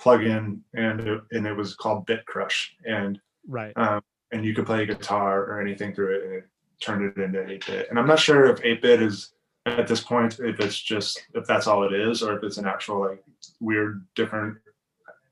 plugin, 0.00 0.60
and 0.74 1.00
it, 1.00 1.20
and 1.32 1.46
it 1.46 1.54
was 1.54 1.74
called 1.74 2.06
Bit 2.06 2.24
Crush, 2.26 2.74
and 2.86 3.20
Right. 3.46 3.72
um, 3.76 4.02
and 4.32 4.44
you 4.44 4.54
could 4.54 4.66
play 4.66 4.86
guitar 4.86 5.44
or 5.44 5.60
anything 5.60 5.94
through 5.94 6.16
it, 6.16 6.24
and 6.24 6.32
it 6.34 6.44
turned 6.80 7.04
it 7.04 7.20
into 7.22 7.38
8-bit. 7.40 7.88
And 7.90 7.98
I'm 7.98 8.06
not 8.06 8.18
sure 8.18 8.46
if 8.46 8.60
8-bit 8.60 9.02
is 9.02 9.30
at 9.66 9.86
this 9.86 10.00
point 10.02 10.38
if 10.40 10.60
it's 10.60 10.78
just 10.78 11.24
if 11.34 11.46
that's 11.46 11.66
all 11.66 11.84
it 11.84 11.92
is, 11.92 12.22
or 12.22 12.36
if 12.36 12.42
it's 12.44 12.58
an 12.58 12.66
actual 12.66 13.00
like 13.00 13.22
weird 13.60 14.04
different. 14.14 14.58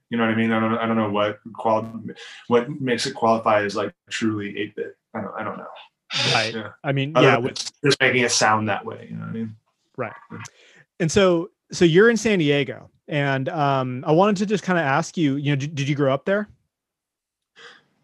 You 0.08 0.18
know 0.18 0.24
what 0.26 0.34
I 0.34 0.36
mean? 0.36 0.52
I 0.52 0.60
don't. 0.60 0.74
I 0.78 0.86
don't 0.86 0.96
know 0.96 1.10
what 1.10 1.38
qual 1.54 1.90
what 2.48 2.68
makes 2.80 3.06
it 3.06 3.14
qualify 3.14 3.62
as 3.64 3.74
like 3.74 3.94
truly 4.10 4.52
8-bit. 4.54 4.96
I 5.14 5.20
don't. 5.22 5.34
I 5.38 5.42
don't 5.42 5.56
know. 5.58 5.66
Right. 6.34 6.54
Yeah. 6.54 6.68
I 6.84 6.92
mean, 6.92 7.16
Other 7.16 7.28
yeah. 7.28 7.38
with- 7.38 7.70
just 7.82 7.98
making 8.00 8.22
it 8.22 8.30
sound 8.30 8.68
that 8.68 8.84
way. 8.84 9.06
You 9.10 9.16
know 9.16 9.22
what 9.22 9.30
I 9.30 9.32
mean? 9.32 9.56
Right. 9.96 10.12
And 11.00 11.10
so 11.10 11.50
so 11.72 11.86
you're 11.86 12.10
in 12.10 12.16
San 12.18 12.38
Diego, 12.38 12.90
and 13.08 13.48
um, 13.48 14.04
I 14.06 14.12
wanted 14.12 14.36
to 14.38 14.46
just 14.46 14.64
kind 14.64 14.78
of 14.78 14.84
ask 14.84 15.16
you. 15.16 15.36
You 15.36 15.52
know, 15.52 15.56
did, 15.56 15.74
did 15.74 15.88
you 15.88 15.94
grow 15.94 16.12
up 16.12 16.24
there? 16.24 16.48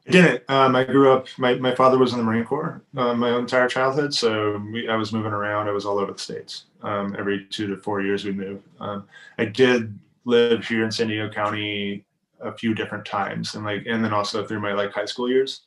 I 0.09 0.11
didn't. 0.11 0.43
Um, 0.49 0.75
I 0.75 0.85
grew 0.85 1.13
up. 1.13 1.27
My, 1.37 1.55
my 1.55 1.75
father 1.75 1.99
was 1.99 2.13
in 2.13 2.19
the 2.19 2.25
Marine 2.25 2.45
Corps 2.45 2.83
uh, 2.97 3.15
my 3.15 3.37
entire 3.39 3.69
childhood, 3.69 4.15
so 4.15 4.63
we, 4.73 4.89
I 4.89 4.97
was 4.97 5.13
moving 5.13 5.33
around. 5.33 5.69
I 5.69 5.73
was 5.73 5.85
all 5.85 5.99
over 5.99 6.13
the 6.13 6.19
states. 6.19 6.65
Um, 6.83 7.15
every 7.19 7.47
two 7.51 7.67
to 7.67 7.77
four 7.77 8.01
years, 8.01 8.25
we 8.25 8.33
moved. 8.33 8.65
Um, 8.81 9.07
I 9.39 9.45
did 9.45 9.99
live 10.25 10.67
here 10.67 10.85
in 10.85 10.91
San 10.91 11.09
Diego 11.09 11.31
County 11.31 12.07
a 12.41 12.53
few 12.53 12.73
different 12.75 13.05
times, 13.05 13.55
and 13.55 13.65
like, 13.65 13.85
and 13.87 14.03
then 14.03 14.13
also 14.15 14.47
through 14.47 14.61
my 14.61 14.73
like 14.73 14.93
high 14.93 15.05
school 15.05 15.29
years, 15.29 15.63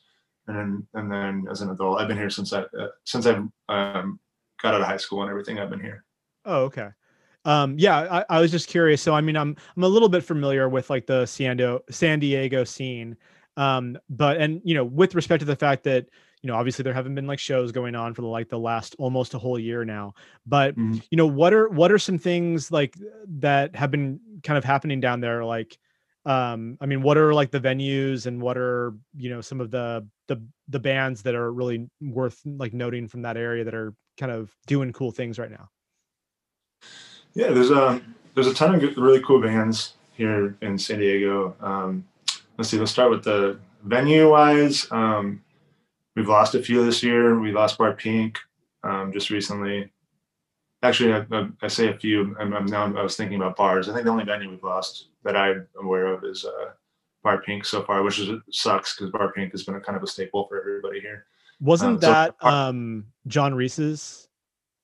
and 0.48 0.56
then 0.56 0.86
and 0.94 1.12
then 1.12 1.46
as 1.50 1.60
an 1.60 1.70
adult, 1.70 2.00
I've 2.00 2.08
been 2.08 2.16
here 2.16 2.30
since 2.30 2.52
I 2.52 2.62
uh, 2.62 2.88
since 3.04 3.26
I've 3.26 3.46
um, 3.68 4.18
got 4.60 4.74
out 4.74 4.80
of 4.80 4.86
high 4.86 4.96
school 4.96 5.22
and 5.22 5.30
everything. 5.30 5.60
I've 5.60 5.70
been 5.70 5.80
here. 5.80 6.04
Oh, 6.44 6.62
okay. 6.64 6.88
Um, 7.44 7.76
yeah, 7.78 8.22
I, 8.30 8.36
I 8.36 8.40
was 8.40 8.50
just 8.50 8.68
curious. 8.68 9.02
So, 9.02 9.14
I 9.14 9.20
mean, 9.20 9.36
I'm 9.36 9.56
I'm 9.76 9.82
a 9.82 9.88
little 9.88 10.08
bit 10.08 10.22
familiar 10.24 10.68
with 10.68 10.90
like 10.90 11.06
the 11.06 11.26
San 11.26 11.56
Diego, 11.56 11.80
San 11.90 12.20
Diego 12.20 12.64
scene, 12.64 13.16
um, 13.56 13.98
but 14.08 14.36
and 14.40 14.60
you 14.64 14.74
know, 14.74 14.84
with 14.84 15.14
respect 15.14 15.40
to 15.40 15.44
the 15.46 15.56
fact 15.56 15.82
that 15.84 16.08
you 16.42 16.48
know, 16.48 16.54
obviously 16.56 16.82
there 16.82 16.94
haven't 16.94 17.14
been 17.14 17.26
like 17.26 17.38
shows 17.38 17.72
going 17.72 17.94
on 17.94 18.14
for 18.14 18.22
the 18.22 18.28
like 18.28 18.48
the 18.48 18.58
last 18.58 18.94
almost 18.98 19.34
a 19.34 19.38
whole 19.38 19.58
year 19.58 19.84
now. 19.84 20.14
But 20.46 20.76
Mhm. 20.76 21.02
you 21.10 21.16
know, 21.16 21.26
what 21.26 21.52
are 21.52 21.68
what 21.68 21.90
are 21.90 21.98
some 21.98 22.18
things 22.18 22.70
like 22.70 22.96
that 23.26 23.74
have 23.74 23.90
been 23.90 24.20
kind 24.44 24.56
of 24.58 24.64
happening 24.64 25.00
down 25.00 25.20
there? 25.20 25.44
Like, 25.44 25.78
um, 26.24 26.78
I 26.80 26.86
mean, 26.86 27.02
what 27.02 27.18
are 27.18 27.34
like 27.34 27.50
the 27.50 27.60
venues 27.60 28.26
and 28.26 28.40
what 28.40 28.56
are 28.56 28.94
you 29.16 29.30
know 29.30 29.40
some 29.40 29.60
of 29.60 29.70
the 29.72 30.08
the 30.28 30.44
the 30.68 30.78
bands 30.80 31.22
that 31.24 31.34
are 31.34 31.52
really 31.52 31.90
worth 32.00 32.40
like 32.44 32.72
noting 32.72 33.08
from 33.08 33.22
that 33.22 33.36
area 33.36 33.64
that 33.64 33.74
are 33.74 33.94
kind 34.16 34.30
of 34.30 34.54
doing 34.68 34.92
cool 34.92 35.10
things 35.10 35.38
right 35.40 35.50
now? 35.50 35.68
Yeah, 37.34 37.50
there's 37.50 37.70
a 37.70 38.00
there's 38.34 38.46
a 38.46 38.54
ton 38.54 38.74
of 38.74 38.80
good, 38.80 38.96
really 38.96 39.22
cool 39.22 39.40
bands 39.40 39.94
here 40.14 40.56
in 40.62 40.78
San 40.78 40.98
Diego. 40.98 41.56
Um, 41.60 42.04
let's 42.58 42.70
see, 42.70 42.78
let's 42.78 42.90
start 42.92 43.10
with 43.10 43.24
the 43.24 43.58
venue 43.84 44.30
wise. 44.30 44.86
Um, 44.90 45.42
we've 46.16 46.28
lost 46.28 46.54
a 46.54 46.62
few 46.62 46.84
this 46.84 47.02
year. 47.02 47.38
We 47.38 47.52
lost 47.52 47.78
Bar 47.78 47.94
Pink 47.94 48.38
um, 48.84 49.12
just 49.12 49.30
recently. 49.30 49.90
Actually, 50.82 51.12
I, 51.14 51.24
I, 51.30 51.48
I 51.62 51.68
say 51.68 51.88
a 51.88 51.96
few. 51.96 52.36
I'm, 52.40 52.52
I'm 52.54 52.66
now 52.66 52.84
I 52.96 53.02
was 53.02 53.16
thinking 53.16 53.36
about 53.36 53.56
bars. 53.56 53.88
I 53.88 53.92
think 53.94 54.04
the 54.04 54.10
only 54.10 54.24
venue 54.24 54.50
we've 54.50 54.62
lost 54.64 55.06
that 55.24 55.36
I'm 55.36 55.66
aware 55.80 56.06
of 56.06 56.24
is 56.24 56.44
uh, 56.44 56.70
Bar 57.22 57.40
Pink 57.42 57.64
so 57.64 57.82
far, 57.82 58.02
which 58.02 58.18
is 58.18 58.30
sucks 58.50 58.96
because 58.96 59.10
Bar 59.12 59.32
Pink 59.32 59.52
has 59.52 59.62
been 59.62 59.76
a 59.76 59.80
kind 59.80 59.96
of 59.96 60.02
a 60.02 60.06
staple 60.06 60.46
for 60.48 60.58
everybody 60.60 61.00
here. 61.00 61.26
Wasn't 61.60 61.94
Um, 61.96 62.00
so- 62.00 62.06
that 62.08 62.34
um 62.44 63.06
John 63.28 63.54
Reis's 63.54 64.28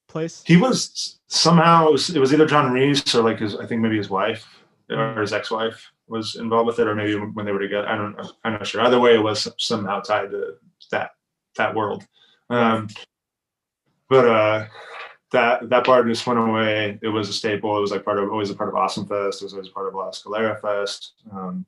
place? 0.08 0.42
He 0.46 0.56
was 0.56 1.18
somehow 1.28 1.88
it 1.88 1.92
was, 1.92 2.32
either 2.32 2.46
John 2.46 2.72
Reis 2.72 3.14
or 3.14 3.22
like 3.22 3.38
his 3.38 3.56
I 3.56 3.66
think 3.66 3.80
maybe 3.80 3.96
his 3.96 4.10
wife 4.10 4.46
or 4.90 5.20
his 5.20 5.32
ex-wife 5.32 5.92
was 6.08 6.36
involved 6.36 6.66
with 6.66 6.78
it, 6.78 6.88
or 6.88 6.94
maybe 6.94 7.14
when 7.14 7.44
they 7.44 7.52
were 7.52 7.58
together. 7.58 7.86
I 7.86 7.96
don't 7.96 8.16
know. 8.16 8.30
I'm 8.44 8.54
not 8.54 8.66
sure. 8.66 8.80
Either 8.80 8.98
way, 8.98 9.14
it 9.14 9.22
was 9.22 9.48
somehow 9.58 10.00
tied 10.00 10.30
to 10.30 10.54
that 10.90 11.10
that 11.56 11.74
world. 11.74 12.04
Um, 12.50 12.88
but 14.08 14.26
uh, 14.26 14.66
that 15.32 15.68
that 15.68 15.84
bar 15.84 16.04
just 16.04 16.26
went 16.26 16.38
away. 16.38 16.98
It 17.02 17.08
was 17.08 17.28
a 17.28 17.32
staple. 17.32 17.76
It 17.76 17.80
was 17.80 17.90
like 17.90 18.04
part 18.04 18.18
of 18.18 18.30
always 18.30 18.50
a 18.50 18.54
part 18.54 18.70
of 18.70 18.74
Awesome 18.74 19.06
Fest. 19.06 19.42
It 19.42 19.44
was 19.44 19.52
always 19.52 19.68
a 19.68 19.72
part 19.72 19.88
of 19.88 19.94
La 19.94 20.10
Escalera 20.10 20.60
Fest. 20.60 21.12
Um, 21.30 21.66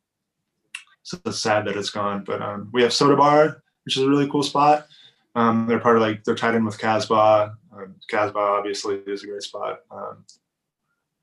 so 1.03 1.19
it's 1.27 1.39
sad 1.39 1.67
that 1.67 1.77
it's 1.77 1.91
gone. 1.91 2.25
But 2.25 2.41
um, 2.41 2.71
we 2.73 2.83
have 2.83 2.93
Soda 2.93 3.17
Bar, 3.17 3.63
which 3.85 3.97
is 3.97 4.03
a 4.03 4.09
really 4.09 4.29
cool 4.31 4.43
spot. 4.43 4.87
Um, 5.35 5.67
they're 5.67 5.79
part 5.79 5.97
of 5.97 6.03
like 6.03 6.25
they're 6.25 6.35
tied 6.35 6.55
in 6.55 6.65
with 6.65 6.79
Casbah. 6.79 7.57
Um, 7.83 7.97
Casbah 8.09 8.39
obviously 8.39 8.97
is 9.07 9.23
a 9.23 9.27
great 9.27 9.43
spot. 9.43 9.81
Um, 9.91 10.25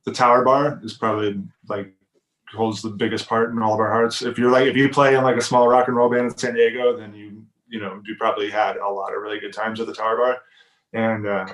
the 0.06 0.12
Tower 0.12 0.44
Bar 0.44 0.80
is 0.84 0.94
probably 0.94 1.42
like 1.68 1.94
holds 2.54 2.82
the 2.82 2.90
biggest 2.90 3.28
part 3.28 3.52
in 3.52 3.62
all 3.62 3.74
of 3.74 3.80
our 3.80 3.92
hearts. 3.92 4.22
If 4.22 4.38
you're 4.38 4.52
like 4.52 4.68
if 4.68 4.76
you 4.76 4.90
play 4.90 5.16
in 5.16 5.24
like 5.24 5.36
a 5.36 5.42
small 5.42 5.68
rock 5.68 5.88
and 5.88 5.98
roll 5.98 6.10
band 6.10 6.28
in 6.28 6.38
San 6.38 6.54
Diego, 6.54 6.98
then 6.98 7.14
you 7.14 7.46
you 7.68 7.80
know 7.80 8.02
you 8.06 8.16
probably 8.18 8.50
had 8.50 8.78
a 8.78 8.88
lot 8.88 9.14
of 9.14 9.22
really 9.22 9.40
good 9.40 9.54
times 9.54 9.80
at 9.80 9.88
the 9.88 9.94
Tower 9.94 10.18
Bar, 10.18 10.38
and 10.94 11.28
uh, 11.28 11.48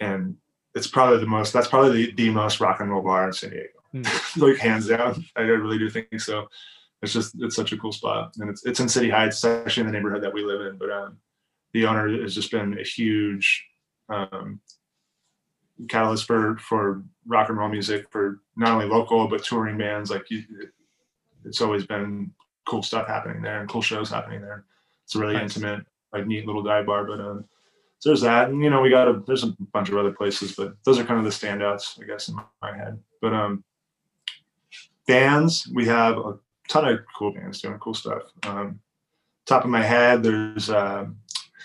and 0.00 0.36
it's 0.74 0.86
probably 0.86 1.18
the 1.18 1.26
most 1.26 1.52
that's 1.52 1.68
probably 1.68 2.06
the, 2.06 2.12
the 2.12 2.30
most 2.30 2.60
rock 2.60 2.80
and 2.80 2.90
roll 2.90 3.02
bar 3.02 3.26
in 3.26 3.32
San 3.32 3.50
Diego, 3.50 4.10
like 4.36 4.56
hands 4.56 4.88
down. 4.88 5.24
I 5.36 5.42
really 5.42 5.78
do 5.78 5.90
think 5.90 6.20
so. 6.20 6.48
It's 7.02 7.12
just 7.12 7.34
it's 7.40 7.56
such 7.56 7.72
a 7.72 7.76
cool 7.76 7.92
spot, 7.92 8.34
and 8.38 8.48
it's 8.48 8.64
it's 8.64 8.80
in 8.80 8.88
City 8.88 9.10
Heights, 9.10 9.36
it's 9.36 9.44
actually 9.44 9.82
in 9.82 9.86
the 9.88 9.92
neighborhood 9.92 10.22
that 10.22 10.32
we 10.32 10.44
live 10.44 10.60
in. 10.60 10.78
But 10.78 10.90
um, 10.90 11.18
the 11.72 11.86
owner 11.86 12.08
has 12.22 12.34
just 12.34 12.50
been 12.50 12.78
a 12.78 12.84
huge 12.84 13.66
um, 14.08 14.60
catalyst 15.88 16.26
for 16.26 16.56
for 16.58 17.02
rock 17.26 17.48
and 17.48 17.58
roll 17.58 17.68
music 17.68 18.06
for 18.10 18.40
not 18.56 18.70
only 18.72 18.86
local 18.86 19.28
but 19.28 19.44
touring 19.44 19.78
bands. 19.78 20.10
Like 20.10 20.30
you, 20.30 20.44
it's 21.44 21.60
always 21.60 21.86
been 21.86 22.32
cool 22.66 22.82
stuff 22.82 23.06
happening 23.06 23.42
there 23.42 23.60
and 23.60 23.68
cool 23.68 23.82
shows 23.82 24.10
happening 24.10 24.40
there. 24.40 24.64
It's 25.04 25.14
a 25.14 25.18
really 25.18 25.34
Nice. 25.34 25.56
intimate, 25.56 25.84
like 26.12 26.26
neat 26.26 26.46
little 26.46 26.62
dive 26.62 26.86
bar. 26.86 27.04
But 27.04 27.20
um, 27.20 27.44
so 27.98 28.10
there's 28.10 28.22
that, 28.22 28.50
and 28.50 28.62
you 28.62 28.70
know 28.70 28.80
we 28.80 28.90
got 28.90 29.08
a 29.08 29.22
there's 29.26 29.44
a 29.44 29.54
bunch 29.72 29.88
of 29.88 29.96
other 29.96 30.12
places, 30.12 30.52
but 30.52 30.74
those 30.84 30.98
are 30.98 31.04
kind 31.04 31.18
of 31.18 31.24
the 31.24 31.30
standouts, 31.30 32.00
I 32.02 32.06
guess, 32.06 32.28
in 32.28 32.36
my, 32.36 32.44
my 32.62 32.76
head. 32.76 32.98
But 33.20 33.32
um, 33.34 33.64
bands 35.06 35.68
we 35.72 35.86
have 35.86 36.16
a 36.18 36.38
ton 36.68 36.88
of 36.88 37.00
cool 37.16 37.32
bands 37.32 37.60
doing 37.60 37.78
cool 37.78 37.94
stuff. 37.94 38.22
Um, 38.44 38.80
top 39.46 39.64
of 39.64 39.70
my 39.70 39.82
head, 39.82 40.22
there's 40.22 40.70
um 40.70 41.18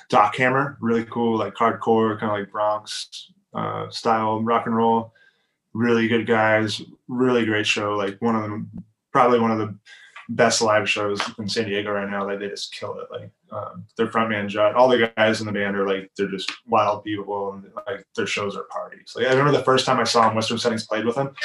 Doc 0.10 0.36
Hammer, 0.38 0.78
really 0.82 1.06
cool, 1.06 1.38
like 1.38 1.54
hardcore, 1.54 2.20
kind 2.20 2.32
of 2.32 2.40
like 2.40 2.52
Bronx 2.52 3.32
uh, 3.54 3.90
style 3.90 4.42
rock 4.42 4.66
and 4.66 4.76
roll. 4.76 5.14
Really 5.74 6.08
good 6.08 6.26
guys, 6.26 6.82
really 7.08 7.46
great 7.46 7.68
show. 7.68 7.96
Like 7.96 8.20
one 8.22 8.36
of 8.36 8.42
them, 8.42 8.72
probably 9.12 9.40
one 9.40 9.52
of 9.52 9.60
the 9.60 9.76
best 10.30 10.62
live 10.62 10.90
shows 10.90 11.22
in 11.38 11.48
San 11.48 11.66
Diego 11.66 11.92
right 11.92 12.10
now. 12.10 12.26
Like 12.26 12.40
they 12.40 12.50
just 12.50 12.74
kill 12.74 13.00
it. 13.00 13.08
Like 13.12 13.32
um, 13.52 13.86
their 13.98 14.08
frontman 14.08 14.48
Judd, 14.48 14.76
all 14.76 14.88
the 14.88 15.12
guys 15.16 15.42
in 15.42 15.46
the 15.46 15.54
band 15.54 15.76
are 15.76 15.88
like 15.88 16.10
they're 16.18 16.28
just 16.28 16.52
wild 16.68 17.04
people, 17.04 17.54
and 17.54 17.72
like 17.88 18.06
their 18.16 18.28
shows 18.28 18.56
are 18.56 18.64
parties. 18.64 19.14
Like 19.16 19.28
I 19.28 19.30
remember 19.30 19.52
the 19.52 19.64
first 19.64 19.86
time 19.86 20.00
I 20.00 20.06
saw 20.06 20.34
Western 20.34 20.58
Settings 20.58 20.88
played 20.88 21.06
with 21.06 21.16
him. 21.16 21.36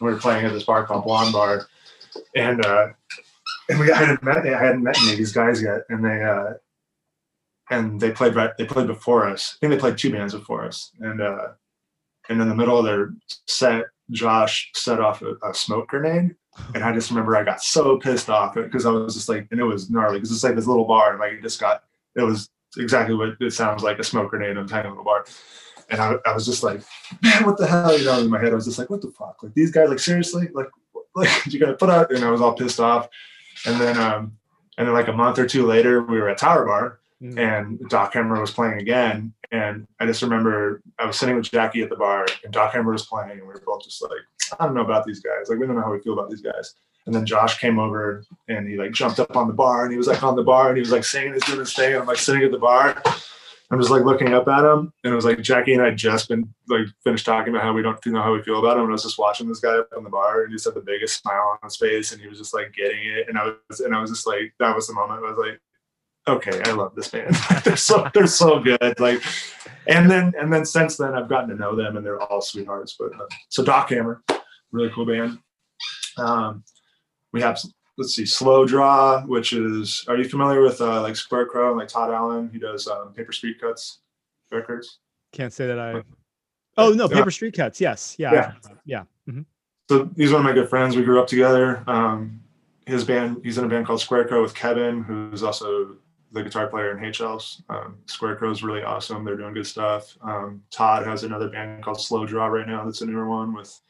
We 0.00 0.10
were 0.10 0.18
playing 0.18 0.44
at 0.44 0.52
this 0.52 0.64
bar 0.64 0.86
called 0.86 1.04
Blonde 1.04 1.32
Bar, 1.32 1.66
and 2.34 2.64
uh, 2.64 2.88
and 3.68 3.78
we 3.78 3.92
I 3.92 3.96
hadn't 3.96 4.22
met 4.22 4.38
I 4.38 4.62
hadn't 4.62 4.82
met 4.82 4.98
any 5.02 5.12
of 5.12 5.18
these 5.18 5.32
guys 5.32 5.62
yet, 5.62 5.82
and 5.88 6.04
they 6.04 6.22
uh, 6.22 6.54
and 7.70 8.00
they 8.00 8.12
played 8.12 8.34
right 8.34 8.50
they 8.58 8.64
played 8.64 8.86
before 8.86 9.28
us. 9.28 9.56
I 9.56 9.58
think 9.60 9.72
they 9.72 9.80
played 9.80 9.98
two 9.98 10.12
bands 10.12 10.34
before 10.34 10.64
us, 10.64 10.92
and 11.00 11.20
uh, 11.20 11.48
and 12.28 12.40
in 12.40 12.48
the 12.48 12.54
middle 12.54 12.78
of 12.78 12.84
their 12.84 13.14
set, 13.46 13.86
Josh 14.10 14.70
set 14.74 15.00
off 15.00 15.22
a, 15.22 15.34
a 15.42 15.54
smoke 15.54 15.88
grenade, 15.88 16.34
and 16.74 16.84
I 16.84 16.92
just 16.92 17.10
remember 17.10 17.36
I 17.36 17.44
got 17.44 17.62
so 17.62 17.98
pissed 17.98 18.30
off 18.30 18.54
because 18.54 18.86
I 18.86 18.90
was 18.90 19.14
just 19.14 19.28
like, 19.28 19.48
and 19.50 19.60
it 19.60 19.64
was 19.64 19.90
gnarly 19.90 20.18
because 20.18 20.32
it's 20.32 20.44
like 20.44 20.54
this 20.54 20.66
little 20.66 20.84
bar, 20.84 21.10
and 21.10 21.20
like 21.20 21.32
it 21.32 21.42
just 21.42 21.60
got 21.60 21.84
it 22.14 22.22
was 22.22 22.48
exactly 22.78 23.14
what 23.14 23.36
it 23.40 23.52
sounds 23.52 23.82
like 23.82 23.98
a 23.98 24.04
smoke 24.04 24.30
grenade 24.30 24.50
in 24.50 24.58
a 24.58 24.66
tiny 24.66 24.88
little 24.88 25.04
bar. 25.04 25.24
And 25.88 26.00
I, 26.00 26.16
I 26.26 26.32
was 26.32 26.46
just 26.46 26.64
like, 26.64 26.82
man, 27.22 27.44
what 27.44 27.58
the 27.58 27.66
hell? 27.66 27.96
You 27.96 28.04
know, 28.04 28.18
in 28.18 28.28
my 28.28 28.40
head, 28.40 28.52
I 28.52 28.56
was 28.56 28.64
just 28.64 28.78
like, 28.78 28.90
what 28.90 29.02
the 29.02 29.10
fuck? 29.10 29.42
Like 29.42 29.54
these 29.54 29.70
guys, 29.70 29.88
like 29.88 30.00
seriously, 30.00 30.48
like, 30.52 30.66
like 31.14 31.30
you 31.46 31.60
gotta 31.60 31.74
put 31.74 31.90
out. 31.90 32.10
And 32.10 32.24
I 32.24 32.30
was 32.30 32.40
all 32.40 32.54
pissed 32.54 32.80
off. 32.80 33.08
And 33.66 33.80
then, 33.80 33.96
um, 33.96 34.36
and 34.78 34.86
then 34.86 34.94
like 34.94 35.08
a 35.08 35.12
month 35.12 35.38
or 35.38 35.46
two 35.46 35.64
later, 35.64 36.02
we 36.02 36.20
were 36.20 36.28
at 36.28 36.38
Tower 36.38 36.66
Bar, 36.66 37.00
Mm. 37.22 37.38
and 37.38 37.88
Doc 37.88 38.12
Hammer 38.12 38.38
was 38.38 38.50
playing 38.50 38.78
again. 38.78 39.32
And 39.50 39.86
I 39.98 40.04
just 40.04 40.20
remember 40.22 40.82
I 40.98 41.06
was 41.06 41.16
sitting 41.16 41.34
with 41.34 41.50
Jackie 41.50 41.82
at 41.82 41.88
the 41.88 41.96
bar, 41.96 42.26
and 42.44 42.52
Doc 42.52 42.74
Hammer 42.74 42.92
was 42.92 43.06
playing, 43.06 43.30
and 43.30 43.40
we 43.42 43.46
were 43.46 43.62
both 43.64 43.84
just 43.84 44.02
like, 44.02 44.10
I 44.58 44.66
don't 44.66 44.74
know 44.74 44.84
about 44.84 45.06
these 45.06 45.20
guys. 45.20 45.48
Like 45.48 45.58
we 45.58 45.66
don't 45.66 45.76
know 45.76 45.82
how 45.82 45.92
we 45.92 46.00
feel 46.00 46.12
about 46.12 46.28
these 46.28 46.42
guys. 46.42 46.74
And 47.06 47.14
then 47.14 47.24
Josh 47.24 47.58
came 47.58 47.78
over 47.78 48.24
and 48.48 48.68
he 48.68 48.76
like 48.76 48.90
jumped 48.90 49.20
up 49.20 49.36
on 49.36 49.46
the 49.46 49.54
bar 49.54 49.84
and 49.84 49.92
he 49.92 49.96
was 49.96 50.08
like 50.08 50.24
on 50.24 50.34
the 50.34 50.42
bar 50.42 50.68
and 50.68 50.76
he 50.76 50.80
was 50.80 50.90
like 50.90 51.04
singing 51.04 51.34
his 51.34 51.42
doing 51.44 51.64
thing. 51.64 51.94
I'm 51.94 52.04
like 52.04 52.16
sitting 52.16 52.42
at 52.42 52.50
the 52.50 52.58
bar 52.58 53.00
I'm 53.70 53.80
just 53.80 53.90
like 53.90 54.04
looking 54.04 54.32
up 54.32 54.46
at 54.46 54.64
him, 54.64 54.92
and 55.02 55.12
it 55.12 55.16
was 55.16 55.24
like 55.24 55.40
Jackie 55.40 55.74
and 55.74 55.82
I 55.82 55.90
just 55.90 56.28
been 56.28 56.52
like 56.68 56.86
finished 57.02 57.26
talking 57.26 57.52
about 57.52 57.64
how 57.64 57.72
we 57.72 57.82
don't 57.82 58.04
know 58.06 58.22
how 58.22 58.32
we 58.32 58.42
feel 58.42 58.60
about 58.60 58.76
him. 58.76 58.84
And 58.84 58.90
I 58.90 58.92
was 58.92 59.02
just 59.02 59.18
watching 59.18 59.48
this 59.48 59.58
guy 59.58 59.76
up 59.76 59.88
in 59.96 60.04
the 60.04 60.10
bar, 60.10 60.42
and 60.42 60.50
he 60.50 60.54
just 60.54 60.66
had 60.66 60.74
the 60.74 60.80
biggest 60.80 61.20
smile 61.20 61.50
on 61.52 61.66
his 61.66 61.76
face, 61.76 62.12
and 62.12 62.20
he 62.20 62.28
was 62.28 62.38
just 62.38 62.54
like 62.54 62.72
getting 62.74 63.00
it. 63.04 63.28
And 63.28 63.36
I 63.36 63.52
was, 63.68 63.80
and 63.80 63.94
I 63.94 64.00
was 64.00 64.10
just 64.10 64.26
like, 64.26 64.54
that 64.60 64.74
was 64.74 64.86
the 64.86 64.94
moment. 64.94 65.24
I 65.24 65.30
was 65.30 65.38
like, 65.38 65.60
okay, 66.28 66.60
I 66.64 66.72
love 66.72 66.94
this 66.94 67.08
band. 67.08 67.34
they're 67.64 67.76
so 67.76 68.08
they're 68.14 68.26
so 68.26 68.60
good. 68.60 68.98
Like, 68.98 69.22
and 69.86 70.10
then 70.10 70.32
and 70.38 70.52
then 70.52 70.64
since 70.64 70.96
then, 70.96 71.14
I've 71.14 71.28
gotten 71.28 71.48
to 71.50 71.56
know 71.56 71.74
them, 71.76 71.96
and 71.96 72.04
they're 72.04 72.20
all 72.20 72.40
sweethearts. 72.40 72.96
But 72.98 73.14
uh, 73.18 73.26
so 73.48 73.64
Doc 73.64 73.90
Hammer, 73.90 74.22
really 74.72 74.90
cool 74.90 75.06
band. 75.06 75.38
Um, 76.18 76.64
we 77.32 77.40
have 77.42 77.60
let's 77.98 78.14
see, 78.14 78.26
Slow 78.26 78.66
Draw, 78.66 79.22
which 79.22 79.52
is. 79.52 80.04
Are 80.08 80.16
you 80.16 80.28
familiar 80.28 80.62
with 80.62 80.80
uh, 80.80 81.02
like 81.02 81.14
Squarecrow 81.14 81.70
and 81.70 81.78
like 81.78 81.88
Todd 81.88 82.10
Allen? 82.10 82.50
He 82.52 82.58
does 82.58 82.86
um, 82.88 83.12
Paper 83.12 83.32
Street 83.32 83.60
Cuts 83.60 84.00
records. 84.50 84.98
Can't 85.32 85.52
say 85.52 85.66
that 85.66 85.78
I. 85.78 86.02
Oh 86.76 86.92
no, 86.92 87.08
Paper 87.08 87.30
Street 87.30 87.54
Cuts. 87.54 87.80
Yes, 87.80 88.16
yeah, 88.18 88.32
Yeah. 88.32 88.52
yeah. 88.84 89.02
mhm. 89.28 89.44
So 89.88 90.10
he's 90.16 90.32
one 90.32 90.40
of 90.40 90.44
my 90.44 90.52
good 90.52 90.68
friends. 90.68 90.96
We 90.96 91.04
grew 91.04 91.20
up 91.20 91.26
together. 91.28 91.84
Um, 91.86 92.40
his 92.86 93.04
band, 93.04 93.40
he's 93.44 93.58
in 93.58 93.64
a 93.64 93.68
band 93.68 93.86
called 93.86 94.00
Squarecrow 94.00 94.42
with 94.42 94.54
Kevin, 94.54 95.02
who's 95.02 95.42
also 95.42 95.96
the 96.36 96.44
guitar 96.44 96.66
player 96.66 96.92
in 96.92 97.02
Hey 97.02 97.10
Chels. 97.10 97.62
Um, 97.68 97.98
Squarecrow 98.06 98.52
is 98.52 98.62
really 98.62 98.82
awesome. 98.82 99.24
They're 99.24 99.36
doing 99.36 99.54
good 99.54 99.66
stuff. 99.66 100.16
Um, 100.22 100.62
Todd 100.70 101.06
has 101.06 101.24
another 101.24 101.48
band 101.48 101.82
called 101.82 102.00
Slow 102.00 102.26
Draw 102.26 102.46
right 102.46 102.68
now. 102.68 102.84
That's 102.84 103.00
a 103.00 103.06
newer 103.06 103.28
one 103.28 103.54
with. 103.54 103.80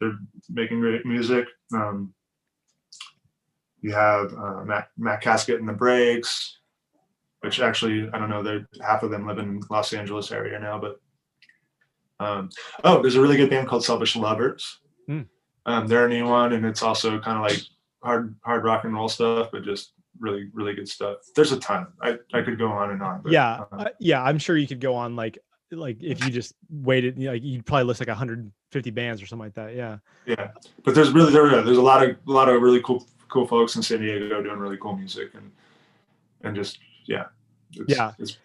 They're 0.00 0.18
making 0.50 0.80
great 0.80 1.06
music. 1.06 1.46
Um, 1.72 2.12
you 3.80 3.92
have 3.92 4.34
uh, 4.34 4.64
Matt, 4.64 4.88
Matt 4.98 5.22
Casket 5.22 5.60
and 5.60 5.68
the 5.68 5.72
Breaks, 5.72 6.58
which 7.40 7.60
actually 7.60 8.08
I 8.12 8.18
don't 8.18 8.30
know. 8.30 8.42
They're 8.42 8.68
half 8.80 9.02
of 9.02 9.10
them 9.10 9.26
live 9.26 9.38
in 9.38 9.62
Los 9.70 9.92
Angeles 9.92 10.30
area 10.30 10.58
now, 10.58 10.78
but 10.78 11.00
um, 12.20 12.50
oh, 12.84 13.00
there's 13.00 13.16
a 13.16 13.20
really 13.20 13.36
good 13.36 13.50
band 13.50 13.66
called 13.66 13.84
Selfish 13.84 14.14
Lovers. 14.14 14.80
Hmm. 15.06 15.22
Um, 15.66 15.86
they're 15.86 16.06
a 16.06 16.08
new 16.08 16.26
one, 16.26 16.52
and 16.52 16.66
it's 16.66 16.82
also 16.82 17.18
kind 17.20 17.38
of 17.38 17.44
like 17.44 17.62
hard 18.02 18.34
hard 18.42 18.64
rock 18.64 18.84
and 18.84 18.94
roll 18.94 19.08
stuff, 19.08 19.50
but 19.52 19.64
just 19.64 19.92
really 20.22 20.48
really 20.54 20.74
good 20.74 20.88
stuff. 20.88 21.18
There's 21.34 21.52
a 21.52 21.60
ton. 21.60 21.88
I, 22.00 22.18
I 22.32 22.40
could 22.40 22.58
go 22.58 22.68
on 22.68 22.90
and 22.92 23.02
on. 23.02 23.20
But, 23.22 23.32
yeah, 23.32 23.64
uh, 23.72 23.90
yeah. 23.98 24.22
I'm 24.22 24.38
sure 24.38 24.56
you 24.56 24.66
could 24.66 24.80
go 24.80 24.94
on 24.94 25.16
like 25.16 25.38
like 25.70 26.02
if 26.02 26.24
you 26.24 26.30
just 26.30 26.54
waited, 26.70 27.18
you 27.18 27.26
know, 27.26 27.32
like 27.32 27.42
you'd 27.42 27.66
probably 27.66 27.84
list 27.84 28.00
like 28.00 28.08
150 28.08 28.90
bands 28.90 29.20
or 29.20 29.26
something 29.26 29.44
like 29.44 29.54
that. 29.54 29.74
Yeah. 29.74 29.98
yeah. 30.26 30.52
But 30.84 30.94
there's 30.94 31.10
really 31.10 31.32
there 31.32 31.62
there's 31.62 31.78
a 31.78 31.82
lot 31.82 32.02
of 32.02 32.16
a 32.26 32.32
lot 32.32 32.48
of 32.48 32.62
really 32.62 32.80
cool 32.82 33.06
cool 33.28 33.46
folks 33.46 33.76
in 33.76 33.82
San 33.82 34.00
Diego 34.00 34.42
doing 34.42 34.58
really 34.58 34.76
cool 34.76 34.96
music 34.96 35.30
and 35.34 35.50
and 36.42 36.56
just 36.56 36.78
yeah. 37.06 37.26
It's, 37.72 37.92
Yeah. 37.92 38.12
It's, 38.18 38.38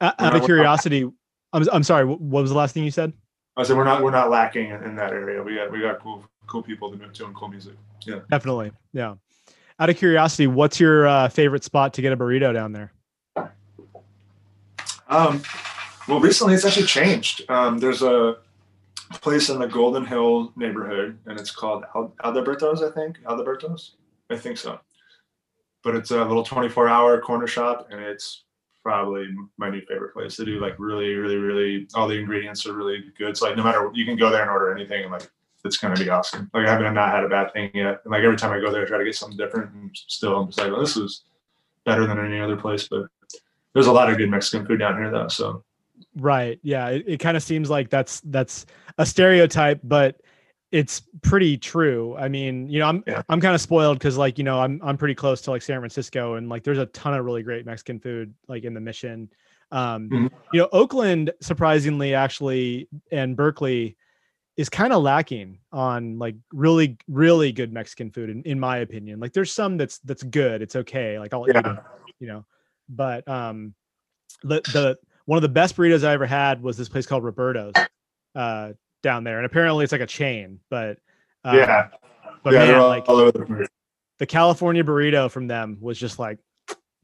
Out 0.00 0.36
of 0.36 0.44
curiosity, 0.44 1.08
I'm 1.52 1.68
I'm 1.72 1.82
sorry. 1.82 2.04
What 2.04 2.42
was 2.42 2.50
the 2.50 2.56
last 2.56 2.74
thing 2.74 2.84
you 2.84 2.90
said? 2.90 3.12
I 3.56 3.64
said 3.64 3.76
we're 3.76 3.84
not 3.84 4.02
we're 4.02 4.10
not 4.10 4.30
lacking 4.30 4.70
in, 4.70 4.82
in 4.84 4.96
that 4.96 5.12
area. 5.12 5.42
We 5.42 5.56
got 5.56 5.72
we 5.72 5.80
got 5.80 6.00
cool 6.00 6.24
cool 6.46 6.62
people 6.62 6.90
doing 6.92 7.10
doing 7.12 7.34
cool 7.34 7.48
music. 7.48 7.74
Yeah. 8.06 8.20
Definitely. 8.30 8.72
Yeah. 8.92 9.14
Out 9.80 9.90
of 9.90 9.96
curiosity, 9.96 10.48
what's 10.48 10.80
your 10.80 11.06
uh, 11.06 11.28
favorite 11.28 11.62
spot 11.62 11.94
to 11.94 12.02
get 12.02 12.12
a 12.12 12.16
burrito 12.16 12.52
down 12.52 12.72
there? 12.72 12.92
Um, 15.08 15.40
well, 16.08 16.20
recently 16.20 16.54
it's 16.54 16.64
actually 16.64 16.86
changed. 16.86 17.48
Um, 17.48 17.78
there's 17.78 18.02
a 18.02 18.38
place 19.20 19.48
in 19.48 19.58
the 19.58 19.68
Golden 19.68 20.04
Hill 20.04 20.52
neighborhood, 20.56 21.18
and 21.26 21.38
it's 21.38 21.50
called 21.50 21.84
Al- 21.94 22.12
Alberto's, 22.24 22.82
I 22.82 22.90
think. 22.90 23.18
Alberto's, 23.28 23.94
I 24.30 24.36
think 24.36 24.58
so. 24.58 24.80
But 25.84 25.94
it's 25.94 26.10
a 26.10 26.24
little 26.24 26.44
24-hour 26.44 27.20
corner 27.20 27.46
shop, 27.46 27.88
and 27.90 28.00
it's 28.00 28.44
probably 28.82 29.28
my 29.58 29.70
new 29.70 29.80
favorite 29.82 30.12
place 30.12 30.36
to 30.36 30.44
do. 30.44 30.60
Like 30.60 30.74
really, 30.78 31.14
really, 31.14 31.36
really, 31.36 31.86
all 31.94 32.08
the 32.08 32.18
ingredients 32.18 32.66
are 32.66 32.72
really 32.72 33.04
good. 33.16 33.36
So 33.36 33.46
like, 33.46 33.56
no 33.56 33.62
matter 33.62 33.90
you 33.94 34.04
can 34.04 34.16
go 34.16 34.28
there 34.30 34.42
and 34.42 34.50
order 34.50 34.74
anything, 34.74 35.04
and 35.04 35.12
like 35.12 35.30
it's 35.64 35.76
gonna 35.76 35.96
be 35.96 36.08
awesome. 36.08 36.50
Like 36.54 36.66
I 36.66 36.70
haven't 36.72 36.94
not 36.94 37.10
had 37.10 37.24
a 37.24 37.28
bad 37.28 37.52
thing 37.52 37.70
yet. 37.74 38.00
And 38.04 38.12
like 38.12 38.22
every 38.22 38.36
time 38.36 38.52
I 38.52 38.60
go 38.60 38.70
there, 38.70 38.84
I 38.84 38.86
try 38.86 38.98
to 38.98 39.04
get 39.04 39.14
something 39.14 39.36
different, 39.36 39.72
and 39.74 39.90
still 39.94 40.36
I'm 40.36 40.46
just 40.48 40.58
like, 40.58 40.70
well, 40.70 40.80
this 40.80 40.96
is 40.96 41.24
better 41.84 42.06
than 42.06 42.18
any 42.24 42.40
other 42.40 42.56
place. 42.56 42.88
But 42.88 43.06
there's 43.74 43.86
a 43.86 43.92
lot 43.92 44.10
of 44.10 44.16
good 44.18 44.30
Mexican 44.30 44.66
food 44.66 44.78
down 44.78 44.96
here, 44.96 45.10
though. 45.10 45.28
So 45.28 45.64
Right. 46.16 46.58
Yeah. 46.62 46.88
It, 46.88 47.04
it 47.06 47.16
kind 47.18 47.36
of 47.36 47.42
seems 47.42 47.68
like 47.70 47.90
that's 47.90 48.20
that's 48.20 48.66
a 48.98 49.04
stereotype, 49.06 49.80
but 49.84 50.20
it's 50.70 51.02
pretty 51.22 51.56
true. 51.58 52.14
I 52.16 52.28
mean, 52.28 52.68
you 52.68 52.78
know, 52.78 52.86
I'm 52.86 53.02
Yeah. 53.06 53.22
I'm 53.28 53.40
kind 53.40 53.54
of 53.54 53.60
spoiled 53.60 53.98
because 53.98 54.16
like, 54.16 54.38
you 54.38 54.44
know, 54.44 54.60
I'm 54.60 54.80
I'm 54.82 54.96
pretty 54.96 55.14
close 55.14 55.40
to 55.42 55.50
like 55.50 55.62
San 55.62 55.80
Francisco 55.80 56.34
and 56.34 56.48
like 56.48 56.62
there's 56.62 56.78
a 56.78 56.86
ton 56.86 57.14
of 57.14 57.24
really 57.24 57.42
great 57.42 57.66
Mexican 57.66 57.98
food 58.00 58.32
like 58.48 58.64
in 58.64 58.74
the 58.74 58.80
mission. 58.80 59.28
Um, 59.70 60.08
Mhm. 60.08 60.30
you 60.52 60.60
know, 60.60 60.68
Oakland 60.72 61.30
surprisingly 61.40 62.14
actually 62.14 62.88
and 63.12 63.36
Berkeley 63.36 63.96
is 64.58 64.68
kind 64.68 64.92
of 64.92 65.02
lacking 65.02 65.60
on 65.72 66.18
like 66.18 66.34
really, 66.52 66.98
really 67.06 67.52
good 67.52 67.72
Mexican 67.72 68.10
food 68.10 68.28
in, 68.28 68.42
in 68.42 68.58
my 68.58 68.78
opinion. 68.78 69.20
Like 69.20 69.32
there's 69.32 69.52
some 69.52 69.76
that's 69.76 69.98
that's 70.00 70.24
good. 70.24 70.60
It's 70.60 70.74
okay. 70.74 71.18
Like 71.18 71.32
I'll 71.32 71.48
eat 71.48 71.54
it, 71.56 71.66
you 72.18 72.26
know. 72.26 72.44
But 72.88 73.26
um 73.28 73.74
the 74.42 74.60
the 74.72 74.98
one 75.26 75.36
of 75.38 75.42
the 75.42 75.48
best 75.48 75.76
burritos 75.76 76.04
I 76.04 76.12
ever 76.12 76.26
had 76.26 76.60
was 76.60 76.76
this 76.76 76.88
place 76.88 77.06
called 77.06 77.22
Roberto's 77.22 77.72
uh 78.34 78.72
down 79.02 79.22
there. 79.22 79.38
And 79.38 79.46
apparently 79.46 79.84
it's 79.84 79.92
like 79.92 80.00
a 80.00 80.06
chain, 80.06 80.58
but 80.68 80.98
uh, 81.44 81.52
yeah, 81.54 81.88
but 82.42 82.52
yeah, 82.52 82.66
man, 82.66 82.74
all, 82.74 82.88
like 82.88 83.08
all 83.08 83.16
the 83.16 83.68
the 84.18 84.26
California 84.26 84.82
burrito 84.82 85.30
from 85.30 85.46
them 85.46 85.78
was 85.80 85.96
just 85.96 86.18
like 86.18 86.38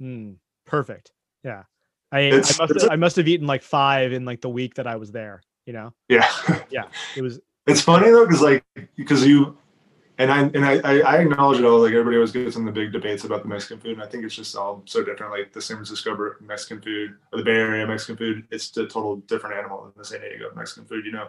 mm, 0.02 0.34
perfect. 0.66 1.12
Yeah. 1.44 1.62
I, 2.10 2.30
I 2.30 2.30
must 2.40 2.90
I 2.90 2.96
must 2.96 3.16
have 3.16 3.28
eaten 3.28 3.46
like 3.46 3.62
five 3.62 4.12
in 4.12 4.24
like 4.24 4.40
the 4.40 4.48
week 4.48 4.74
that 4.74 4.86
I 4.86 4.96
was 4.96 5.10
there, 5.10 5.42
you 5.66 5.72
know. 5.72 5.92
Yeah, 6.08 6.28
yeah. 6.70 6.84
It 7.16 7.22
was 7.22 7.40
it's 7.66 7.80
funny 7.80 8.10
though, 8.10 8.26
because 8.26 8.42
like 8.42 8.64
because 8.96 9.26
you 9.26 9.56
and 10.18 10.30
I 10.30 10.42
and 10.42 10.64
I, 10.64 11.00
I 11.00 11.16
acknowledge 11.18 11.58
it 11.58 11.64
all. 11.64 11.80
Like 11.80 11.92
everybody 11.92 12.16
always 12.16 12.32
gets 12.32 12.56
in 12.56 12.64
the 12.64 12.72
big 12.72 12.92
debates 12.92 13.24
about 13.24 13.42
the 13.42 13.48
Mexican 13.48 13.80
food, 13.80 13.92
and 13.92 14.02
I 14.02 14.06
think 14.06 14.24
it's 14.24 14.34
just 14.34 14.54
all 14.56 14.82
so 14.86 15.02
different. 15.02 15.32
Like 15.32 15.52
the 15.52 15.60
San 15.60 15.76
Francisco 15.76 16.16
Mexican 16.40 16.80
food 16.80 17.16
or 17.32 17.38
the 17.38 17.44
Bay 17.44 17.56
Area 17.56 17.86
Mexican 17.86 18.16
food, 18.16 18.46
it's 18.50 18.76
a 18.76 18.86
total 18.86 19.16
different 19.16 19.56
animal 19.56 19.82
than 19.82 19.92
the 19.96 20.04
San 20.04 20.20
Diego 20.20 20.50
Mexican 20.54 20.84
food. 20.84 21.04
You 21.04 21.12
know, 21.12 21.28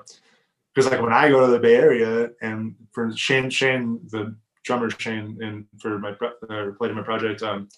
because 0.73 0.91
like 0.91 1.01
when 1.01 1.13
I 1.13 1.29
go 1.29 1.45
to 1.45 1.51
the 1.51 1.59
Bay 1.59 1.75
Area 1.75 2.29
and 2.41 2.75
for 2.91 3.15
Shane 3.15 3.49
Shane 3.49 3.99
the 4.11 4.35
drummer 4.63 4.89
Shane 4.89 5.37
and 5.41 5.65
for 5.79 5.97
my 5.97 6.11
uh, 6.49 6.71
played 6.77 6.91
in 6.91 6.97
my 6.97 7.03
project, 7.03 7.41
um, 7.41 7.69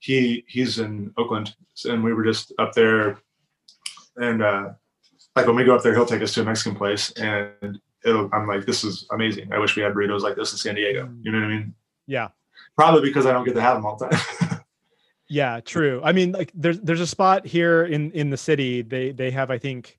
he 0.00 0.44
he's 0.48 0.80
in 0.80 1.12
Oakland, 1.16 1.54
and 1.84 2.02
we 2.02 2.12
were 2.12 2.24
just 2.24 2.52
up 2.58 2.72
there, 2.72 3.18
and 4.16 4.42
uh, 4.42 4.70
like 5.36 5.46
when 5.46 5.56
we 5.56 5.64
go 5.64 5.74
up 5.74 5.82
there, 5.82 5.94
he'll 5.94 6.06
take 6.06 6.22
us 6.22 6.32
to 6.34 6.42
a 6.42 6.44
Mexican 6.44 6.76
place, 6.76 7.10
and 7.12 7.80
it'll, 8.04 8.28
I'm 8.32 8.46
like, 8.46 8.66
this 8.66 8.84
is 8.84 9.06
amazing. 9.10 9.52
I 9.52 9.58
wish 9.58 9.76
we 9.76 9.82
had 9.82 9.92
burritos 9.92 10.20
like 10.20 10.36
this 10.36 10.52
in 10.52 10.58
San 10.58 10.74
Diego. 10.74 11.08
You 11.22 11.32
know 11.32 11.38
what 11.38 11.46
I 11.46 11.48
mean? 11.48 11.74
yeah. 12.06 12.28
Probably 12.76 13.02
because 13.02 13.24
I 13.26 13.32
don't 13.32 13.44
get 13.44 13.54
to 13.54 13.60
have 13.60 13.76
them 13.76 13.86
all 13.86 13.96
the 13.96 14.08
time. 14.08 14.60
Yeah, 15.28 15.60
true. 15.60 16.00
I 16.04 16.12
mean, 16.12 16.32
like 16.32 16.52
there's 16.54 16.78
there's 16.80 17.00
a 17.00 17.06
spot 17.06 17.46
here 17.46 17.84
in 17.84 18.12
in 18.12 18.30
the 18.30 18.36
city. 18.36 18.82
They 18.82 19.10
they 19.10 19.30
have 19.30 19.50
I 19.50 19.58
think 19.58 19.98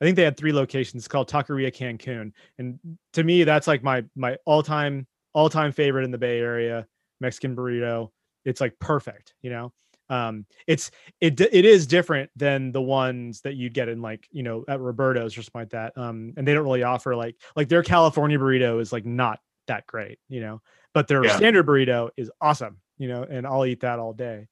I 0.00 0.04
think 0.04 0.16
they 0.16 0.22
had 0.22 0.36
three 0.36 0.52
locations. 0.52 1.00
It's 1.00 1.08
called 1.08 1.28
Taqueria 1.28 1.74
Cancun, 1.74 2.32
and 2.58 2.78
to 3.12 3.24
me 3.24 3.44
that's 3.44 3.66
like 3.66 3.82
my 3.82 4.04
my 4.14 4.38
all 4.44 4.62
time 4.62 5.06
all 5.32 5.50
time 5.50 5.72
favorite 5.72 6.04
in 6.04 6.10
the 6.10 6.18
Bay 6.18 6.38
Area 6.38 6.86
Mexican 7.20 7.56
burrito. 7.56 8.10
It's 8.44 8.60
like 8.60 8.78
perfect, 8.78 9.34
you 9.42 9.50
know. 9.50 9.72
Um, 10.10 10.44
it's 10.66 10.90
it 11.20 11.40
it 11.40 11.64
is 11.64 11.86
different 11.86 12.30
than 12.36 12.72
the 12.72 12.82
ones 12.82 13.40
that 13.42 13.54
you'd 13.54 13.74
get 13.74 13.88
in 13.88 14.02
like 14.02 14.28
you 14.30 14.42
know 14.42 14.64
at 14.68 14.80
Roberto's 14.80 15.38
or 15.38 15.42
something 15.42 15.60
like 15.62 15.70
that. 15.70 15.96
Um, 15.96 16.34
and 16.36 16.46
they 16.46 16.52
don't 16.54 16.64
really 16.64 16.82
offer 16.82 17.16
like 17.16 17.36
like 17.56 17.68
their 17.68 17.82
California 17.82 18.38
burrito 18.38 18.80
is 18.80 18.92
like 18.92 19.06
not 19.06 19.40
that 19.66 19.86
great, 19.86 20.18
you 20.28 20.40
know. 20.40 20.60
But 20.92 21.08
their 21.08 21.24
Yeah. 21.24 21.36
standard 21.36 21.66
burrito 21.66 22.10
is 22.16 22.30
awesome, 22.40 22.78
you 22.98 23.08
know, 23.08 23.22
and 23.22 23.46
I'll 23.46 23.64
eat 23.64 23.80
that 23.80 23.98
all 24.00 24.12
day. 24.12 24.48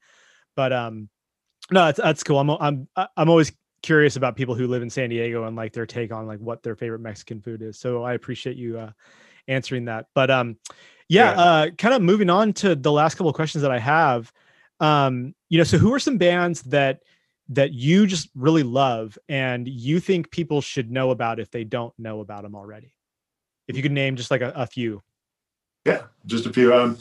But 0.57 0.73
um, 0.73 1.09
no, 1.71 1.87
that's 1.87 1.99
that's 1.99 2.23
cool. 2.23 2.39
I'm 2.39 2.51
I'm 2.51 2.89
I'm 3.17 3.29
always 3.29 3.53
curious 3.83 4.17
about 4.17 4.37
people 4.37 4.55
who 4.55 4.67
live 4.67 4.83
in 4.83 4.91
San 4.91 5.11
Diego 5.11 5.45
and 5.45 5.57
like 5.57 5.73
their 5.73 5.87
take 5.87 6.13
on 6.13 6.27
like 6.27 6.41
what 6.41 6.63
their 6.63 6.77
favorite 6.77 7.01
Mexican 7.01 7.41
food 7.41 7.63
is. 7.63 7.79
So 7.79 8.03
I 8.03 8.15
appreciate 8.15 8.57
you 8.57 8.79
uh, 8.79 8.91
answering 9.49 9.87
that. 9.87 10.07
But 10.15 10.31
um, 10.31 10.57
yeah, 11.09 11.31
Yeah. 11.33 11.41
uh, 11.41 11.71
kind 11.71 11.95
of 11.95 12.03
moving 12.03 12.31
on 12.31 12.53
to 12.55 12.75
the 12.75 12.93
last 12.93 13.15
couple 13.15 13.29
of 13.29 13.35
questions 13.35 13.63
that 13.63 13.71
I 13.71 13.79
have. 13.79 14.33
Um, 14.81 15.35
you 15.49 15.59
know, 15.59 15.65
so 15.65 15.79
who 15.79 15.93
are 15.95 15.99
some 15.99 16.19
bands 16.19 16.63
that 16.63 17.01
that 17.51 17.73
you 17.73 18.07
just 18.07 18.29
really 18.35 18.63
love 18.63 19.19
and 19.29 19.67
you 19.67 20.01
think 20.01 20.31
people 20.31 20.61
should 20.61 20.91
know 20.91 21.11
about 21.11 21.41
if 21.41 21.51
they 21.51 21.65
don't 21.65 21.95
know 21.99 22.21
about 22.21 22.43
them 22.43 22.55
already? 22.55 22.95
If 23.67 23.77
you 23.77 23.83
could 23.83 23.93
name 23.93 24.17
just 24.17 24.31
like 24.31 24.41
a, 24.41 24.53
a 24.55 24.67
few. 24.67 25.03
yeah, 25.85 26.03
just 26.27 26.47
a 26.47 26.53
few. 26.53 26.75
Um, 26.75 26.99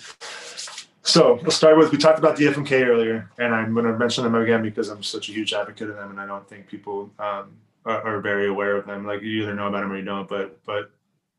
so 1.08 1.40
we'll 1.42 1.52
start 1.52 1.78
with 1.78 1.92
we 1.92 1.98
talked 1.98 2.20
about 2.20 2.38
DFMK 2.38 2.86
earlier, 2.86 3.32
and 3.40 3.56
I'm 3.56 3.74
going 3.74 3.86
to 3.86 3.98
mention 3.98 4.26
them 4.26 4.36
again 4.36 4.62
because 4.62 4.90
I'm 4.90 5.02
such 5.02 5.30
a 5.30 5.32
huge 5.32 5.54
advocate 5.54 5.90
of 5.90 5.96
them, 5.96 6.12
and 6.12 6.20
I 6.20 6.26
don't 6.26 6.48
think 6.48 6.68
people 6.68 7.10
um, 7.18 7.56
are, 7.86 8.02
are 8.02 8.22
very 8.22 8.50
aware 8.50 8.76
of 8.76 8.86
them. 8.86 9.06
Like 9.06 9.22
you 9.22 9.44
either 9.44 9.56
know 9.56 9.68
about 9.68 9.82
them 9.82 9.92
or 9.92 9.98
you 9.98 10.04
don't. 10.04 10.28
But 10.28 10.62
but 10.66 10.92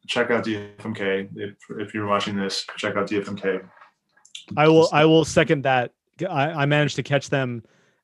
check 0.07 0.31
out 0.31 0.45
DFMK 0.45 1.29
if 1.37 1.57
if 1.79 1.93
you're 1.93 2.07
watching 2.07 2.35
this. 2.35 2.67
Check 2.77 2.97
out 2.97 3.09
DFMK. 3.09 3.69
I 4.57 4.69
will 4.69 4.89
I 4.93 5.05
will 5.05 5.25
second 5.25 5.65
that. 5.65 5.93
I, 6.23 6.63
I 6.63 6.67
managed 6.67 6.97
to 6.97 7.03
catch 7.03 7.31
them 7.31 7.63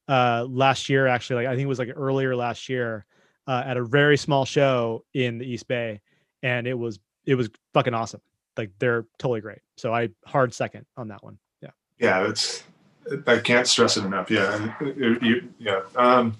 uh, 0.08 0.46
last 0.48 0.88
year. 0.88 1.06
Actually, 1.06 1.44
like 1.44 1.52
I 1.52 1.56
think 1.56 1.64
it 1.64 1.68
was 1.68 1.78
like 1.78 1.90
earlier 1.94 2.36
last 2.36 2.68
year 2.68 3.06
uh, 3.46 3.62
at 3.64 3.76
a 3.76 3.84
very 3.84 4.16
small 4.16 4.44
show 4.44 5.04
in 5.14 5.38
the 5.38 5.46
East 5.46 5.68
Bay, 5.68 6.00
and 6.42 6.66
it 6.66 6.74
was 6.74 6.98
it 7.26 7.34
was 7.34 7.50
fucking 7.72 7.94
awesome. 7.94 8.20
Like 8.56 8.70
they're 8.78 9.06
totally 9.18 9.40
great. 9.40 9.60
So 9.76 9.92
I 9.92 10.10
hard 10.26 10.54
second 10.54 10.86
on 10.96 11.08
that 11.08 11.22
one. 11.22 11.38
Yeah. 11.60 11.70
Yeah, 11.98 12.28
it's 12.28 12.64
I 13.26 13.38
can't 13.38 13.66
stress 13.66 13.96
it 13.96 14.04
enough. 14.04 14.30
Yeah, 14.30 14.74
you, 14.80 15.48
yeah. 15.58 15.82
Um, 15.96 16.36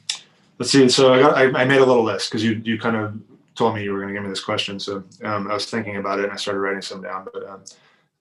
let's 0.59 0.70
see. 0.70 0.89
So 0.89 1.12
I 1.12 1.20
got 1.20 1.37
I, 1.37 1.62
I 1.62 1.64
made 1.64 1.81
a 1.81 1.85
little 1.85 2.05
list 2.05 2.31
because 2.31 2.45
you 2.45 2.61
you 2.64 2.79
kind 2.79 2.97
of 2.97 3.14
told 3.55 3.75
me 3.75 3.85
you 3.85 3.93
were 3.93 4.01
going 4.01 4.09
to 4.09 4.14
give 4.14 4.22
me 4.22 4.31
this 4.31 4.43
question. 4.43 4.81
So 4.81 5.05
um, 5.22 5.51
I 5.51 5.55
was 5.55 5.66
thinking 5.66 5.97
about 5.97 6.18
it 6.18 6.25
and 6.25 6.33
I 6.33 6.37
started 6.37 6.61
writing 6.61 6.83
some 6.83 7.03
down. 7.03 7.27
But 7.33 7.49
um, 7.49 7.64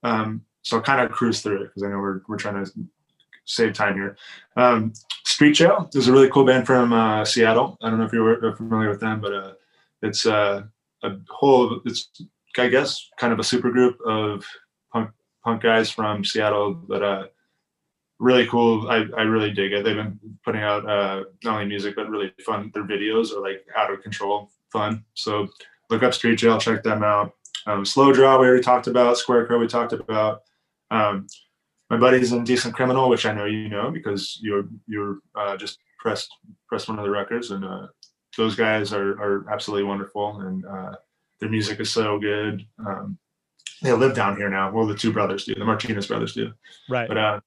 um, 0.03 0.45
so 0.61 0.77
I'll 0.77 0.83
kind 0.83 1.01
of 1.01 1.11
cruise 1.11 1.41
through 1.41 1.63
it 1.63 1.67
because 1.67 1.83
I 1.83 1.89
know 1.89 1.99
we're 1.99 2.21
we're 2.27 2.37
trying 2.37 2.63
to 2.63 2.71
save 3.45 3.73
time 3.73 3.95
here. 3.95 4.17
Um, 4.55 4.93
Street 5.25 5.53
Jail 5.53 5.89
is 5.93 6.07
a 6.07 6.11
really 6.11 6.29
cool 6.29 6.45
band 6.45 6.65
from 6.65 6.93
uh, 6.93 7.25
Seattle. 7.25 7.77
I 7.81 7.89
don't 7.89 7.99
know 7.99 8.05
if 8.05 8.13
you're 8.13 8.55
familiar 8.55 8.89
with 8.89 8.99
them, 8.99 9.21
but 9.21 9.33
uh, 9.33 9.53
it's 10.01 10.25
uh, 10.25 10.63
a 11.03 11.11
whole. 11.29 11.81
It's 11.85 12.09
I 12.57 12.67
guess 12.67 13.09
kind 13.17 13.33
of 13.33 13.39
a 13.39 13.43
super 13.43 13.71
group 13.71 13.99
of 14.05 14.45
punk 14.91 15.11
punk 15.43 15.63
guys 15.63 15.89
from 15.89 16.23
Seattle, 16.23 16.73
but 16.73 17.01
uh, 17.01 17.27
really 18.19 18.47
cool. 18.47 18.89
I, 18.89 19.05
I 19.17 19.23
really 19.23 19.51
dig 19.51 19.73
it. 19.73 19.83
They've 19.83 19.95
been 19.95 20.19
putting 20.45 20.61
out 20.61 20.87
uh, 20.87 21.23
not 21.43 21.55
only 21.55 21.65
music 21.65 21.95
but 21.95 22.09
really 22.09 22.33
fun. 22.45 22.71
Their 22.73 22.83
videos 22.83 23.31
are 23.31 23.41
like 23.41 23.65
out 23.75 23.91
of 23.91 24.01
control 24.01 24.51
fun. 24.71 25.03
So 25.13 25.47
look 25.89 26.03
up 26.03 26.13
Street 26.13 26.37
Jail, 26.37 26.57
check 26.59 26.83
them 26.83 27.03
out. 27.03 27.33
Um, 27.65 27.85
Slow 27.85 28.11
Draw 28.11 28.39
we 28.39 28.47
already 28.47 28.63
talked 28.63 28.87
about. 28.87 29.17
Square 29.17 29.47
Crow 29.47 29.59
we 29.59 29.67
talked 29.67 29.93
about. 29.93 30.41
Um, 30.91 31.27
my 31.89 31.97
buddies 31.97 32.31
in 32.31 32.43
Decent 32.43 32.73
Criminal, 32.73 33.09
which 33.09 33.25
I 33.25 33.33
know 33.33 33.45
you 33.45 33.69
know 33.69 33.91
because 33.91 34.39
you're 34.41 34.65
you're 34.87 35.19
uh, 35.35 35.57
just 35.57 35.79
pressed 35.99 36.29
pressed 36.67 36.89
one 36.89 36.99
of 36.99 37.05
the 37.05 37.11
records, 37.11 37.51
and 37.51 37.63
uh, 37.63 37.87
those 38.37 38.55
guys 38.55 38.93
are 38.93 39.11
are 39.21 39.49
absolutely 39.51 39.83
wonderful, 39.83 40.39
and 40.41 40.65
uh, 40.65 40.95
their 41.39 41.49
music 41.49 41.79
is 41.79 41.91
so 41.91 42.19
good. 42.19 42.65
Um, 42.79 43.17
they 43.81 43.91
live 43.91 44.15
down 44.15 44.37
here 44.37 44.49
now. 44.49 44.71
Well, 44.71 44.87
the 44.87 44.95
two 44.95 45.11
brothers 45.11 45.43
do. 45.43 45.55
The 45.55 45.65
Martinez 45.65 46.07
brothers 46.07 46.33
do. 46.33 46.53
Right. 46.89 47.07
But 47.07 47.17
uh, 47.17 47.39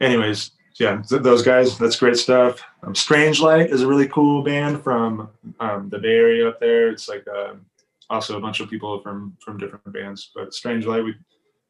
anyways, 0.00 0.50
yeah, 0.78 1.02
th- 1.08 1.22
those 1.22 1.42
guys, 1.42 1.78
that's 1.78 1.96
great 1.96 2.16
stuff. 2.16 2.60
Um, 2.82 2.94
Strange 2.94 3.40
Light 3.40 3.70
is 3.70 3.82
a 3.82 3.86
really 3.86 4.08
cool 4.08 4.42
band 4.42 4.82
from 4.82 5.30
um, 5.60 5.88
the 5.88 5.98
Bay 5.98 6.14
Area 6.14 6.48
up 6.48 6.60
there. 6.60 6.90
It's 6.90 7.08
like 7.08 7.26
um 7.28 7.64
also 8.10 8.38
a 8.38 8.40
bunch 8.40 8.60
of 8.60 8.70
people 8.70 9.00
from 9.00 9.36
from 9.40 9.58
different 9.58 9.92
bands. 9.92 10.30
But 10.34 10.54
Strange 10.54 10.86
Light, 10.86 11.04
we 11.04 11.14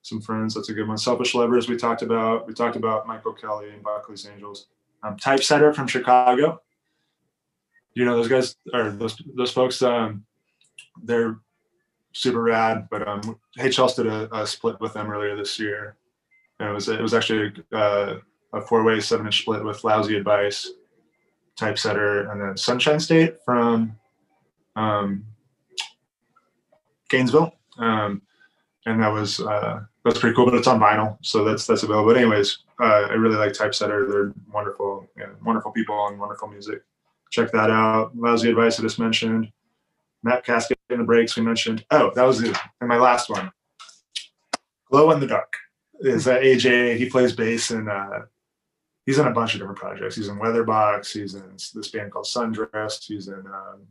some 0.02 0.20
friends. 0.20 0.54
That's 0.54 0.68
a 0.68 0.74
good 0.74 0.88
one. 0.88 0.98
Selfish 0.98 1.34
Lovers, 1.34 1.68
we 1.68 1.76
talked 1.76 2.02
about. 2.02 2.46
We 2.46 2.54
talked 2.54 2.76
about 2.76 3.06
Michael 3.06 3.32
Kelly 3.32 3.70
and 3.70 3.82
Buckley's 3.82 4.26
Angels. 4.26 4.66
Um, 5.02 5.16
Typesetter 5.16 5.74
from 5.74 5.86
Chicago. 5.86 6.60
You 7.94 8.04
know 8.04 8.16
those 8.16 8.28
guys 8.28 8.56
or 8.72 8.90
those 8.90 9.20
those 9.34 9.52
folks. 9.52 9.82
Um, 9.82 10.24
they're 11.02 11.38
super 12.12 12.42
rad. 12.42 12.88
But 12.90 13.06
um, 13.06 13.38
did 13.56 14.06
a, 14.06 14.34
a 14.34 14.46
split 14.46 14.80
with 14.80 14.92
them 14.94 15.10
earlier 15.10 15.36
this 15.36 15.58
year. 15.58 15.96
And 16.60 16.70
it 16.70 16.72
was 16.72 16.88
it 16.88 17.00
was 17.00 17.14
actually 17.14 17.52
uh, 17.72 18.16
a 18.52 18.60
four 18.60 18.82
way 18.82 19.00
seven 19.00 19.26
inch 19.26 19.42
split 19.42 19.64
with 19.64 19.84
Lousy 19.84 20.16
Advice, 20.16 20.70
Typesetter, 21.56 22.30
and 22.30 22.40
then 22.40 22.56
Sunshine 22.56 23.00
State 23.00 23.36
from 23.44 23.96
um, 24.74 25.24
Gainesville. 27.08 27.54
Um, 27.78 28.22
and 28.88 29.02
that 29.02 29.12
was 29.12 29.40
uh, 29.40 29.80
that's 30.04 30.18
pretty 30.18 30.34
cool, 30.34 30.46
but 30.46 30.54
it's 30.54 30.66
on 30.66 30.80
vinyl, 30.80 31.18
so 31.20 31.44
that's 31.44 31.66
that's 31.66 31.82
available. 31.82 32.12
But 32.12 32.16
anyways, 32.16 32.58
uh, 32.80 33.08
I 33.10 33.12
really 33.12 33.36
like 33.36 33.52
Typesetter. 33.52 34.08
They're 34.08 34.32
wonderful, 34.50 35.06
wonderful 35.44 35.72
people 35.72 36.06
and 36.08 36.18
wonderful 36.18 36.48
music. 36.48 36.82
Check 37.30 37.52
that 37.52 37.70
out. 37.70 38.16
Lousy 38.16 38.48
Advice 38.48 38.80
I 38.80 38.82
just 38.82 38.98
mentioned. 38.98 39.52
Matt 40.22 40.44
Casket 40.44 40.78
in 40.90 40.98
the 40.98 41.04
breaks 41.04 41.36
we 41.36 41.42
mentioned. 41.42 41.84
Oh, 41.90 42.10
that 42.14 42.24
was 42.24 42.42
it. 42.42 42.56
And 42.80 42.88
my 42.88 42.96
last 42.96 43.28
one. 43.28 43.52
Glow 44.90 45.10
in 45.10 45.20
the 45.20 45.26
Dark 45.26 45.52
is 46.00 46.26
uh, 46.26 46.38
AJ. 46.38 46.96
He 46.96 47.10
plays 47.10 47.34
bass 47.34 47.70
and 47.70 47.90
uh, 47.90 48.20
he's 49.04 49.18
in 49.18 49.26
a 49.26 49.32
bunch 49.32 49.54
of 49.54 49.60
different 49.60 49.78
projects. 49.78 50.16
He's 50.16 50.28
in 50.28 50.38
Weatherbox. 50.38 51.12
He's 51.12 51.34
in 51.34 51.52
this 51.52 51.88
band 51.88 52.10
called 52.10 52.26
Sundressed. 52.26 53.06
He's 53.06 53.28
in 53.28 53.46
um, 53.46 53.86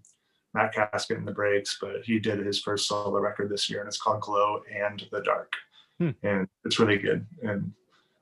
Matt 0.57 0.73
Casket 0.73 1.17
in 1.17 1.25
the 1.25 1.31
breaks, 1.31 1.77
but 1.79 2.03
he 2.03 2.19
did 2.19 2.39
his 2.45 2.59
first 2.59 2.87
solo 2.87 3.19
record 3.19 3.49
this 3.49 3.69
year 3.69 3.79
and 3.79 3.87
it's 3.87 4.01
called 4.01 4.21
Glow 4.21 4.61
and 4.73 5.05
the 5.11 5.21
Dark. 5.21 5.53
Hmm. 5.99 6.11
And 6.23 6.47
it's 6.65 6.79
really 6.79 6.97
good. 6.97 7.25
And 7.43 7.71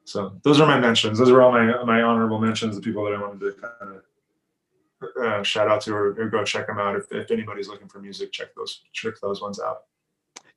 so 0.04 0.38
those 0.44 0.60
are 0.60 0.68
my 0.68 0.80
mentions. 0.80 1.18
Those 1.18 1.30
are 1.30 1.42
all 1.42 1.52
my 1.52 1.84
my 1.84 2.02
honorable 2.02 2.40
mentions, 2.40 2.76
the 2.76 2.82
people 2.82 3.04
that 3.06 3.14
I 3.14 3.22
wanted 3.22 3.40
to 3.40 3.52
kind 3.54 3.96
of 3.96 4.02
uh, 5.22 5.44
shout 5.44 5.68
out 5.68 5.82
to 5.82 5.94
or, 5.94 6.10
or 6.20 6.30
go 6.30 6.44
check 6.44 6.68
them 6.68 6.80
out. 6.80 6.96
If, 6.96 7.12
if 7.12 7.32
anybody's 7.32 7.68
looking 7.68 7.88
for 7.88 8.00
music, 8.00 8.32
check 8.32 8.54
those 8.56 8.84
check 8.94 9.14
those 9.22 9.42
ones 9.42 9.60
out. 9.60 9.84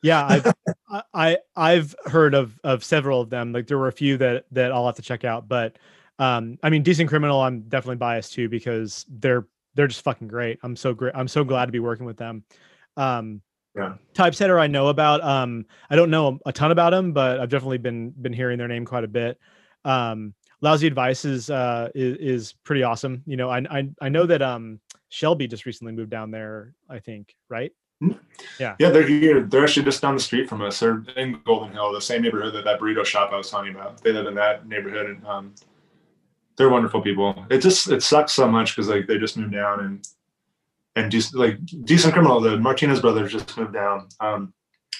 Yeah, 0.03 0.27
I've, 0.27 0.47
I- 0.91 1.03
I 1.15 1.39
I've 1.57 1.95
heard 2.07 2.35
of 2.35 2.59
of 2.63 2.85
several 2.85 3.21
of 3.21 3.31
them. 3.31 3.53
Like 3.53 3.67
there 3.67 3.79
were 3.79 3.89
a 3.89 3.93
few 3.93 4.17
that 4.19 4.45
that 4.53 4.71
I'll 4.73 4.87
have 4.87 4.97
to 4.97 5.03
check 5.03 5.25
out, 5.25 5.49
but 5.49 5.77
um, 6.19 6.59
I 6.63 6.71
mean, 6.71 6.83
Decent 6.83 7.09
Criminal, 7.09 7.41
I'm 7.41 7.63
definitely 7.63 7.97
biased 7.97 8.33
to 8.35 8.49
because 8.49 9.07
they're 9.09 9.47
they're 9.79 9.87
just 9.87 10.03
fucking 10.03 10.27
great. 10.27 10.59
I'm 10.65 10.75
so 10.75 10.93
great. 10.93 11.15
I'm 11.15 11.29
so 11.29 11.45
glad 11.45 11.67
to 11.67 11.73
be 11.73 11.79
working 11.79 12.05
with 12.05 12.17
them. 12.17 12.43
Um, 12.97 13.43
Yeah. 13.77 13.95
Typesetter 14.13 14.59
I 14.59 14.67
know 14.67 14.89
about. 14.89 15.23
Um, 15.23 15.67
I 15.89 15.95
don't 15.95 16.11
know 16.11 16.41
a 16.45 16.53
ton 16.53 16.73
about 16.73 16.91
them, 16.91 17.13
but 17.13 17.39
I've 17.39 17.49
definitely 17.49 17.79
been 17.79 18.11
been 18.11 18.33
hearing 18.33 18.59
their 18.59 18.67
name 18.67 18.85
quite 18.85 19.05
a 19.05 19.09
bit. 19.09 19.39
Um, 19.85 20.35
Lousy 20.61 20.89
Advice 20.89 21.25
is 21.25 21.49
uh 21.49 21.91
is, 21.95 22.17
is 22.19 22.55
pretty 22.65 22.83
awesome. 22.83 23.23
You 23.25 23.37
know, 23.37 23.49
I 23.49 23.59
I 23.71 23.89
I 24.01 24.09
know 24.09 24.27
that 24.27 24.43
um 24.43 24.81
Shelby 25.11 25.47
just 25.47 25.65
recently 25.65 25.93
moved 25.93 26.11
down 26.11 26.33
there. 26.33 26.75
I 26.91 26.99
think 26.99 27.37
right. 27.49 27.71
Yeah, 28.59 28.75
Yeah, 28.81 28.91
they're 28.91 29.07
here. 29.07 29.43
They're 29.43 29.63
actually 29.63 29.85
just 29.85 30.03
down 30.03 30.15
the 30.15 30.21
street 30.21 30.49
from 30.49 30.61
us. 30.63 30.81
They're 30.81 31.05
in 31.17 31.41
Golden 31.45 31.71
Hill, 31.73 31.93
the 31.93 32.01
same 32.01 32.23
neighborhood 32.23 32.55
that 32.55 32.65
that 32.65 32.81
burrito 32.81 33.05
shop 33.05 33.33
I 33.33 33.37
was 33.37 33.49
telling 33.49 33.67
you 33.67 33.79
about. 33.79 34.03
They 34.03 34.13
live 34.13 34.27
in 34.27 34.35
that 34.35 34.67
neighborhood, 34.67 35.07
and 35.07 35.25
um, 35.25 35.55
they're 36.59 36.69
wonderful 36.69 37.01
people. 37.01 37.47
It 37.49 37.59
just 37.59 37.91
it 37.91 38.03
sucks 38.03 38.33
so 38.33 38.49
much 38.49 38.75
because 38.75 38.89
like 38.89 39.07
they 39.07 39.17
just 39.17 39.37
moved 39.37 39.53
down 39.53 39.81
and 39.81 40.07
and 40.97 41.11
just 41.11 41.35
like 41.35 41.59
decent 41.85 42.13
criminal. 42.13 42.41
The 42.41 42.59
Martinez 42.59 43.01
brothers 43.01 43.33
just 43.33 43.57
moved 43.57 43.73
down. 43.73 44.09
Um, 44.21 44.53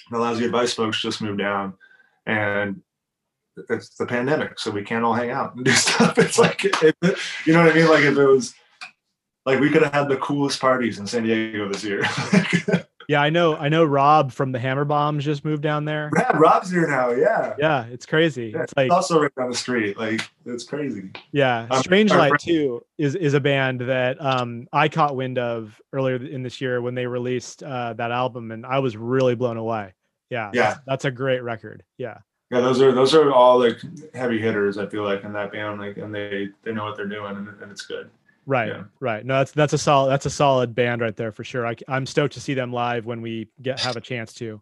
the 0.09 0.17
Lousy 0.17 0.45
Advice 0.45 0.73
folks 0.73 1.01
just 1.01 1.21
moved 1.21 1.37
down, 1.37 1.73
and 2.25 2.81
it's 3.69 3.95
the 3.95 4.05
pandemic, 4.05 4.57
so 4.57 4.71
we 4.71 4.83
can't 4.83 5.03
all 5.03 5.13
hang 5.13 5.31
out 5.31 5.55
and 5.55 5.65
do 5.65 5.71
stuff. 5.73 6.17
It's 6.17 6.39
like 6.39 6.63
it, 6.65 6.95
you 7.45 7.53
know 7.53 7.63
what 7.63 7.71
I 7.71 7.75
mean. 7.75 7.89
Like 7.89 8.03
if 8.03 8.17
it 8.17 8.25
was 8.25 8.55
like 9.45 9.59
we 9.59 9.69
could 9.69 9.83
have 9.83 9.93
had 9.93 10.09
the 10.09 10.17
coolest 10.17 10.61
parties 10.61 10.97
in 10.97 11.07
San 11.07 11.23
Diego 11.23 11.67
this 11.67 11.83
year. 11.83 12.03
Yeah, 13.09 13.21
I 13.23 13.31
know. 13.31 13.55
I 13.55 13.69
know 13.69 13.83
Rob 13.85 14.31
from 14.31 14.51
the 14.51 14.59
Hammer 14.59 14.85
Bombs 14.85 15.25
just 15.25 15.43
moved 15.43 15.63
down 15.63 15.83
there. 15.83 16.11
Yeah, 16.15 16.37
Rob's 16.37 16.69
here 16.69 16.87
now. 16.87 17.09
Yeah. 17.09 17.55
Yeah, 17.57 17.85
it's 17.87 18.05
crazy. 18.05 18.51
Yeah, 18.53 18.61
It's 18.61 18.73
like 18.77 18.91
also 18.91 19.23
right 19.23 19.33
down 19.35 19.49
the 19.49 19.55
street. 19.57 19.97
Like 19.97 20.21
it's 20.45 20.63
crazy. 20.63 21.09
yeah, 21.31 21.65
Um, 21.71 21.81
Strange 21.81 22.11
Light 22.11 22.29
friend- 22.29 22.39
too 22.39 22.85
is 22.99 23.15
is 23.15 23.33
a 23.33 23.39
band 23.39 23.81
that 23.81 24.23
um 24.23 24.67
I 24.71 24.89
caught 24.89 25.15
wind 25.15 25.39
of 25.39 25.81
earlier 25.91 26.17
in 26.17 26.43
this 26.43 26.61
year 26.61 26.83
when 26.83 26.93
they 26.93 27.07
released 27.07 27.63
uh 27.63 27.93
that 27.93 28.11
album 28.11 28.51
and 28.51 28.63
I 28.63 28.77
was 28.77 28.95
really 28.95 29.33
blown 29.33 29.57
away. 29.57 29.95
Yeah. 30.29 30.51
Yeah. 30.53 30.61
That's, 30.69 30.79
that's 30.85 31.05
a 31.05 31.11
great 31.11 31.41
record. 31.41 31.83
Yeah. 31.97 32.19
Yeah, 32.51 32.59
those 32.61 32.79
are 32.79 32.91
those 32.91 33.15
are 33.15 33.31
all 33.31 33.57
like 33.59 33.79
heavy 34.13 34.39
hitters. 34.39 34.77
I 34.77 34.85
feel 34.85 35.03
like 35.03 35.23
in 35.23 35.33
that 35.33 35.51
band, 35.51 35.79
like, 35.79 35.97
and 35.97 36.13
they 36.13 36.49
they 36.63 36.71
know 36.73 36.83
what 36.85 36.95
they're 36.95 37.07
doing, 37.07 37.35
and, 37.37 37.47
and 37.59 37.71
it's 37.71 37.83
good. 37.87 38.11
Right. 38.45 38.69
Yeah. 38.69 38.83
Right. 38.99 39.25
No, 39.25 39.37
that's 39.37 39.51
that's 39.51 39.73
a 39.73 39.77
solid 39.77 40.09
that's 40.09 40.25
a 40.25 40.29
solid 40.29 40.73
band 40.73 41.01
right 41.01 41.15
there 41.15 41.31
for 41.31 41.43
sure. 41.43 41.67
I, 41.67 41.75
am 41.87 42.05
stoked 42.05 42.33
to 42.33 42.41
see 42.41 42.53
them 42.53 42.73
live 42.73 43.05
when 43.05 43.21
we 43.21 43.49
get 43.61 43.79
have 43.79 43.95
a 43.95 44.01
chance 44.01 44.33
to. 44.35 44.61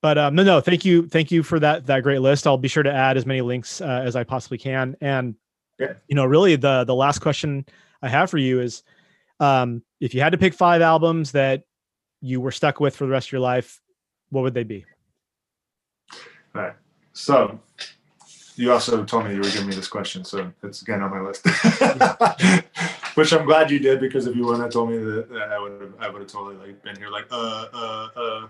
But 0.00 0.16
um, 0.16 0.34
no, 0.36 0.44
no, 0.44 0.60
thank 0.60 0.84
you, 0.84 1.08
thank 1.08 1.32
you 1.32 1.42
for 1.42 1.58
that 1.58 1.86
that 1.86 2.02
great 2.02 2.20
list. 2.20 2.46
I'll 2.46 2.56
be 2.56 2.68
sure 2.68 2.84
to 2.84 2.92
add 2.92 3.16
as 3.16 3.26
many 3.26 3.40
links 3.40 3.80
uh, 3.80 4.02
as 4.04 4.14
I 4.14 4.24
possibly 4.24 4.58
can. 4.58 4.96
And 5.00 5.34
Yeah. 5.78 5.94
you 6.06 6.14
know, 6.14 6.24
really, 6.24 6.56
the 6.56 6.84
the 6.84 6.94
last 6.94 7.18
question 7.18 7.66
I 8.00 8.08
have 8.08 8.30
for 8.30 8.38
you 8.38 8.60
is, 8.60 8.84
um, 9.40 9.82
if 10.00 10.14
you 10.14 10.20
had 10.20 10.30
to 10.30 10.38
pick 10.38 10.54
five 10.54 10.82
albums 10.82 11.32
that 11.32 11.64
you 12.20 12.40
were 12.40 12.52
stuck 12.52 12.78
with 12.78 12.94
for 12.94 13.06
the 13.06 13.10
rest 13.10 13.28
of 13.28 13.32
your 13.32 13.40
life, 13.40 13.80
what 14.30 14.42
would 14.42 14.54
they 14.54 14.64
be? 14.64 14.84
All 16.54 16.62
right. 16.62 16.74
So, 17.12 17.58
you 18.54 18.72
also 18.72 19.04
told 19.04 19.24
me 19.24 19.32
you 19.32 19.38
were 19.38 19.50
giving 19.50 19.68
me 19.68 19.74
this 19.74 19.88
question, 19.88 20.24
so 20.24 20.52
it's 20.62 20.82
again 20.82 21.02
on 21.02 21.10
my 21.10 21.20
list. 21.20 21.44
Which 23.18 23.32
I'm 23.32 23.46
glad 23.46 23.68
you 23.68 23.80
did 23.80 23.98
because 23.98 24.28
if 24.28 24.36
you 24.36 24.44
wouldn't 24.44 24.62
have 24.62 24.72
told 24.72 24.90
me 24.90 24.98
that, 24.98 25.28
that 25.30 25.50
I 25.50 25.58
would 25.58 25.82
have 25.82 25.92
I 25.98 26.08
would 26.08 26.22
have 26.22 26.30
totally 26.30 26.54
like 26.54 26.80
been 26.84 26.94
here 26.94 27.08
like 27.08 27.26
uh 27.32 27.66
uh 27.74 28.08
uh. 28.14 28.46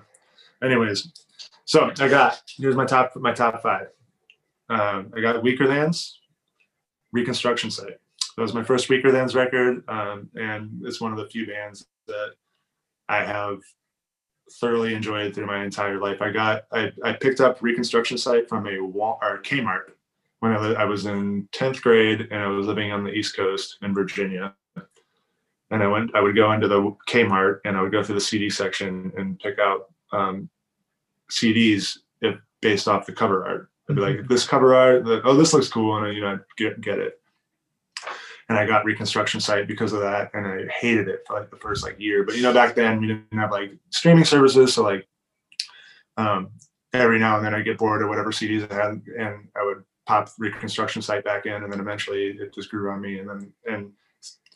Anyways, 0.62 1.10
so 1.64 1.90
I 1.98 2.06
got 2.06 2.42
here's 2.58 2.76
my 2.76 2.84
top 2.84 3.16
my 3.16 3.32
top 3.32 3.62
five. 3.62 3.86
Um, 4.68 5.10
I 5.16 5.22
got 5.22 5.42
Weakerthans, 5.42 6.16
Reconstruction 7.12 7.70
Site. 7.70 7.96
That 8.36 8.42
was 8.42 8.52
my 8.52 8.62
first 8.62 8.90
Weakerthans 8.90 9.34
record, 9.34 9.88
um, 9.88 10.28
and 10.34 10.82
it's 10.84 11.00
one 11.00 11.12
of 11.12 11.18
the 11.18 11.30
few 11.30 11.46
bands 11.46 11.86
that 12.06 12.32
I 13.08 13.24
have 13.24 13.60
thoroughly 14.60 14.92
enjoyed 14.92 15.34
through 15.34 15.46
my 15.46 15.64
entire 15.64 15.98
life. 15.98 16.20
I 16.20 16.30
got 16.30 16.64
I, 16.70 16.92
I 17.02 17.14
picked 17.14 17.40
up 17.40 17.62
Reconstruction 17.62 18.18
Site 18.18 18.50
from 18.50 18.66
a 18.66 18.78
Wal 18.80 19.18
or 19.22 19.38
Kmart 19.38 19.92
when 20.40 20.52
I, 20.52 20.60
li- 20.60 20.76
I 20.76 20.84
was 20.84 21.06
in 21.06 21.48
10th 21.52 21.80
grade 21.80 22.28
and 22.30 22.42
I 22.42 22.48
was 22.48 22.66
living 22.66 22.92
on 22.92 23.02
the 23.02 23.10
East 23.10 23.34
Coast 23.34 23.78
in 23.82 23.94
Virginia. 23.94 24.54
And 25.70 25.82
I 25.82 25.86
went, 25.86 26.14
I 26.14 26.20
would 26.20 26.34
go 26.34 26.52
into 26.52 26.68
the 26.68 26.96
Kmart 27.08 27.60
and 27.64 27.76
I 27.76 27.82
would 27.82 27.92
go 27.92 28.02
through 28.02 28.14
the 28.14 28.20
CD 28.20 28.48
section 28.48 29.12
and 29.16 29.38
pick 29.38 29.58
out 29.58 29.92
um, 30.12 30.48
CDs 31.30 31.98
if, 32.22 32.36
based 32.60 32.88
off 32.88 33.06
the 33.06 33.12
cover 33.12 33.46
art. 33.46 33.70
I'd 33.88 33.96
be 33.96 34.02
like, 34.02 34.28
this 34.28 34.46
cover 34.46 34.74
art, 34.74 35.04
the, 35.04 35.22
oh, 35.24 35.34
this 35.34 35.52
looks 35.52 35.68
cool. 35.68 35.96
And 35.96 36.06
I, 36.06 36.10
you 36.10 36.20
know, 36.20 36.32
I'd 36.32 36.40
get, 36.56 36.80
get 36.80 36.98
it. 36.98 37.20
And 38.48 38.58
I 38.58 38.66
got 38.66 38.84
Reconstruction 38.84 39.40
Site 39.40 39.68
because 39.68 39.92
of 39.92 40.00
that. 40.00 40.30
And 40.32 40.46
I 40.46 40.66
hated 40.72 41.08
it 41.08 41.20
for 41.26 41.38
like 41.38 41.50
the 41.50 41.56
first 41.56 41.82
like 41.82 42.00
year. 42.00 42.24
But, 42.24 42.36
you 42.36 42.42
know, 42.42 42.54
back 42.54 42.74
then 42.74 43.00
we 43.00 43.06
didn't 43.06 43.38
have 43.38 43.50
like 43.50 43.72
streaming 43.90 44.24
services. 44.24 44.72
So 44.72 44.82
like 44.82 45.06
um, 46.16 46.50
every 46.94 47.18
now 47.18 47.36
and 47.36 47.44
then 47.44 47.54
I'd 47.54 47.66
get 47.66 47.78
bored 47.78 48.02
of 48.02 48.08
whatever 48.08 48.30
CDs 48.30 48.70
I 48.70 48.74
had 48.74 49.02
and 49.18 49.48
I 49.54 49.64
would 49.64 49.84
pop 50.06 50.30
Reconstruction 50.38 51.02
Site 51.02 51.24
back 51.24 51.44
in. 51.44 51.62
And 51.62 51.70
then 51.70 51.80
eventually 51.80 52.28
it 52.28 52.54
just 52.54 52.70
grew 52.70 52.90
on 52.90 53.02
me. 53.02 53.18
And 53.18 53.28
then, 53.28 53.52
and 53.66 53.92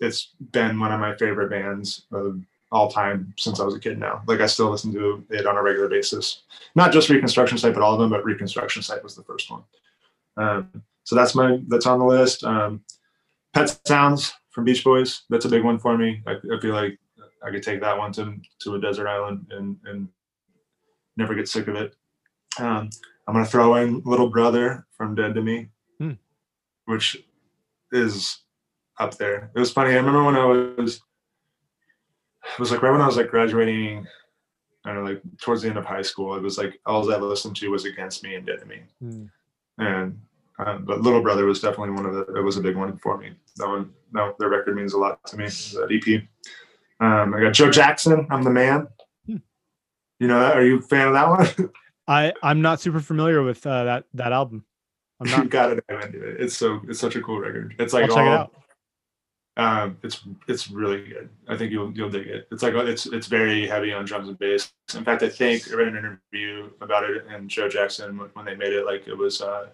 it's 0.03 0.35
been 0.51 0.79
one 0.79 0.93
of 0.93 1.01
my 1.01 1.15
favorite 1.17 1.51
bands 1.51 2.07
of 2.13 2.41
all 2.71 2.91
time 2.91 3.33
since 3.37 3.61
I 3.61 3.65
was 3.65 3.75
a 3.75 3.81
kid 3.81 3.99
now. 3.99 4.23
Like 4.27 4.41
I 4.41 4.47
still 4.47 4.71
listen 4.71 4.93
to 4.95 5.25
it 5.31 5.47
on 5.47 5.57
a 5.57 5.63
regular 5.63 5.89
basis. 5.89 6.43
Not 6.75 6.93
just 6.93 7.09
Reconstruction 7.11 7.59
Site, 7.59 7.75
but 7.75 7.83
all 7.83 7.95
of 7.95 8.01
them, 8.01 8.11
but 8.11 8.25
Reconstruction 8.25 8.83
Site 8.83 9.03
was 9.03 9.15
the 9.15 9.23
first 9.23 9.51
one. 9.51 9.63
Um, 10.37 10.83
so 11.05 11.15
that's 11.15 11.35
my 11.35 11.61
that's 11.69 11.87
on 11.87 11.99
the 11.99 12.05
list. 12.05 12.45
Um, 12.45 12.83
Pet 13.55 13.79
Sounds 13.87 14.33
from 14.51 14.65
Beach 14.65 14.83
Boys. 14.83 15.23
That's 15.31 15.45
a 15.45 15.51
big 15.51 15.65
one 15.65 15.79
for 15.79 15.97
me. 15.97 16.23
I, 16.27 16.33
I 16.33 16.61
feel 16.61 16.75
like 16.75 16.99
I 17.45 17.51
could 17.51 17.63
take 17.63 17.81
that 17.81 17.97
one 17.97 18.13
to 18.13 18.35
to 18.61 18.75
a 18.75 18.81
desert 18.81 19.07
island 19.07 19.47
and 19.51 19.77
and 19.85 20.09
never 21.17 21.35
get 21.35 21.49
sick 21.49 21.69
of 21.69 21.77
it. 21.77 21.95
Um, 22.59 22.89
I'm 23.29 23.35
gonna 23.35 23.45
throw 23.47 23.75
in 23.77 24.03
Little 24.05 24.31
Brother 24.31 24.87
from 24.97 25.15
Dead 25.15 25.35
to 25.35 25.43
Me, 25.43 25.69
Hmm. 25.99 26.13
which 26.87 27.23
is 27.93 28.39
up 29.03 29.19
there. 29.19 29.51
It 29.55 29.59
was 29.59 29.73
funny. 29.73 29.91
I 29.93 29.97
remember 29.97 30.25
when 30.25 30.37
I 30.37 30.45
was 30.45 31.03
it 32.45 32.59
was 32.59 32.71
like 32.71 32.83
right 32.83 32.91
when 32.91 33.01
I 33.01 33.07
was 33.07 33.17
like 33.17 33.29
graduating, 33.29 34.07
I 34.85 34.93
don't 34.93 35.05
know, 35.05 35.11
like 35.11 35.23
towards 35.41 35.63
the 35.63 35.69
end 35.69 35.79
of 35.79 35.85
high 35.85 36.03
school, 36.03 36.35
it 36.37 36.43
was 36.43 36.59
like 36.59 36.81
all 36.87 37.11
I 37.13 37.17
listened 37.17 37.57
to 37.57 37.69
was 37.69 37.85
Against 37.85 38.23
Me 38.23 38.35
and 38.35 38.47
Dead 38.47 38.61
to 38.61 38.67
Me. 38.67 38.83
Mm. 39.03 39.31
And 39.79 40.21
um, 40.59 40.85
but 40.85 41.01
Little 41.01 41.23
Brother 41.23 41.47
was 41.47 41.61
definitely 41.61 41.91
one 41.91 42.07
of 42.07 42.15
the 42.15 42.35
it 42.35 42.43
was 42.43 42.57
a 42.57 42.61
big 42.61 42.77
one 42.77 42.97
for 42.99 43.17
me. 43.19 43.33
That 43.57 43.69
one 43.69 43.93
no, 44.13 44.35
their 44.39 44.49
record 44.49 44.77
means 44.77 44.93
a 44.93 44.99
lot 44.99 45.25
to 45.27 45.37
me. 45.37 45.45
That 45.47 45.89
EP. 45.91 46.23
Um, 47.01 47.35
I 47.35 47.41
got 47.41 47.53
Joe 47.53 47.71
Jackson, 47.71 48.27
I'm 48.31 48.43
the 48.43 48.51
man. 48.51 48.87
Hmm. 49.27 49.37
You 50.21 50.29
know 50.29 50.39
that? 50.39 50.57
Are 50.57 50.65
you 50.65 50.79
a 50.79 50.83
fan 50.83 51.09
of 51.09 51.15
that 51.15 51.29
one? 51.29 51.71
I 52.09 52.33
I'm 52.43 52.61
not 52.61 52.81
super 52.81 53.01
familiar 53.01 53.43
with 53.43 53.67
uh, 53.67 53.85
that 53.85 54.05
that 54.15 54.33
album. 54.33 54.65
I'm 55.21 55.27
you 55.31 55.37
not. 55.37 55.49
gotta 55.51 55.83
dive 55.89 56.15
it. 56.15 56.41
It's 56.41 56.57
so 56.57 56.81
it's 56.89 56.99
such 57.01 57.17
a 57.17 57.23
cool 57.23 57.39
record. 57.39 57.75
It's 57.79 57.93
like 57.93 58.05
I'll 58.11 58.17
check 58.17 58.27
it 58.27 58.29
all- 58.29 58.35
out. 58.39 58.62
Um, 59.57 59.99
it's 60.03 60.27
it's 60.49 60.71
really 60.71 61.09
good. 61.09 61.29
I 61.47 61.59
think 61.59 61.73
you'll 61.73 61.93
you'll 61.93 62.09
dig 62.09 62.27
it. 62.27 62.49
It's 62.51 62.63
like 62.63 62.75
it's 62.75 63.07
it's 63.07 63.27
very 63.27 63.67
heavy 63.67 63.93
on 63.93 64.07
drums 64.07 64.29
and 64.29 64.39
bass. 64.39 64.73
In 64.95 65.05
fact, 65.05 65.23
I 65.23 65.29
think 65.29 65.71
I 65.71 65.75
read 65.75 65.89
an 65.89 65.97
interview 65.97 66.71
about 66.81 67.09
it 67.09 67.27
and 67.29 67.51
Joe 67.51 67.69
Jackson 67.69 68.19
when- 68.19 68.45
they 68.47 68.55
made 68.55 68.73
it, 68.73 68.87
like 68.87 69.07
it 69.07 69.17
was 69.17 69.43
uh, 69.43 69.69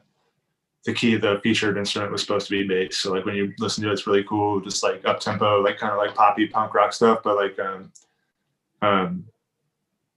the 0.84 0.92
key 0.92 1.16
the 1.16 1.38
featured 1.44 1.76
instrument 1.78 2.10
was 2.10 2.22
supposed 2.22 2.48
to 2.48 2.50
be 2.50 2.66
bass. 2.66 2.96
So 2.96 3.12
like 3.12 3.24
when 3.24 3.36
you 3.36 3.52
listen 3.60 3.84
to 3.84 3.90
it, 3.90 3.92
it's 3.92 4.06
really 4.06 4.24
cool, 4.24 4.60
just 4.60 4.82
like 4.82 5.04
up 5.06 5.20
tempo, 5.20 5.60
like 5.60 5.78
kind 5.78 5.92
of 5.92 5.98
like 5.98 6.14
poppy 6.14 6.48
punk 6.48 6.74
rock 6.74 6.92
stuff, 6.92 7.20
but 7.22 7.36
like 7.36 7.56
um, 7.60 7.92
um, 8.82 9.24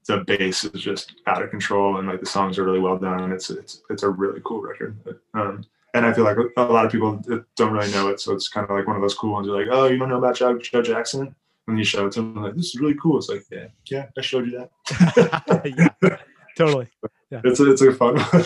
the 0.08 0.24
bass 0.26 0.64
is 0.64 0.82
just 0.82 1.22
out 1.28 1.44
of 1.44 1.52
control 1.52 1.98
and 1.98 2.08
like 2.08 2.20
the 2.20 2.26
songs 2.26 2.58
are 2.58 2.64
really 2.64 2.80
well 2.80 2.98
done. 2.98 3.32
It's 3.32 3.52
it's 3.52 3.84
it's 3.92 4.02
a 4.04 4.10
really 4.10 4.42
cool 4.44 4.62
record. 4.62 4.98
Um, 5.36 5.64
and 5.94 6.06
I 6.06 6.14
feel 6.14 6.24
like 6.24 6.38
a 6.58 6.64
lot 6.64 6.86
of 6.86 6.92
people 6.92 7.22
don't 7.56 7.74
really 7.74 7.92
know 7.92 8.10
it, 8.10 8.20
so 8.20 8.34
it's 8.34 8.48
kind 8.48 8.64
of 8.70 8.76
like 8.76 8.88
one 8.88 8.96
of 8.96 9.02
those 9.02 9.16
cool 9.16 9.34
ones. 9.34 9.48
You're 9.48 9.60
like, 9.60 9.68
oh, 9.72 9.88
you 9.88 9.98
don't 9.98 10.10
know 10.10 10.18
about 10.18 10.36
Joe, 10.36 10.58
Joe 10.58 10.82
Jackson? 10.82 11.36
And 11.68 11.78
you 11.78 11.84
show 11.84 12.08
it 12.08 12.14
to 12.14 12.22
them, 12.22 12.42
like, 12.42 12.56
this 12.56 12.74
is 12.74 12.82
really 12.82 12.96
cool. 12.96 13.18
It's 13.18 13.30
like, 13.30 13.44
yeah, 13.52 13.68
yeah, 13.90 14.08
I 14.18 14.22
showed 14.22 14.48
you 14.48 14.68
that. 14.90 15.94
yeah, 16.02 16.18
totally. 16.58 16.88
Yeah. 17.32 17.40
It's 17.46 17.62
a, 17.62 17.72
it's 17.72 17.82
a 17.82 17.94
fun 17.94 18.18
one. 18.32 18.44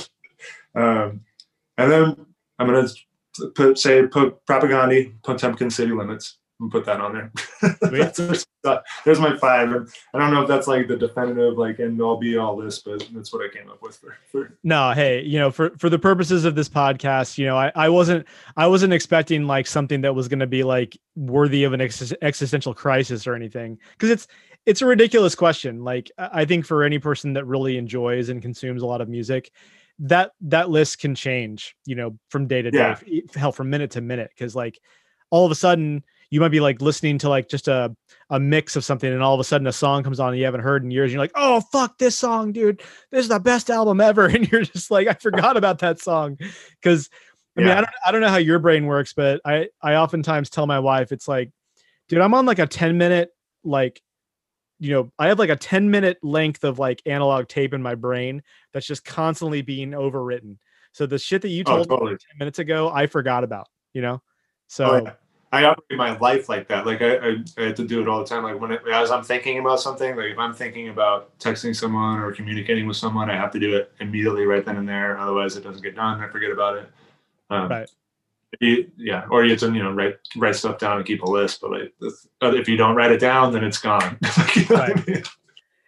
Um, 0.76 1.22
and 1.76 1.92
then 1.92 2.26
I'm 2.60 2.68
gonna 2.68 2.88
put 3.56 3.80
say 3.80 4.06
put 4.06 4.46
Propagandhi, 4.46 5.16
Potemkin 5.24 5.72
City 5.72 5.92
Limits, 5.92 6.38
and 6.60 6.72
put 6.72 6.86
that 6.86 7.02
on 7.02 7.14
there. 7.14 7.32
There's, 7.92 8.46
there's 9.06 9.20
my 9.20 9.38
five. 9.38 9.70
I 10.14 10.20
don't 10.20 10.34
know 10.34 10.42
if 10.42 10.48
that's 10.48 10.68
like 10.68 10.88
the 10.88 10.96
definitive 10.96 11.58
like 11.58 11.80
end 11.80 12.02
all 12.02 12.18
be 12.18 12.38
all 12.38 12.58
list, 12.58 12.86
but 12.86 13.08
that's 13.14 13.32
what 13.32 13.46
I 13.46 13.56
came 13.56 13.70
up 13.70 13.82
with 13.82 13.96
for, 13.98 14.18
for 14.32 14.58
No, 14.64 14.92
hey, 14.92 15.22
you 15.22 15.38
know, 15.38 15.52
for 15.52 15.72
for 15.78 15.90
the 15.90 16.00
purposes 16.00 16.46
of 16.46 16.56
this 16.56 16.68
podcast, 16.70 17.38
you 17.38 17.46
know, 17.46 17.58
I, 17.58 17.72
I 17.76 17.90
wasn't 17.90 18.26
I 18.58 18.68
wasn't 18.68 18.94
expecting 18.94 19.46
like 19.46 19.68
something 19.68 20.02
that 20.02 20.16
was 20.16 20.28
going 20.28 20.40
to 20.40 20.48
be 20.48 20.64
like 20.64 20.98
worthy 21.16 21.64
of 21.64 21.74
an 21.74 21.82
ex- 21.82 22.14
existential 22.22 22.74
crisis 22.74 23.28
or 23.28 23.36
anything 23.36 23.78
because 23.92 24.10
it's 24.10 24.28
it's 24.66 24.82
a 24.82 24.86
ridiculous 24.86 25.36
question. 25.36 25.84
Like 25.84 26.10
I 26.18 26.42
I 26.42 26.46
think 26.46 26.66
for 26.66 26.84
any 26.84 26.98
person 27.00 27.34
that 27.34 27.46
really 27.46 27.78
enjoys 27.78 28.30
and 28.30 28.42
consumes 28.42 28.82
a 28.82 28.88
lot 28.88 29.02
of 29.02 29.10
music, 29.10 29.52
that 30.00 30.32
that 30.42 30.70
list 30.70 31.00
can 31.00 31.14
change, 31.14 31.76
you 31.86 31.96
know, 31.96 32.18
from 32.30 32.48
day 32.48 32.62
to 32.64 32.72
day, 32.72 32.96
Yeah. 33.06 33.22
hell, 33.36 33.52
from 33.52 33.70
minute 33.70 33.92
to 33.92 34.02
minute, 34.02 34.32
because 34.36 34.56
like 34.56 34.80
all 35.30 35.46
of 35.46 35.52
a 35.52 35.56
sudden 35.56 36.04
you 36.36 36.42
might 36.42 36.50
be 36.50 36.60
like 36.60 36.82
listening 36.82 37.18
to 37.20 37.30
like 37.30 37.48
just 37.48 37.70
a 37.70 37.96
a 38.30 38.42
mix 38.42 38.76
of 38.76 38.84
something, 38.84 39.12
and 39.12 39.24
all 39.24 39.34
of 39.34 39.40
a 39.40 39.44
sudden 39.46 39.68
a 39.68 39.72
song 39.72 40.04
comes 40.04 40.20
on 40.20 40.30
and 40.30 40.38
you 40.38 40.44
haven't 40.44 40.60
heard 40.60 40.84
in 40.84 40.92
years, 40.92 41.06
and 41.06 41.14
you're 41.14 41.24
like, 41.24 41.32
oh 41.34 41.62
fuck 41.72 41.98
this 41.98 42.18
song, 42.18 42.52
dude. 42.52 42.82
This 43.10 43.22
is 43.22 43.30
the 43.30 43.40
best 43.40 43.70
album 43.70 44.02
ever. 44.02 44.26
And 44.36 44.52
you're 44.52 44.64
just 44.64 44.92
like 44.92 45.08
i 45.08 45.14
forgot 45.14 45.56
about 45.56 45.80
that 45.80 46.02
song. 46.02 46.38
Because 46.82 47.10
i 47.58 47.62
mean 47.62 47.70
I, 47.70 47.76
don't, 47.76 47.90
I 48.06 48.12
don't 48.12 48.20
know 48.20 48.28
how 48.28 48.36
your 48.36 48.60
brain 48.60 48.86
works 48.86 49.14
but 49.14 49.40
i 49.46 49.70
i 49.82 49.96
oftentimes 49.96 50.50
tell 50.50 50.68
my 50.68 50.80
wife 50.80 51.14
it's 51.14 51.26
like 51.26 51.52
dude 52.10 52.20
i'm 52.20 52.34
on 52.34 52.46
like 52.46 52.60
a 52.60 52.68
10 52.68 52.98
minute 52.98 53.30
like 53.64 54.02
you 54.80 54.92
know 54.92 55.10
i 55.18 55.30
have 55.30 55.40
like 55.40 55.50
a 55.50 55.56
10 55.56 55.90
minute 55.90 56.18
length 56.22 56.66
of 56.66 56.80
like 56.80 57.02
analog 57.06 57.48
tape 57.48 57.74
in 57.74 57.82
my 57.82 57.96
brain 57.96 58.44
that's 58.74 58.86
just 58.86 59.06
constantly 59.06 59.62
being 59.62 59.92
overwritten. 59.92 60.58
So 60.92 61.06
the 61.06 61.18
shit 61.18 61.44
that 61.44 61.50
you 61.50 61.64
Oh, 61.66 61.86
told 61.86 61.90
me 61.90 62.10
10 62.10 62.18
minutes 62.40 62.60
ago 62.60 62.92
i 62.94 63.08
forgot 63.08 63.46
about 63.46 63.70
you 63.94 64.02
know? 64.02 64.16
Oh, 64.16 64.22
so 64.68 64.86
Oh, 64.86 65.04
yeah. 65.06 65.14
I 65.56 65.64
operate 65.64 65.98
my 65.98 66.18
life 66.18 66.50
like 66.50 66.68
that. 66.68 66.86
Like 66.86 67.02
I, 67.02 67.16
I, 67.16 67.36
I 67.58 67.62
have 67.68 67.76
to 67.76 67.86
do 67.88 68.02
it 68.02 68.08
all 68.08 68.20
the 68.20 68.26
time. 68.26 68.44
Like 68.44 68.60
when 68.60 68.72
it, 68.72 68.82
as 68.92 69.10
I'm 69.10 69.24
thinking 69.24 69.60
about 69.60 69.80
something, 69.80 70.16
like 70.16 70.32
if 70.32 70.38
I'm 70.38 70.54
thinking 70.54 70.90
about 70.90 71.38
texting 71.40 71.76
someone 71.76 72.20
or 72.20 72.32
communicating 72.34 72.86
with 72.88 72.98
someone, 72.98 73.30
I 73.30 73.36
have 73.36 73.52
to 73.52 73.60
do 73.60 73.76
it 73.76 73.92
immediately 74.00 74.46
right 74.46 74.66
then 74.66 74.78
and 74.78 74.88
there. 74.88 75.18
Otherwise, 75.18 75.56
it 75.56 75.64
doesn't 75.64 75.82
get 75.82 75.96
done. 75.96 76.20
I 76.22 76.28
forget 76.28 76.52
about 76.52 76.78
it. 76.78 76.92
Um, 77.50 77.70
Right. 77.70 77.90
you- 78.60 78.92
yeah, 78.98 79.26
or 79.30 79.44
you 79.46 79.52
have 79.52 79.60
to 79.62 79.74
you 79.74 79.82
know 79.84 79.92
write 79.92 80.18
write 80.36 80.56
stuff 80.56 80.78
down 80.78 80.98
and 80.98 81.06
keep 81.06 81.24
a 81.24 81.30
list. 81.30 81.62
But 81.62 81.72
like 81.72 81.94
if 82.42 82.68
you 82.68 82.76
don't 82.78 82.96
write 82.96 83.12
it 83.12 83.20
down, 83.20 83.54
then 83.54 83.64
it's 83.64 83.80
gone. 83.80 84.18
Like, 84.38 84.70
what 84.70 84.80
I 84.80 85.04
mean? 85.08 85.24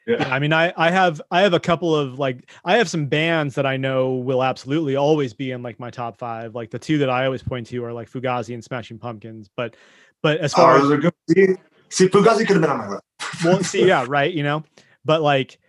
Yeah, 0.07 0.33
I 0.33 0.39
mean, 0.39 0.53
I 0.53 0.73
I 0.77 0.89
have 0.89 1.21
I 1.31 1.41
have 1.41 1.53
a 1.53 1.59
couple 1.59 1.93
of 1.93 2.17
like 2.17 2.49
I 2.63 2.77
have 2.77 2.89
some 2.89 3.07
bands 3.07 3.55
that 3.55 3.65
I 3.65 3.75
know 3.75 4.15
will 4.15 4.41
absolutely 4.41 4.95
always 4.95 5.33
be 5.33 5.51
in 5.51 5.61
like 5.61 5.81
my 5.81 5.89
top 5.89 6.17
five. 6.17 6.55
Like 6.55 6.71
the 6.71 6.79
two 6.79 6.97
that 6.99 7.09
I 7.09 7.25
always 7.25 7.43
point 7.43 7.67
to 7.67 7.83
are 7.83 7.91
like 7.91 8.09
Fugazi 8.09 8.53
and 8.53 8.63
Smashing 8.63 8.99
Pumpkins. 8.99 9.49
But 9.55 9.75
but 10.23 10.39
as 10.39 10.53
oh, 10.53 10.57
far 10.57 10.77
Oh, 10.77 10.93
as 10.93 10.99
good. 11.01 11.13
See, 11.29 11.47
see, 11.89 12.07
Fugazi 12.07 12.47
could 12.47 12.55
have 12.55 12.61
been 12.61 12.69
on 12.69 12.77
my 12.77 12.87
list. 12.87 13.03
well, 13.43 13.63
see, 13.63 13.85
yeah, 13.85 14.05
right, 14.09 14.33
you 14.33 14.43
know, 14.43 14.63
but 15.03 15.21
like 15.21 15.59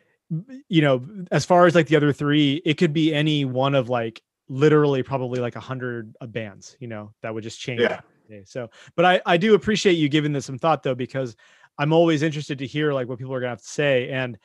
you 0.69 0.83
know, 0.83 1.05
as 1.33 1.45
far 1.45 1.67
as 1.67 1.75
like 1.75 1.89
the 1.89 1.97
other 1.97 2.13
three, 2.13 2.63
it 2.65 2.75
could 2.75 2.93
be 2.93 3.13
any 3.13 3.45
one 3.45 3.75
of 3.75 3.89
like 3.89 4.23
literally 4.49 5.03
probably 5.03 5.41
like 5.41 5.57
a 5.57 5.61
hundred 5.61 6.15
bands, 6.29 6.77
you 6.79 6.87
know, 6.87 7.13
that 7.23 7.35
would 7.35 7.43
just 7.43 7.59
change. 7.59 7.81
Yeah. 7.81 8.01
So, 8.45 8.69
but 8.95 9.05
I 9.05 9.21
I 9.25 9.37
do 9.37 9.55
appreciate 9.55 9.95
you 9.95 10.09
giving 10.09 10.33
this 10.33 10.45
some 10.45 10.59
thought 10.59 10.83
though, 10.83 10.95
because 10.95 11.35
I'm 11.79 11.93
always 11.93 12.23
interested 12.23 12.59
to 12.59 12.67
hear 12.67 12.93
like 12.93 13.09
what 13.09 13.19
people 13.19 13.35
are 13.35 13.41
gonna 13.41 13.51
have 13.51 13.63
to 13.63 13.69
say, 13.69 14.09
and 14.11 14.39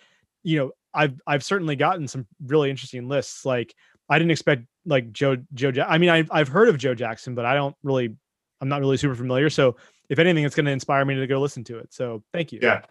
you 0.44 0.58
know, 0.58 0.72
I've 0.94 1.20
I've 1.26 1.44
certainly 1.44 1.76
gotten 1.76 2.08
some 2.08 2.28
really 2.46 2.70
interesting 2.70 3.08
lists. 3.08 3.46
Like 3.46 3.74
I 4.10 4.20
didn't 4.20 4.32
expect 4.32 4.66
like 4.86 5.12
Joe 5.12 5.38
Joe. 5.54 5.70
Ja- 5.70 5.88
I 5.88 5.98
mean, 5.98 6.10
I've 6.10 6.30
I've 6.32 6.48
heard 6.48 6.70
of 6.70 6.78
Joe 6.78 6.94
Jackson, 6.94 7.36
but 7.36 7.46
I 7.46 7.56
don't 7.56 7.76
really, 7.84 8.16
I'm 8.62 8.70
not 8.70 8.82
really 8.82 8.98
super 8.98 9.16
familiar. 9.16 9.50
So 9.50 9.78
if 10.10 10.20
anything, 10.20 10.44
it's 10.44 10.56
gonna 10.56 10.72
inspire 10.72 11.04
me 11.06 11.16
to 11.16 11.28
go 11.28 11.40
listen 11.40 11.64
to 11.66 11.80
it. 11.80 11.94
So 11.94 12.24
thank 12.34 12.52
you. 12.52 12.60
Yeah. 12.62 12.82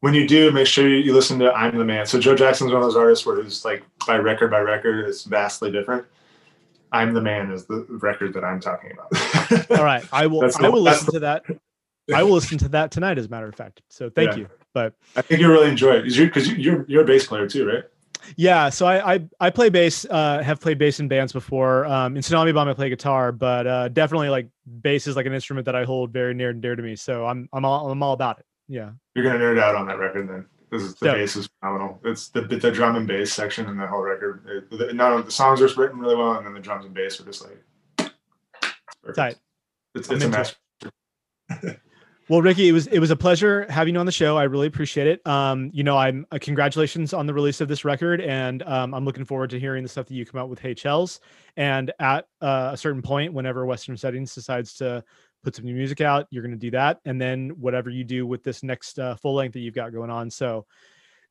When 0.00 0.14
you 0.14 0.26
do, 0.26 0.50
make 0.50 0.66
sure 0.66 0.88
you, 0.88 1.12
listen 1.12 1.38
to 1.40 1.52
"I'm 1.52 1.76
the 1.76 1.84
Man." 1.84 2.06
So 2.06 2.18
Joe 2.18 2.34
Jackson's 2.34 2.72
one 2.72 2.80
of 2.80 2.86
those 2.86 2.96
artists 2.96 3.26
where 3.26 3.38
it's 3.38 3.66
like 3.66 3.82
by 4.06 4.16
record 4.16 4.50
by 4.50 4.60
record, 4.60 5.06
it's 5.06 5.24
vastly 5.24 5.70
different. 5.70 6.06
"I'm 6.90 7.12
the 7.12 7.20
Man" 7.20 7.50
is 7.50 7.66
the 7.66 7.84
record 7.90 8.32
that 8.32 8.42
I'm 8.42 8.60
talking 8.60 8.92
about. 8.92 9.70
All 9.78 9.84
right, 9.84 10.06
I 10.10 10.26
will. 10.26 10.42
I 10.58 10.68
will 10.70 10.80
listen 10.80 11.12
to 11.12 11.20
that. 11.20 11.44
I 12.14 12.22
will 12.22 12.32
listen 12.32 12.58
to 12.58 12.68
that 12.70 12.90
tonight, 12.90 13.18
as 13.18 13.26
a 13.26 13.28
matter 13.28 13.48
of 13.48 13.54
fact. 13.54 13.82
So 13.88 14.10
thank 14.10 14.32
Yeah. 14.32 14.38
you. 14.38 14.48
But 14.72 14.94
I 15.16 15.22
think 15.22 15.40
you'll 15.40 15.50
really 15.50 15.68
enjoy 15.68 15.96
it 15.96 16.04
because 16.16 16.48
you, 16.48 16.56
you're 16.56 16.84
you're 16.88 17.02
a 17.02 17.04
bass 17.04 17.26
player 17.26 17.48
too, 17.48 17.66
right? 17.66 17.84
yeah, 18.36 18.68
so 18.68 18.86
I 18.86 19.14
I, 19.14 19.28
I 19.40 19.50
play 19.50 19.68
bass. 19.68 20.04
Uh, 20.08 20.42
have 20.42 20.60
played 20.60 20.78
bass 20.78 21.00
in 21.00 21.08
bands 21.08 21.32
before. 21.32 21.86
Um, 21.86 22.16
in 22.16 22.22
Tsunami 22.22 22.54
Bomb, 22.54 22.68
I 22.68 22.74
play 22.74 22.88
guitar, 22.88 23.32
but 23.32 23.66
uh, 23.66 23.88
definitely 23.88 24.28
like 24.28 24.48
bass 24.80 25.06
is 25.08 25.16
like 25.16 25.26
an 25.26 25.32
instrument 25.32 25.64
that 25.64 25.74
I 25.74 25.84
hold 25.84 26.12
very 26.12 26.34
near 26.34 26.50
and 26.50 26.62
dear 26.62 26.76
to 26.76 26.82
me. 26.82 26.94
So 26.96 27.26
I'm 27.26 27.48
I'm 27.52 27.64
all 27.64 27.90
I'm 27.90 28.02
all 28.02 28.12
about 28.12 28.38
it. 28.38 28.46
Yeah. 28.68 28.90
You're 29.14 29.24
gonna 29.24 29.38
nerd 29.40 29.60
out 29.60 29.74
on 29.74 29.86
that 29.88 29.98
record 29.98 30.28
then. 30.28 30.46
This 30.70 30.82
is, 30.82 30.94
the 30.94 31.06
bass 31.10 31.34
is 31.34 31.48
phenomenal. 31.58 32.00
It's 32.04 32.28
the 32.28 32.42
the 32.42 32.70
drum 32.70 32.94
and 32.94 33.08
bass 33.08 33.32
section 33.32 33.68
in 33.68 33.76
the 33.76 33.88
whole 33.88 34.02
record. 34.02 34.44
It, 34.46 34.70
the, 34.78 34.92
not 34.92 35.24
the 35.24 35.32
songs 35.32 35.60
are 35.60 35.80
written 35.80 35.98
really 35.98 36.14
well, 36.14 36.34
and 36.36 36.46
then 36.46 36.54
the 36.54 36.60
drums 36.60 36.84
and 36.84 36.94
bass 36.94 37.20
are 37.20 37.24
just 37.24 37.42
like 37.42 38.12
Perfect. 39.02 39.16
Tight. 39.16 39.36
It's, 39.96 40.08
it's 40.08 40.22
a 40.22 40.28
master. 40.28 40.56
Well, 42.30 42.42
Ricky, 42.42 42.68
it 42.68 42.72
was 42.72 42.86
it 42.86 43.00
was 43.00 43.10
a 43.10 43.16
pleasure 43.16 43.66
having 43.68 43.94
you 43.94 43.98
on 43.98 44.06
the 44.06 44.12
show. 44.12 44.38
I 44.38 44.44
really 44.44 44.68
appreciate 44.68 45.08
it. 45.08 45.26
Um, 45.26 45.68
you 45.74 45.82
know, 45.82 45.96
I'm 45.98 46.24
uh, 46.30 46.38
congratulations 46.40 47.12
on 47.12 47.26
the 47.26 47.34
release 47.34 47.60
of 47.60 47.66
this 47.66 47.84
record, 47.84 48.20
and 48.20 48.62
um, 48.62 48.94
I'm 48.94 49.04
looking 49.04 49.24
forward 49.24 49.50
to 49.50 49.58
hearing 49.58 49.82
the 49.82 49.88
stuff 49.88 50.06
that 50.06 50.14
you 50.14 50.24
come 50.24 50.40
out 50.40 50.48
with 50.48 50.60
Hey 50.60 50.72
Chels. 50.72 51.18
And 51.56 51.92
at 51.98 52.28
uh, 52.40 52.70
a 52.72 52.76
certain 52.76 53.02
point, 53.02 53.32
whenever 53.32 53.66
Western 53.66 53.96
Settings 53.96 54.32
decides 54.32 54.74
to 54.74 55.02
put 55.42 55.56
some 55.56 55.64
new 55.64 55.74
music 55.74 56.00
out, 56.02 56.28
you're 56.30 56.44
going 56.44 56.52
to 56.52 56.56
do 56.56 56.70
that, 56.70 57.00
and 57.04 57.20
then 57.20 57.48
whatever 57.58 57.90
you 57.90 58.04
do 58.04 58.28
with 58.28 58.44
this 58.44 58.62
next 58.62 59.00
uh, 59.00 59.16
full 59.16 59.34
length 59.34 59.54
that 59.54 59.60
you've 59.60 59.74
got 59.74 59.92
going 59.92 60.08
on. 60.08 60.30
So, 60.30 60.66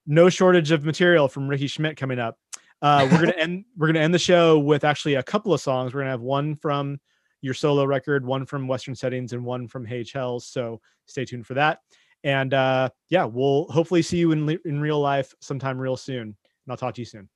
no 0.06 0.28
shortage 0.28 0.72
of 0.72 0.84
material 0.84 1.30
from 1.30 1.48
Ricky 1.48 1.68
Schmidt 1.68 1.96
coming 1.96 2.20
up. 2.20 2.38
Uh, 2.82 3.08
we're 3.10 3.20
gonna 3.20 3.32
end. 3.38 3.64
We're 3.78 3.88
gonna 3.88 4.02
end 4.02 4.14
the 4.14 4.20
show 4.20 4.60
with 4.60 4.84
actually 4.84 5.14
a 5.14 5.24
couple 5.24 5.54
of 5.54 5.62
songs. 5.62 5.94
We're 5.94 6.02
gonna 6.02 6.12
have 6.12 6.20
one 6.20 6.58
from 6.58 7.00
your 7.42 7.54
solo 7.54 7.86
record, 7.86 8.26
one 8.26 8.46
from 8.46 8.68
Western 8.68 8.96
Settings, 8.96 9.34
and 9.34 9.44
one 9.44 9.68
from 9.68 9.86
Hey 9.86 10.02
Chels. 10.04 10.44
So 10.44 10.82
stay 11.06 11.26
tuned 11.26 11.48
for 11.48 11.54
that. 11.56 11.80
And 12.24 12.54
uh, 12.54 12.90
yeah, 13.10 13.26
we'll 13.26 13.66
hopefully 13.66 14.02
see 14.02 14.18
you 14.18 14.32
in 14.32 14.50
in 14.66 14.82
real 14.82 15.00
life 15.00 15.34
sometime 15.40 15.78
real 15.78 15.98
soon. 15.98 16.22
And 16.22 16.36
I'll 16.70 16.78
talk 16.78 16.96
to 16.96 17.02
you 17.02 17.06
soon. 17.06 17.30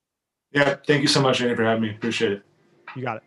Yeah, 0.52 0.76
thank 0.86 1.02
you 1.02 1.08
so 1.08 1.20
much, 1.20 1.40
Andy, 1.40 1.54
for 1.54 1.64
having 1.64 1.82
me. 1.82 1.90
Appreciate 1.90 2.32
it. 2.32 2.42
You 2.94 3.02
got 3.02 3.16
it. 3.16 3.22